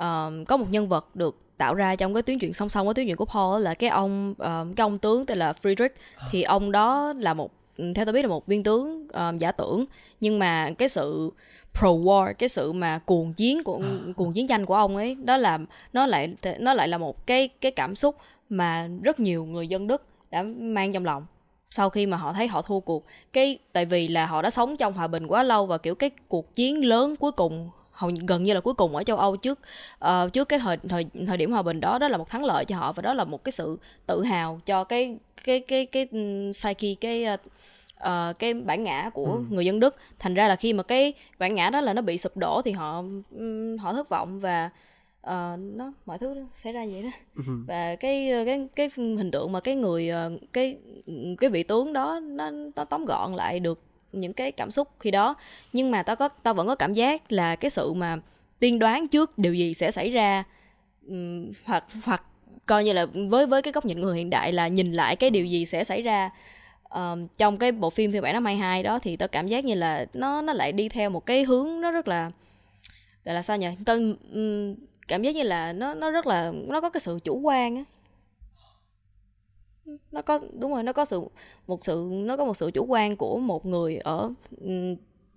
uh, 0.00 0.48
có 0.48 0.56
một 0.56 0.66
nhân 0.70 0.88
vật 0.88 1.16
được 1.16 1.36
tạo 1.56 1.74
ra 1.74 1.96
trong 1.96 2.14
cái 2.14 2.22
tuyến 2.22 2.38
truyện 2.38 2.52
song 2.52 2.68
song 2.68 2.86
với 2.86 2.94
tuyến 2.94 3.06
truyện 3.06 3.16
của 3.16 3.24
Paul 3.24 3.62
là 3.62 3.74
cái 3.74 3.90
ông 3.90 4.30
uh, 4.30 4.76
cái 4.76 4.84
ông 4.84 4.98
tướng 4.98 5.26
tên 5.26 5.38
là 5.38 5.52
Friedrich. 5.62 5.88
Thì 6.30 6.42
ông 6.42 6.72
đó 6.72 7.12
là 7.18 7.34
một 7.34 7.50
theo 7.94 8.04
tôi 8.04 8.12
biết 8.12 8.22
là 8.22 8.28
một 8.28 8.46
viên 8.46 8.62
tướng 8.62 9.08
um, 9.08 9.38
giả 9.38 9.52
tưởng. 9.52 9.84
Nhưng 10.20 10.38
mà 10.38 10.70
cái 10.78 10.88
sự 10.88 11.30
pro 11.78 11.88
war 11.88 12.34
cái 12.34 12.48
sự 12.48 12.72
mà 12.72 12.98
cuồng 12.98 13.32
chiến 13.32 13.64
của 13.64 13.80
cuồng 14.16 14.32
chiến 14.32 14.46
tranh 14.46 14.66
của 14.66 14.74
ông 14.74 14.96
ấy 14.96 15.14
đó 15.14 15.36
là 15.36 15.58
nó 15.92 16.06
lại 16.06 16.34
nó 16.58 16.74
lại 16.74 16.88
là 16.88 16.98
một 16.98 17.26
cái 17.26 17.48
cái 17.48 17.72
cảm 17.72 17.96
xúc 17.96 18.16
mà 18.48 18.88
rất 19.02 19.20
nhiều 19.20 19.44
người 19.44 19.68
dân 19.68 19.86
Đức 19.86 20.02
đã 20.30 20.42
mang 20.58 20.92
trong 20.92 21.04
lòng 21.04 21.26
sau 21.70 21.90
khi 21.90 22.06
mà 22.06 22.16
họ 22.16 22.32
thấy 22.32 22.48
họ 22.48 22.62
thua 22.62 22.80
cuộc. 22.80 23.04
Cái 23.32 23.58
tại 23.72 23.84
vì 23.84 24.08
là 24.08 24.26
họ 24.26 24.42
đã 24.42 24.50
sống 24.50 24.76
trong 24.76 24.92
hòa 24.92 25.06
bình 25.06 25.26
quá 25.26 25.42
lâu 25.42 25.66
và 25.66 25.78
kiểu 25.78 25.94
cái 25.94 26.10
cuộc 26.28 26.56
chiến 26.56 26.84
lớn 26.84 27.16
cuối 27.16 27.32
cùng 27.32 27.70
hầu 27.94 28.10
gần 28.28 28.42
như 28.42 28.54
là 28.54 28.60
cuối 28.60 28.74
cùng 28.74 28.96
ở 28.96 29.02
châu 29.02 29.16
Âu 29.16 29.36
trước 29.36 29.58
uh, 30.04 30.32
trước 30.32 30.48
cái 30.48 30.58
thời 30.58 30.76
thời 30.76 31.06
thời 31.26 31.36
điểm 31.36 31.52
hòa 31.52 31.62
bình 31.62 31.80
đó 31.80 31.98
đó 31.98 32.08
là 32.08 32.16
một 32.16 32.30
thắng 32.30 32.44
lợi 32.44 32.64
cho 32.64 32.76
họ 32.76 32.92
và 32.92 33.00
đó 33.02 33.14
là 33.14 33.24
một 33.24 33.44
cái 33.44 33.52
sự 33.52 33.78
tự 34.06 34.22
hào 34.22 34.60
cho 34.66 34.84
cái 34.84 35.18
cái 35.44 35.60
cái 35.60 35.86
cái, 35.86 36.06
cái 36.06 36.52
psyche 36.52 36.94
cái 37.00 37.26
uh, 38.04 38.38
cái 38.38 38.54
bản 38.54 38.84
ngã 38.84 39.10
của 39.14 39.32
ừ. 39.32 39.42
người 39.50 39.66
dân 39.66 39.80
Đức 39.80 39.96
thành 40.18 40.34
ra 40.34 40.48
là 40.48 40.56
khi 40.56 40.72
mà 40.72 40.82
cái 40.82 41.12
bản 41.38 41.54
ngã 41.54 41.70
đó 41.70 41.80
là 41.80 41.92
nó 41.92 42.02
bị 42.02 42.18
sụp 42.18 42.36
đổ 42.36 42.62
thì 42.64 42.72
họ 42.72 43.04
um, 43.30 43.76
họ 43.76 43.92
thất 43.92 44.08
vọng 44.08 44.40
và 44.40 44.70
uh, 45.26 45.58
nó 45.58 45.92
mọi 46.06 46.18
thứ 46.18 46.46
xảy 46.56 46.72
ra 46.72 46.86
vậy 46.92 47.02
đó 47.02 47.10
ừ. 47.36 47.42
và 47.66 47.96
cái 47.96 48.30
cái 48.46 48.68
cái 48.76 48.90
hình 48.96 49.30
tượng 49.30 49.52
mà 49.52 49.60
cái 49.60 49.74
người 49.74 50.10
cái 50.52 50.76
cái 51.40 51.50
vị 51.50 51.62
tướng 51.62 51.92
đó 51.92 52.20
nó 52.22 52.50
nó 52.50 52.84
tóm 52.84 53.04
gọn 53.04 53.32
lại 53.32 53.60
được 53.60 53.80
những 54.20 54.32
cái 54.32 54.52
cảm 54.52 54.70
xúc 54.70 54.88
khi 55.00 55.10
đó. 55.10 55.34
Nhưng 55.72 55.90
mà 55.90 56.02
tao 56.02 56.16
có 56.16 56.28
tao 56.28 56.54
vẫn 56.54 56.66
có 56.66 56.74
cảm 56.74 56.94
giác 56.94 57.32
là 57.32 57.56
cái 57.56 57.70
sự 57.70 57.92
mà 57.92 58.18
tiên 58.58 58.78
đoán 58.78 59.08
trước 59.08 59.38
điều 59.38 59.54
gì 59.54 59.74
sẽ 59.74 59.90
xảy 59.90 60.10
ra 60.10 60.44
um, 61.08 61.52
hoặc 61.64 61.84
hoặc 62.04 62.22
coi 62.66 62.84
như 62.84 62.92
là 62.92 63.06
với 63.30 63.46
với 63.46 63.62
cái 63.62 63.72
góc 63.72 63.86
nhìn 63.86 64.00
người 64.00 64.16
hiện 64.16 64.30
đại 64.30 64.52
là 64.52 64.68
nhìn 64.68 64.92
lại 64.92 65.16
cái 65.16 65.30
điều 65.30 65.46
gì 65.46 65.66
sẽ 65.66 65.84
xảy 65.84 66.02
ra. 66.02 66.30
Um, 66.90 67.26
trong 67.38 67.58
cái 67.58 67.72
bộ 67.72 67.90
phim 67.90 68.12
phiên 68.12 68.22
bản 68.22 68.32
năm 68.34 68.44
22 68.44 68.82
đó 68.82 68.98
thì 68.98 69.16
tao 69.16 69.28
cảm 69.28 69.48
giác 69.48 69.64
như 69.64 69.74
là 69.74 70.06
nó 70.14 70.42
nó 70.42 70.52
lại 70.52 70.72
đi 70.72 70.88
theo 70.88 71.10
một 71.10 71.26
cái 71.26 71.44
hướng 71.44 71.80
nó 71.80 71.90
rất 71.90 72.08
là 72.08 72.30
gọi 73.24 73.34
là 73.34 73.42
sao 73.42 73.56
nhỉ? 73.56 73.68
Tao 73.84 73.96
um, 74.32 74.74
cảm 75.08 75.22
giác 75.22 75.34
như 75.34 75.42
là 75.42 75.72
nó 75.72 75.94
nó 75.94 76.10
rất 76.10 76.26
là 76.26 76.52
nó 76.68 76.80
có 76.80 76.90
cái 76.90 77.00
sự 77.00 77.18
chủ 77.24 77.40
quan 77.40 77.76
á 77.76 77.84
nó 80.12 80.22
có 80.22 80.38
đúng 80.58 80.72
rồi 80.72 80.82
nó 80.82 80.92
có 80.92 81.04
sự 81.04 81.20
một 81.66 81.84
sự 81.84 82.08
nó 82.10 82.36
có 82.36 82.44
một 82.44 82.56
sự 82.56 82.70
chủ 82.70 82.84
quan 82.84 83.16
của 83.16 83.38
một 83.38 83.66
người 83.66 83.96
ở 83.96 84.30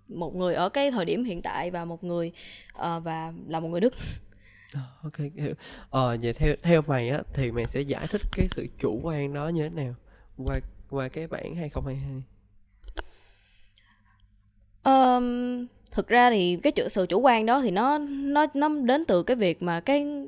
một 0.07 0.35
người 0.35 0.55
ở 0.55 0.69
cái 0.69 0.91
thời 0.91 1.05
điểm 1.05 1.23
hiện 1.23 1.41
tại 1.41 1.71
và 1.71 1.85
một 1.85 2.03
người 2.03 2.31
uh, 2.75 3.03
và 3.03 3.33
là 3.47 3.59
một 3.59 3.67
người 3.67 3.81
đức. 3.81 3.93
Ờ, 4.73 4.81
ok 5.03 5.17
hiểu. 5.17 5.53
Ờ 5.89 6.17
vậy 6.21 6.33
theo 6.33 6.55
theo 6.63 6.81
mày 6.87 7.09
á 7.09 7.21
thì 7.33 7.51
mày 7.51 7.65
sẽ 7.67 7.81
giải 7.81 8.07
thích 8.07 8.21
cái 8.31 8.47
sự 8.55 8.67
chủ 8.79 8.99
quan 9.03 9.33
đó 9.33 9.47
như 9.47 9.63
thế 9.63 9.69
nào 9.69 9.95
qua 10.37 10.59
qua 10.89 11.07
cái 11.07 11.27
bản 11.27 11.55
2022 11.55 12.21
um, 14.87 15.67
thực 15.91 16.07
ra 16.07 16.29
thì 16.29 16.57
cái 16.63 16.73
sự 16.89 17.05
chủ 17.09 17.19
quan 17.19 17.45
đó 17.45 17.61
thì 17.61 17.71
nó 17.71 17.97
nó 18.09 18.45
nó 18.53 18.69
đến 18.69 19.05
từ 19.05 19.23
cái 19.23 19.35
việc 19.37 19.63
mà 19.63 19.79
cái 19.79 20.27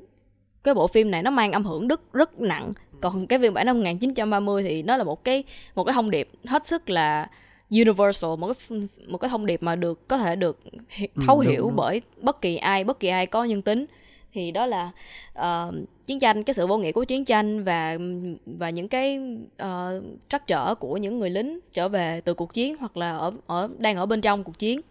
cái 0.64 0.74
bộ 0.74 0.88
phim 0.88 1.12
này 1.12 1.24
nó 1.24 1.32
mang 1.32 1.52
âm 1.52 1.66
hưởng 1.66 1.88
đức 1.88 2.14
rất 2.14 2.40
nặng 2.40 2.72
còn 3.02 3.28
cái 3.28 3.40
phiên 3.40 3.54
bản 3.54 3.66
năm 3.66 3.78
1930 3.78 4.64
thì 4.64 4.84
nó 4.84 4.98
là 4.98 5.04
một 5.04 5.24
cái 5.24 5.44
một 5.76 5.84
cái 5.84 5.94
thông 5.94 6.12
điệp 6.12 6.30
hết 6.46 6.68
sức 6.68 6.90
là 6.90 7.30
universal 7.72 8.32
một 8.38 8.48
cái 8.70 8.80
một 9.08 9.18
cái 9.18 9.30
thông 9.30 9.46
điệp 9.46 9.64
mà 9.64 9.76
được 9.76 10.08
có 10.08 10.18
thể 10.18 10.36
được 10.36 10.60
Ừ, 11.00 11.06
thấu 11.28 11.42
đúng, 11.42 11.52
hiểu 11.52 11.62
đúng. 11.62 11.76
bởi 11.76 12.02
bất 12.22 12.42
kỳ 12.42 12.56
ai 12.58 12.84
bất 12.84 13.00
kỳ 13.00 13.08
ai 13.08 13.26
có 13.26 13.44
nhân 13.44 13.62
tính 13.62 13.86
thì 14.34 14.52
đó 14.52 14.66
là 14.66 14.92
ờ, 15.34 15.72
chiến 16.06 16.20
tranh 16.20 16.44
cái 16.44 16.54
sự 16.54 16.68
vô 16.68 16.78
nghĩa 16.78 16.92
của 16.92 17.04
chiến 17.04 17.26
tranh 17.26 17.64
và 17.64 17.98
và 18.46 18.70
những 18.70 18.88
cái 18.88 19.20
uh, 19.64 20.04
trắc 20.30 20.48
trở 20.48 20.76
của 20.76 20.98
những 20.98 21.20
người 21.20 21.30
lính 21.30 21.60
trở 21.74 21.90
về 21.90 22.22
từ 22.26 22.34
cuộc 22.34 22.54
chiến 22.54 22.76
hoặc 22.80 22.98
là 22.98 23.18
ở 23.18 23.32
ở 23.48 23.70
đang 23.78 23.96
ở 23.96 24.06
bên 24.06 24.22
trong 24.22 24.44
cuộc 24.44 24.60
chiến 24.60 24.82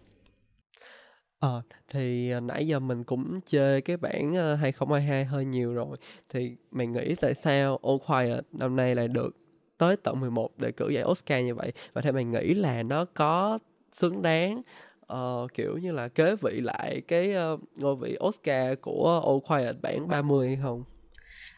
Ờ, 1.40 1.62
thì 1.88 2.30
à, 2.30 2.40
nãy 2.40 2.66
giờ 2.66 2.78
mình 2.78 3.04
cũng 3.04 3.40
chê 3.46 3.80
cái 3.80 3.96
bản 3.96 4.34
ờ, 4.34 4.54
2022 4.54 5.24
hơi 5.24 5.44
nhiều 5.44 5.74
rồi. 5.74 5.96
Thì 6.28 6.56
mày 6.70 6.86
nghĩ 6.86 7.14
tại 7.20 7.34
sao 7.34 7.78
All 7.82 7.96
Quiet 8.06 8.44
năm 8.52 8.76
nay 8.76 8.94
lại 8.94 9.08
được 9.08 9.36
tới 9.78 9.96
tận 9.96 10.20
11 10.20 10.58
đề 10.58 10.72
cử 10.72 10.88
giải 10.88 11.04
Oscar 11.04 11.44
như 11.44 11.54
vậy? 11.54 11.72
Và 11.92 12.02
theo 12.02 12.12
mày 12.12 12.24
nghĩ 12.24 12.54
là 12.54 12.82
nó 12.82 13.04
có 13.04 13.58
xứng 13.92 14.22
đáng 14.22 14.62
ờ, 15.06 15.46
kiểu 15.54 15.78
như 15.78 15.92
là 15.92 16.08
kế 16.08 16.36
vị 16.36 16.60
lại 16.60 17.02
cái 17.08 17.32
ờ, 17.32 17.56
ngôi 17.76 17.96
vị 17.96 18.16
Oscar 18.24 18.78
của 18.80 19.22
All 19.26 19.38
Quiet 19.48 19.76
bản 19.82 20.08
30 20.08 20.46
hay 20.46 20.58
không? 20.62 20.84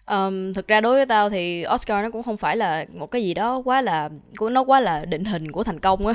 Um, 0.07 0.53
thực 0.53 0.69
ra 0.69 0.81
đối 0.81 0.95
với 0.95 1.07
tao 1.07 1.31
thì 1.31 1.65
Oscar 1.75 2.05
nó 2.05 2.11
cũng 2.11 2.23
không 2.23 2.37
phải 2.37 2.57
là 2.57 2.87
một 2.95 3.07
cái 3.07 3.23
gì 3.23 3.35
đó 3.35 3.63
quá 3.65 3.83
là 3.83 4.09
nó 4.51 4.65
quá 4.65 4.81
là 4.81 5.05
định 5.05 5.25
hình 5.25 5.53
của 5.53 5.65
thành 5.65 5.81
công 5.81 6.07
á 6.07 6.15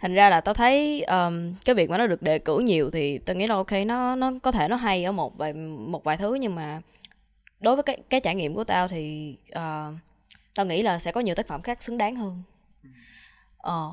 thành 0.00 0.14
ra 0.14 0.30
là 0.30 0.40
tao 0.40 0.54
thấy 0.54 1.02
um, 1.02 1.52
cái 1.64 1.74
việc 1.74 1.90
mà 1.90 1.98
nó 1.98 2.06
được 2.06 2.22
đề 2.22 2.38
cử 2.38 2.58
nhiều 2.58 2.90
thì 2.90 3.18
tao 3.18 3.36
nghĩ 3.36 3.46
là 3.46 3.54
ok 3.54 3.72
nó 3.86 4.16
nó 4.16 4.32
có 4.42 4.52
thể 4.52 4.68
nó 4.68 4.76
hay 4.76 5.04
ở 5.04 5.12
một 5.12 5.38
vài 5.38 5.52
một 5.52 6.04
vài 6.04 6.16
thứ 6.16 6.34
nhưng 6.34 6.54
mà 6.54 6.80
đối 7.60 7.76
với 7.76 7.82
cái 7.82 7.98
cái 8.10 8.20
trải 8.20 8.34
nghiệm 8.34 8.54
của 8.54 8.64
tao 8.64 8.88
thì 8.88 9.36
uh, 9.48 9.94
tao 10.54 10.66
nghĩ 10.66 10.82
là 10.82 10.98
sẽ 10.98 11.12
có 11.12 11.20
nhiều 11.20 11.34
tác 11.34 11.46
phẩm 11.46 11.62
khác 11.62 11.82
xứng 11.82 11.98
đáng 11.98 12.16
hơn. 12.16 12.42
Ờ 13.58 13.92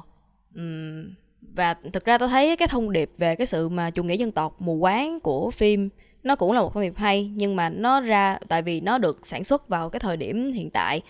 um, 0.56 1.14
và 1.42 1.76
thực 1.94 2.06
ra 2.06 2.18
tao 2.18 2.30
thấy 2.30 2.56
cái 2.56 2.68
thông 2.68 2.92
điệp 2.92 3.12
về 3.18 3.36
cái 3.36 3.48
sự 3.48 3.70
mà 3.70 3.90
chủ 3.90 4.04
nghĩa 4.04 4.16
dân 4.16 4.32
tộc 4.32 4.62
mù 4.62 4.78
quáng 4.80 5.20
của 5.20 5.52
phim 5.52 5.90
nó 6.24 6.36
cũng 6.36 6.52
là 6.52 6.62
một 6.62 6.74
thông 6.74 6.84
điệp 6.84 6.98
hay 6.98 7.32
nhưng 7.34 7.56
mà 7.56 7.70
nó 7.70 8.02
ra 8.02 8.38
tại 8.48 8.62
vì 8.62 8.82
nó 8.82 8.98
được 8.98 9.26
sản 9.26 9.44
xuất 9.44 9.70
vào 9.70 9.90
cái 9.90 10.00
thời 10.00 10.18
điểm 10.18 10.52
hiện 10.54 10.70
tại 10.70 11.02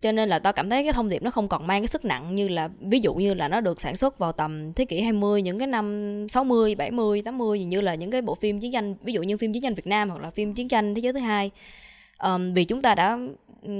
cho 0.00 0.12
nên 0.12 0.28
là 0.28 0.38
tao 0.38 0.52
cảm 0.52 0.70
thấy 0.70 0.84
cái 0.84 0.92
thông 0.92 1.08
điệp 1.08 1.22
nó 1.22 1.30
không 1.30 1.48
còn 1.48 1.66
mang 1.66 1.82
cái 1.82 1.88
sức 1.88 2.04
nặng 2.04 2.34
như 2.34 2.48
là 2.48 2.68
ví 2.80 3.00
dụ 3.00 3.14
như 3.14 3.34
là 3.34 3.48
nó 3.48 3.60
được 3.60 3.80
sản 3.80 3.94
xuất 3.94 4.18
vào 4.18 4.32
tầm 4.32 4.72
thế 4.72 4.84
kỷ 4.84 5.00
20 5.00 5.42
những 5.42 5.58
cái 5.58 5.68
năm 5.68 6.26
60, 6.28 6.74
70, 6.74 7.22
80 7.24 7.58
gì 7.58 7.64
như 7.64 7.80
là 7.80 7.94
những 7.94 8.10
cái 8.10 8.22
bộ 8.22 8.34
phim 8.34 8.60
chiến 8.60 8.72
tranh 8.72 8.94
ví 9.02 9.12
dụ 9.12 9.22
như 9.22 9.36
phim 9.36 9.52
chiến 9.52 9.62
tranh 9.62 9.74
Việt 9.74 9.86
Nam 9.86 10.10
hoặc 10.10 10.22
là 10.22 10.30
phim 10.30 10.54
chiến 10.54 10.68
tranh 10.68 10.94
thế 10.94 11.00
giới 11.00 11.12
thứ 11.12 11.18
hai. 11.18 11.50
Um, 12.22 12.52
vì 12.54 12.64
chúng 12.64 12.82
ta 12.82 12.94
đã 12.94 13.18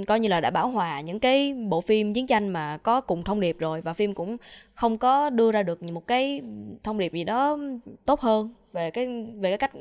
coi 0.07 0.19
như 0.19 0.29
là 0.29 0.41
đã 0.41 0.49
bảo 0.49 0.69
hòa 0.69 1.01
những 1.01 1.19
cái 1.19 1.53
bộ 1.53 1.81
phim 1.81 2.13
chiến 2.13 2.27
tranh 2.27 2.49
mà 2.49 2.77
có 2.77 3.01
cùng 3.01 3.23
thông 3.23 3.39
điệp 3.39 3.59
rồi 3.59 3.81
và 3.81 3.93
phim 3.93 4.13
cũng 4.13 4.37
không 4.73 4.97
có 4.97 5.29
đưa 5.29 5.51
ra 5.51 5.63
được 5.63 5.83
một 5.83 6.07
cái 6.07 6.41
thông 6.83 6.97
điệp 6.97 7.13
gì 7.13 7.23
đó 7.23 7.57
tốt 8.05 8.21
hơn 8.21 8.53
về 8.73 8.91
cái 8.91 9.07
về 9.39 9.49
cái 9.49 9.57
cách 9.57 9.71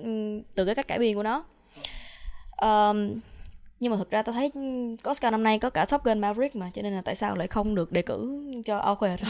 từ 0.54 0.64
cái 0.64 0.74
cách 0.74 0.88
cải 0.88 0.98
biên 0.98 1.14
của 1.14 1.22
nó. 1.22 1.44
Um, 2.62 3.20
nhưng 3.80 3.92
mà 3.92 3.96
thực 3.96 4.10
ra 4.10 4.22
tao 4.22 4.32
thấy 4.32 4.50
ừ, 4.54 4.60
Oscar 5.10 5.32
năm 5.32 5.42
nay 5.42 5.58
có 5.58 5.70
cả 5.70 5.84
Top 5.84 6.04
Gun 6.04 6.18
Maverick 6.18 6.56
mà 6.56 6.70
cho 6.74 6.82
nên 6.82 6.92
là 6.92 7.02
tại 7.02 7.14
sao 7.14 7.36
lại 7.36 7.46
không 7.46 7.74
được 7.74 7.92
đề 7.92 8.02
cử 8.02 8.44
cho 8.64 8.78
All 8.78 8.96
Quiet 9.00 9.20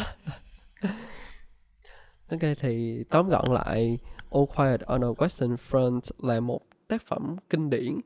Ok 2.31 2.41
thì 2.61 3.05
tóm 3.11 3.29
gọn 3.29 3.53
lại 3.53 3.99
All 4.31 4.45
Quiet 4.57 4.81
on 4.81 5.01
the 5.01 5.07
Western 5.07 5.57
Front 5.71 6.01
là 6.19 6.41
một 6.41 6.61
tác 6.89 7.03
phẩm 7.03 7.37
kinh 7.51 7.71
điển 7.71 8.01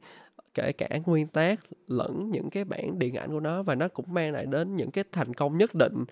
kể 0.55 0.73
cả 0.73 0.89
nguyên 1.07 1.27
tác 1.27 1.61
lẫn 1.87 2.31
những 2.31 2.51
cái 2.51 2.65
bản 2.65 2.99
điện 2.99 3.15
ảnh 3.15 3.31
của 3.31 3.41
nó 3.41 3.63
và 3.63 3.75
nó 3.75 3.89
cũng 3.89 4.07
mang 4.09 4.33
lại 4.33 4.47
đến 4.47 4.77
những 4.77 4.91
cái 4.91 5.05
thành 5.13 5.35
công 5.35 5.59
nhất 5.59 5.75
định. 5.75 6.05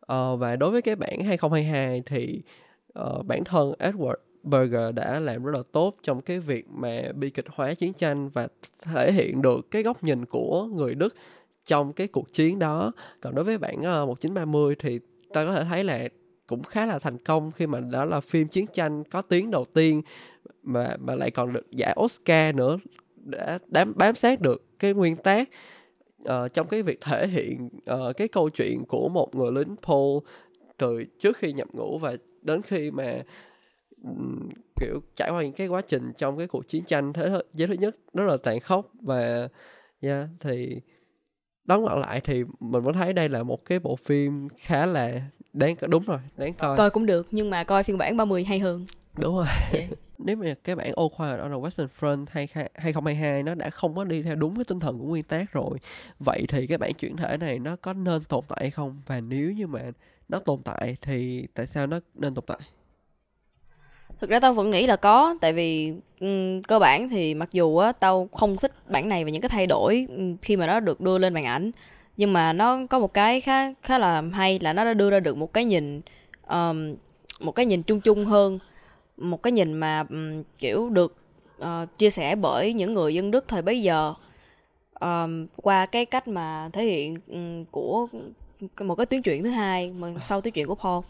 Ờ, 0.00 0.36
và 0.36 0.56
đối 0.56 0.70
với 0.70 0.82
cái 0.82 0.96
bản 0.96 1.20
2022 1.24 2.02
thì 2.06 2.42
uh, 2.98 3.26
bản 3.26 3.44
thân 3.44 3.72
Edward 3.78 4.14
Berger 4.46 4.94
đã 4.94 5.20
làm 5.20 5.44
rất 5.44 5.52
là 5.56 5.62
tốt 5.72 5.96
trong 6.02 6.20
cái 6.20 6.38
việc 6.38 6.66
mà 6.70 7.02
bi 7.14 7.30
kịch 7.30 7.46
hóa 7.48 7.74
chiến 7.74 7.92
tranh 7.92 8.28
và 8.28 8.48
thể 8.82 9.12
hiện 9.12 9.42
được 9.42 9.70
cái 9.70 9.82
góc 9.82 10.04
nhìn 10.04 10.24
của 10.24 10.64
người 10.64 10.94
Đức 10.94 11.14
trong 11.64 11.92
cái 11.92 12.06
cuộc 12.06 12.32
chiến 12.32 12.58
đó. 12.58 12.92
Còn 13.20 13.34
đối 13.34 13.44
với 13.44 13.58
bản 13.58 13.82
ờ, 13.82 14.02
uh, 14.02 14.08
1930 14.08 14.74
thì 14.78 14.98
ta 15.32 15.44
có 15.44 15.54
thể 15.54 15.64
thấy 15.64 15.84
là 15.84 16.08
cũng 16.46 16.62
khá 16.62 16.86
là 16.86 16.98
thành 16.98 17.18
công 17.18 17.52
khi 17.52 17.66
mà 17.66 17.80
đó 17.80 18.04
là 18.04 18.20
phim 18.20 18.48
chiến 18.48 18.66
tranh 18.66 19.04
có 19.04 19.22
tiếng 19.22 19.50
đầu 19.50 19.64
tiên 19.64 20.02
mà 20.62 20.96
mà 21.00 21.14
lại 21.14 21.30
còn 21.30 21.52
được 21.52 21.70
giải 21.70 21.96
Oscar 22.00 22.54
nữa 22.54 22.78
đã 23.16 23.58
đám 23.66 23.92
bám 23.96 24.14
sát 24.14 24.40
được 24.40 24.78
cái 24.78 24.94
nguyên 24.94 25.16
tác 25.16 25.48
uh, 26.22 26.52
trong 26.52 26.66
cái 26.68 26.82
việc 26.82 27.00
thể 27.00 27.26
hiện 27.26 27.68
uh, 27.92 28.16
cái 28.16 28.28
câu 28.28 28.48
chuyện 28.48 28.84
của 28.88 29.08
một 29.08 29.34
người 29.34 29.52
lính 29.52 29.76
Paul 29.82 30.18
từ 30.76 31.04
trước 31.18 31.36
khi 31.36 31.52
nhập 31.52 31.68
ngũ 31.72 31.98
và 31.98 32.16
đến 32.42 32.62
khi 32.62 32.90
mà 32.90 33.22
kiểu 34.80 35.00
trải 35.16 35.30
qua 35.30 35.42
những 35.42 35.52
cái 35.52 35.66
quá 35.66 35.80
trình 35.80 36.12
trong 36.16 36.38
cái 36.38 36.46
cuộc 36.46 36.68
chiến 36.68 36.84
tranh 36.84 37.12
thế 37.12 37.30
giới 37.54 37.68
thứ 37.68 37.74
nhất 37.74 37.96
rất 38.14 38.24
là 38.24 38.36
tàn 38.36 38.60
khốc 38.60 38.90
và 39.02 39.48
yeah, 40.00 40.28
thì 40.40 40.80
đóng 41.64 41.84
gọn 41.84 42.00
lại 42.00 42.20
thì 42.20 42.44
mình 42.60 42.82
vẫn 42.82 42.94
thấy 42.94 43.12
đây 43.12 43.28
là 43.28 43.42
một 43.42 43.64
cái 43.64 43.78
bộ 43.78 43.96
phim 43.96 44.48
khá 44.58 44.86
là 44.86 45.20
đáng 45.52 45.76
đúng 45.88 46.02
rồi 46.02 46.18
đáng 46.36 46.54
coi. 46.54 46.76
Coi 46.76 46.90
cũng 46.90 47.06
được 47.06 47.26
nhưng 47.30 47.50
mà 47.50 47.64
coi 47.64 47.84
phiên 47.84 47.98
bản 47.98 48.16
30 48.16 48.44
hay 48.44 48.58
hơn. 48.58 48.86
Đúng 49.18 49.36
rồi. 49.36 49.46
Vậy. 49.72 49.88
nếu 50.18 50.36
mà 50.36 50.54
cái 50.64 50.76
bản 50.76 50.92
All 50.96 51.08
Quiet 51.16 51.40
on 51.40 51.50
the 51.50 51.56
Western 51.56 51.88
Front 52.00 52.26
2022 52.30 53.42
nó 53.42 53.54
đã 53.54 53.70
không 53.70 53.94
có 53.94 54.04
đi 54.04 54.22
theo 54.22 54.34
đúng 54.34 54.56
cái 54.56 54.64
tinh 54.64 54.80
thần 54.80 54.98
của 54.98 55.04
nguyên 55.04 55.24
tác 55.24 55.52
rồi. 55.52 55.78
Vậy 56.18 56.46
thì 56.48 56.66
cái 56.66 56.78
bản 56.78 56.94
chuyển 56.94 57.16
thể 57.16 57.36
này 57.36 57.58
nó 57.58 57.76
có 57.76 57.92
nên 57.92 58.24
tồn 58.24 58.44
tại 58.48 58.58
hay 58.60 58.70
không? 58.70 59.02
Và 59.06 59.20
nếu 59.20 59.52
như 59.52 59.66
mà 59.66 59.80
nó 60.28 60.38
tồn 60.38 60.62
tại 60.64 60.96
thì 61.02 61.46
tại 61.54 61.66
sao 61.66 61.86
nó 61.86 62.00
nên 62.14 62.34
tồn 62.34 62.44
tại 62.46 62.58
thực 64.20 64.30
ra 64.30 64.40
tao 64.40 64.52
vẫn 64.52 64.70
nghĩ 64.70 64.86
là 64.86 64.96
có 64.96 65.36
tại 65.40 65.52
vì 65.52 65.92
um, 66.20 66.62
cơ 66.62 66.78
bản 66.78 67.08
thì 67.08 67.34
mặc 67.34 67.48
dù 67.52 67.76
á 67.76 67.92
tao 67.92 68.28
không 68.32 68.56
thích 68.56 68.72
bản 68.88 69.08
này 69.08 69.24
và 69.24 69.30
những 69.30 69.42
cái 69.42 69.48
thay 69.48 69.66
đổi 69.66 70.06
um, 70.16 70.36
khi 70.42 70.56
mà 70.56 70.66
nó 70.66 70.80
được 70.80 71.00
đưa 71.00 71.18
lên 71.18 71.34
màn 71.34 71.44
ảnh 71.44 71.70
nhưng 72.16 72.32
mà 72.32 72.52
nó 72.52 72.78
có 72.90 72.98
một 72.98 73.14
cái 73.14 73.40
khá 73.40 73.72
khá 73.82 73.98
là 73.98 74.22
hay 74.32 74.58
là 74.58 74.72
nó 74.72 74.84
đã 74.84 74.94
đưa 74.94 75.10
ra 75.10 75.20
được 75.20 75.36
một 75.36 75.52
cái 75.52 75.64
nhìn 75.64 76.00
um, 76.48 76.94
một 77.40 77.52
cái 77.52 77.66
nhìn 77.66 77.82
chung 77.82 78.00
chung 78.00 78.24
hơn 78.24 78.58
một 79.16 79.42
cái 79.42 79.52
nhìn 79.52 79.72
mà 79.72 80.04
um, 80.10 80.42
kiểu 80.58 80.88
được 80.88 81.16
uh, 81.62 81.98
chia 81.98 82.10
sẻ 82.10 82.36
bởi 82.36 82.72
những 82.72 82.94
người 82.94 83.14
dân 83.14 83.30
Đức 83.30 83.44
thời 83.48 83.62
bấy 83.62 83.82
giờ. 83.82 84.14
Um, 85.00 85.46
qua 85.56 85.86
cái 85.86 86.06
cách 86.06 86.28
mà 86.28 86.70
thể 86.72 86.84
hiện 86.84 87.16
um, 87.26 87.64
của 87.64 88.06
một 88.80 88.94
cái 88.94 89.06
tuyến 89.06 89.22
truyện 89.22 89.44
thứ 89.44 89.50
hai 89.50 89.90
mà 89.90 90.12
sau 90.20 90.40
tuyến 90.40 90.54
truyện 90.54 90.66
của 90.66 90.74
Paul 90.74 91.04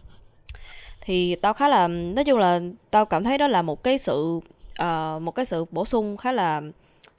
thì 1.07 1.35
tao 1.35 1.53
khá 1.53 1.69
là 1.69 1.89
nói 1.89 2.25
chung 2.25 2.39
là 2.39 2.61
tao 2.91 3.05
cảm 3.05 3.25
thấy 3.25 3.39
đó 3.39 3.49
là 3.49 3.63
một 3.63 3.83
cái 3.83 3.99
sự 3.99 4.41
uh, 4.83 5.23
một 5.23 5.35
cái 5.35 5.45
sự 5.45 5.65
bổ 5.71 5.85
sung 5.85 6.17
khá 6.17 6.33
là 6.33 6.63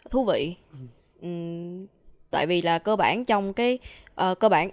thú 0.10 0.26
vị. 0.26 0.56
Um, 1.21 1.86
tại 2.32 2.45
vì 2.47 2.62
là 2.62 2.80
cơ 2.80 2.95
bản 2.95 3.26
trong 3.26 3.54
cái 3.54 3.80
uh, 4.21 4.39
cơ 4.39 4.50
bản 4.50 4.69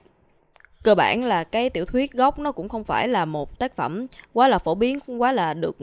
cơ 0.83 0.95
bản 0.95 1.25
là 1.25 1.45
cái 1.45 1.71
tiểu 1.71 1.85
thuyết 1.85 2.13
gốc 2.13 2.39
nó 2.39 2.53
cũng 2.53 2.69
không 2.69 2.85
phải 2.85 3.09
là 3.09 3.25
một 3.25 3.59
tác 3.59 3.77
phẩm 3.77 4.07
quá 4.33 4.49
là 4.49 4.59
phổ 4.59 4.75
biến 4.75 4.99
quá 5.19 5.33
là 5.33 5.55
được 5.55 5.77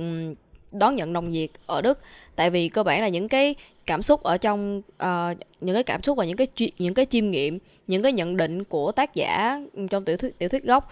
đón 0.72 0.96
nhận 0.96 1.14
nồng 1.14 1.30
nhiệt 1.30 1.50
ở 1.66 1.82
Đức. 1.82 2.00
Tại 2.36 2.50
vì 2.50 2.70
cơ 2.70 2.84
bản 2.84 3.02
là 3.02 3.08
những 3.08 3.28
cái 3.28 3.56
cảm 3.86 4.02
xúc 4.02 4.24
ở 4.24 4.38
trong 4.38 4.82
uh, 5.04 5.38
những 5.62 5.74
cái 5.74 5.84
cảm 5.84 6.04
xúc 6.04 6.18
và 6.18 6.26
những 6.26 6.38
cái 6.38 6.48
những 6.78 6.94
cái 6.94 7.06
chiêm 7.06 7.32
nghiệm 7.32 7.60
những 7.88 8.04
cái 8.04 8.14
nhận 8.14 8.38
định 8.38 8.64
của 8.64 8.92
tác 8.92 9.16
giả 9.16 9.60
trong 9.90 10.06
tiểu 10.06 10.18
thuyết 10.18 10.38
tiểu 10.38 10.50
thuyết 10.50 10.64
gốc 10.64 10.90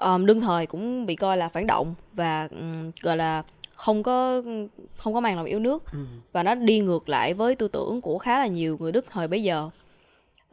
um, 0.00 0.26
đương 0.26 0.40
thời 0.40 0.66
cũng 0.66 1.06
bị 1.06 1.16
coi 1.16 1.36
là 1.36 1.48
phản 1.48 1.66
động 1.66 1.94
và 2.12 2.48
um, 2.50 2.90
gọi 3.02 3.16
là 3.16 3.42
không 3.74 4.02
có 4.02 4.42
không 4.96 5.14
có 5.14 5.20
mang 5.20 5.36
lòng 5.36 5.46
yêu 5.46 5.58
nước 5.58 5.92
ừ. 5.92 5.98
và 6.32 6.42
nó 6.42 6.54
đi 6.54 6.80
ngược 6.80 7.08
lại 7.08 7.34
với 7.34 7.54
tư 7.54 7.68
tưởng 7.68 8.00
của 8.00 8.18
khá 8.18 8.38
là 8.38 8.46
nhiều 8.46 8.76
người 8.80 8.92
Đức 8.92 9.04
thời 9.10 9.28
bấy 9.28 9.42
giờ 9.42 9.70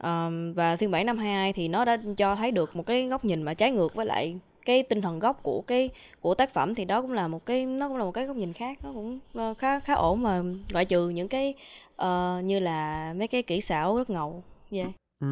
um, 0.02 0.52
và 0.52 0.76
phiên 0.76 0.90
bản 0.90 1.06
năm 1.06 1.18
22 1.18 1.52
thì 1.52 1.68
nó 1.68 1.84
đã 1.84 1.98
cho 2.16 2.36
thấy 2.36 2.50
được 2.50 2.76
một 2.76 2.86
cái 2.86 3.06
góc 3.06 3.24
nhìn 3.24 3.42
mà 3.42 3.54
trái 3.54 3.70
ngược 3.70 3.94
với 3.94 4.06
lại 4.06 4.36
cái 4.64 4.82
tinh 4.82 5.00
thần 5.00 5.18
gốc 5.18 5.42
của 5.42 5.62
cái 5.66 5.90
của 6.20 6.34
tác 6.34 6.54
phẩm 6.54 6.74
thì 6.74 6.84
đó 6.84 7.02
cũng 7.02 7.12
là 7.12 7.28
một 7.28 7.46
cái 7.46 7.66
nó 7.66 7.88
cũng 7.88 7.96
là 7.96 8.04
một 8.04 8.12
cái 8.12 8.26
góc 8.26 8.36
nhìn 8.36 8.52
khác 8.52 8.78
nó 8.82 8.92
cũng 8.92 9.18
khá 9.58 9.80
khá 9.80 9.94
ổn 9.94 10.22
mà 10.22 10.42
ngoại 10.72 10.84
trừ 10.84 11.08
những 11.08 11.28
cái 11.28 11.54
uh, 12.02 12.44
như 12.44 12.60
là 12.60 13.12
mấy 13.16 13.28
cái 13.28 13.42
kỹ 13.42 13.60
xảo 13.60 13.96
rất 13.96 14.10
ngầu 14.10 14.42
yeah. 14.70 14.88
Ừ, 15.20 15.26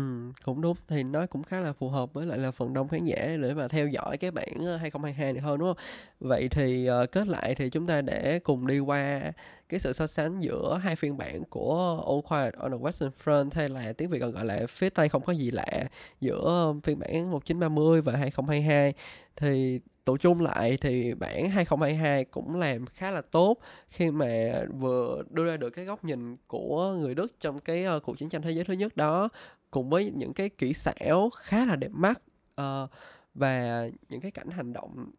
cũng 0.44 0.60
đúng. 0.60 0.76
Thì 0.88 1.02
nó 1.02 1.26
cũng 1.26 1.42
khá 1.42 1.60
là 1.60 1.72
phù 1.72 1.88
hợp 1.88 2.12
với 2.12 2.26
lại 2.26 2.38
là 2.38 2.50
phần 2.50 2.74
đông 2.74 2.88
khán 2.88 3.04
giả 3.04 3.16
để 3.42 3.54
mà 3.54 3.68
theo 3.68 3.88
dõi 3.88 4.18
cái 4.18 4.30
bản 4.30 4.48
2022 4.80 5.26
ờ, 5.26 5.32
này 5.32 5.42
hơn 5.42 5.58
đúng 5.58 5.68
không? 5.68 5.84
Vậy 6.20 6.48
thì 6.48 6.88
uh, 6.90 7.12
kết 7.12 7.26
lại 7.26 7.54
thì 7.54 7.70
chúng 7.70 7.86
ta 7.86 8.00
để 8.00 8.38
cùng 8.38 8.66
đi 8.66 8.78
qua 8.78 9.32
cái 9.68 9.80
sự 9.80 9.92
so 9.92 10.06
sánh 10.06 10.40
giữa 10.40 10.80
hai 10.82 10.96
phiên 10.96 11.16
bản 11.16 11.44
của 11.44 12.02
All 12.06 12.20
Quiet 12.28 12.54
on 12.54 12.70
the 12.72 12.78
Western 12.78 13.10
Front 13.24 13.50
hay 13.52 13.68
là 13.68 13.92
tiếng 13.92 14.10
Việt 14.10 14.18
còn 14.20 14.32
gọi 14.32 14.44
là 14.44 14.66
phía 14.68 14.90
Tây 14.90 15.08
không 15.08 15.22
có 15.24 15.32
gì 15.32 15.50
lạ 15.50 15.88
giữa 16.20 16.74
phiên 16.84 16.98
bản 16.98 17.30
1930 17.30 18.00
và 18.02 18.12
2022 18.12 18.94
thì 19.36 19.80
tụ 20.04 20.16
chung 20.16 20.40
lại 20.40 20.78
thì 20.80 21.14
bản 21.14 21.50
2022 21.50 22.24
cũng 22.24 22.56
làm 22.56 22.86
khá 22.86 23.10
là 23.10 23.22
tốt 23.22 23.56
khi 23.88 24.10
mà 24.10 24.52
vừa 24.78 25.22
đưa 25.30 25.44
ra 25.44 25.56
được 25.56 25.70
cái 25.70 25.84
góc 25.84 26.04
nhìn 26.04 26.36
của 26.46 26.92
người 26.92 27.14
Đức 27.14 27.40
trong 27.40 27.60
cái 27.60 27.84
ờ, 27.84 28.00
cuộc 28.00 28.18
chiến 28.18 28.28
tranh 28.28 28.42
thế 28.42 28.50
giới 28.50 28.64
thứ 28.64 28.74
nhất 28.74 28.96
đó 28.96 29.28
cùng 29.76 29.90
với 29.90 30.12
những 30.16 30.32
cái 30.32 30.48
kỹ 30.48 30.72
xảo 30.72 31.30
khá 31.30 31.66
là 31.66 31.76
đẹp 31.76 31.90
mắt 31.92 32.22
uh, 32.60 32.90
và 33.34 33.86
những 34.08 34.20
cái 34.20 34.30
cảnh 34.30 34.50
hành 34.50 34.72
động 34.72 35.10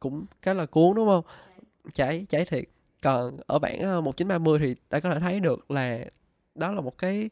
cũng 0.00 0.24
khá 0.42 0.54
là 0.54 0.66
cuốn 0.66 0.94
đúng 0.94 1.06
không? 1.06 1.24
Cháy 1.94 2.26
cháy 2.28 2.44
thiệt. 2.44 2.64
Còn 3.02 3.36
ở 3.46 3.58
bản 3.58 4.04
1930 4.04 4.58
ờ, 4.58 4.66
thì 4.66 4.74
ta 4.88 5.00
có 5.00 5.14
thể 5.14 5.20
thấy 5.20 5.40
được 5.40 5.70
là 5.70 6.04
đó 6.54 6.72
là 6.72 6.80
một 6.80 6.98
cái 6.98 7.30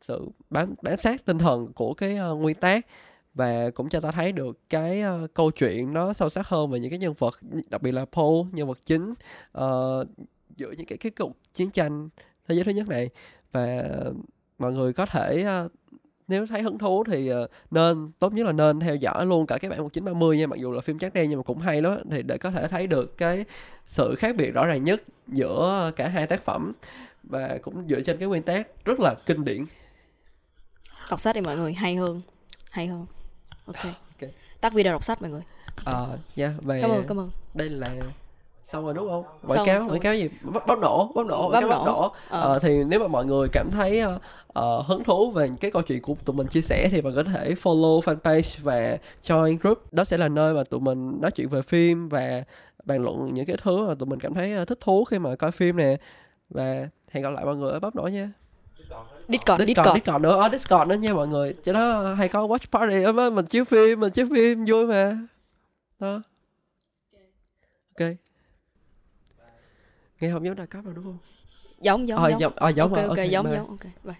sự 0.00 0.28
bám 0.50 0.74
bám 0.82 0.98
sát 0.98 1.24
tinh 1.24 1.38
thần 1.38 1.72
của 1.72 1.94
cái 1.94 2.18
uh, 2.32 2.38
nguyên 2.40 2.56
tác 2.56 2.86
và 3.34 3.70
cũng 3.70 3.88
cho 3.88 4.00
ta 4.00 4.10
thấy 4.10 4.32
được 4.32 4.58
cái 4.70 5.02
uh, 5.04 5.34
câu 5.34 5.50
chuyện 5.50 5.92
nó 5.92 6.12
sâu 6.12 6.28
sắc 6.28 6.48
hơn 6.48 6.70
về 6.70 6.80
những 6.80 6.90
cái 6.90 6.98
nhân 6.98 7.14
vật 7.18 7.34
đặc 7.70 7.82
biệt 7.82 7.92
là 7.92 8.04
Paul 8.04 8.46
nhân 8.52 8.68
vật 8.68 8.78
chính 8.84 9.10
uh, 9.58 10.06
giữa 10.56 10.70
những 10.70 10.86
cái 10.86 10.98
cái 10.98 11.12
cuộc 11.18 11.32
chiến 11.54 11.70
tranh 11.70 12.08
thế 12.48 12.54
giới 12.54 12.64
thứ 12.64 12.70
nhất 12.72 12.88
này. 12.88 13.10
Và 13.52 13.84
mọi 14.58 14.72
người 14.72 14.92
có 14.92 15.06
thể 15.06 15.44
uh, 15.64 15.72
nếu 16.28 16.46
thấy 16.46 16.62
hứng 16.62 16.78
thú 16.78 17.04
thì 17.04 17.32
uh, 17.32 17.50
nên 17.70 18.10
tốt 18.18 18.32
nhất 18.32 18.46
là 18.46 18.52
nên 18.52 18.80
theo 18.80 18.96
dõi 18.96 19.26
luôn 19.26 19.46
cả 19.46 19.58
cái 19.58 19.70
bản 19.70 19.78
1930 19.78 20.38
nha. 20.38 20.46
Mặc 20.46 20.56
dù 20.60 20.72
là 20.72 20.80
phim 20.80 20.98
trắng 20.98 21.10
đen 21.14 21.30
nhưng 21.30 21.38
mà 21.38 21.42
cũng 21.42 21.58
hay 21.58 21.82
lắm 21.82 21.98
thì 22.10 22.22
để 22.22 22.38
có 22.38 22.50
thể 22.50 22.68
thấy 22.68 22.86
được 22.86 23.18
cái 23.18 23.44
sự 23.84 24.14
khác 24.18 24.36
biệt 24.36 24.50
rõ 24.50 24.66
ràng 24.66 24.84
nhất 24.84 25.02
giữa 25.28 25.90
cả 25.96 26.08
hai 26.08 26.26
tác 26.26 26.44
phẩm 26.44 26.72
và 27.22 27.58
cũng 27.62 27.88
dựa 27.88 28.00
trên 28.00 28.18
cái 28.18 28.28
nguyên 28.28 28.42
tác 28.42 28.84
rất 28.84 29.00
là 29.00 29.14
kinh 29.26 29.44
điển. 29.44 29.64
Đọc 31.10 31.20
sách 31.20 31.34
đi 31.34 31.40
mọi 31.40 31.56
người 31.56 31.72
hay 31.72 31.96
hơn 31.96 32.20
hay 32.70 32.86
hơn. 32.86 33.06
Ok, 33.66 33.76
okay. 34.16 34.30
tắt 34.60 34.72
video 34.72 34.92
đọc 34.92 35.04
sách 35.04 35.22
mọi 35.22 35.30
người. 35.30 35.42
Ờ 35.84 36.08
uh, 36.14 36.38
yeah, 36.38 36.52
về 36.62 36.80
cảm 36.82 36.90
ơn 36.90 37.04
cảm 37.08 37.18
ơn. 37.18 37.30
đây 37.54 37.70
là 37.70 37.94
xong 38.66 38.84
rồi 38.84 38.94
đúng 38.94 39.08
không 39.08 39.24
quảng 39.46 39.66
cáo 39.66 39.88
quảng 39.88 40.00
cáo 40.00 40.14
gì 40.14 40.28
bóp 40.42 40.78
nổ 40.80 41.12
bóp 41.14 41.26
nổ 41.26 41.50
bóp 41.50 41.60
nổ, 41.60 41.68
nổ. 41.68 42.12
Ờ. 42.28 42.40
Ờ, 42.40 42.58
thì 42.58 42.84
nếu 42.84 43.00
mà 43.00 43.06
mọi 43.06 43.26
người 43.26 43.48
cảm 43.52 43.70
thấy 43.70 44.02
uh, 44.04 44.12
uh, 44.58 44.86
hứng 44.86 45.04
thú 45.04 45.30
về 45.30 45.50
cái 45.60 45.70
câu 45.70 45.82
chuyện 45.82 46.02
của 46.02 46.14
tụi 46.24 46.36
mình 46.36 46.46
chia 46.46 46.60
sẻ 46.60 46.88
thì 46.90 47.00
bạn 47.00 47.12
có 47.16 47.22
thể 47.22 47.54
follow 47.62 48.00
fanpage 48.00 48.58
và 48.62 48.98
join 49.22 49.58
group 49.62 49.92
đó 49.92 50.04
sẽ 50.04 50.18
là 50.18 50.28
nơi 50.28 50.54
mà 50.54 50.64
tụi 50.64 50.80
mình 50.80 51.20
nói 51.20 51.30
chuyện 51.30 51.48
về 51.48 51.62
phim 51.62 52.08
và 52.08 52.44
bàn 52.84 53.02
luận 53.02 53.34
những 53.34 53.46
cái 53.46 53.56
thứ 53.62 53.86
mà 53.86 53.94
tụi 53.94 54.06
mình 54.06 54.20
cảm 54.20 54.34
thấy 54.34 54.66
thích 54.66 54.78
thú 54.80 55.04
khi 55.04 55.18
mà 55.18 55.36
coi 55.36 55.50
phim 55.50 55.76
nè 55.76 55.96
và 56.50 56.88
hẹn 57.10 57.22
gặp 57.22 57.30
lại 57.30 57.44
mọi 57.44 57.56
người 57.56 57.72
ở 57.72 57.80
bóp 57.80 57.96
nổ 57.96 58.02
nha 58.02 58.30
Discord, 58.78 59.08
Discord, 59.28 59.66
Discord, 59.66 59.94
Discord 59.94 60.22
nữa, 60.22 60.42
ở 60.42 60.48
Discord 60.52 60.88
nữa 60.88 60.94
nha 60.94 61.14
mọi 61.14 61.28
người. 61.28 61.54
Cho 61.64 61.72
đó 61.72 62.14
hay 62.14 62.28
có 62.28 62.46
watch 62.46 62.80
party 62.80 63.02
đó 63.02 63.30
mình 63.30 63.46
chiếu 63.46 63.64
phim, 63.64 64.00
mình 64.00 64.12
chiếu 64.12 64.26
phim 64.34 64.64
vui 64.64 64.86
mà. 64.86 65.18
Đó. 66.00 66.22
Ok 67.98 68.25
nghe 70.20 70.30
không 70.32 70.44
giống 70.44 70.56
đa 70.56 70.66
cấp 70.66 70.84
đâu 70.84 70.94
đúng 70.94 71.04
không? 71.04 71.18
Giống 71.80 72.08
giống 72.08 72.24
à, 72.24 72.30
giống. 72.38 72.56
à, 72.56 72.68
giống 72.68 72.94
ok 72.94 73.02
ok, 73.02 73.08
okay 73.08 73.30
giống 73.30 73.44
mê. 73.46 73.56
giống. 73.56 73.68
Ok 73.68 73.84
bye. 74.04 74.16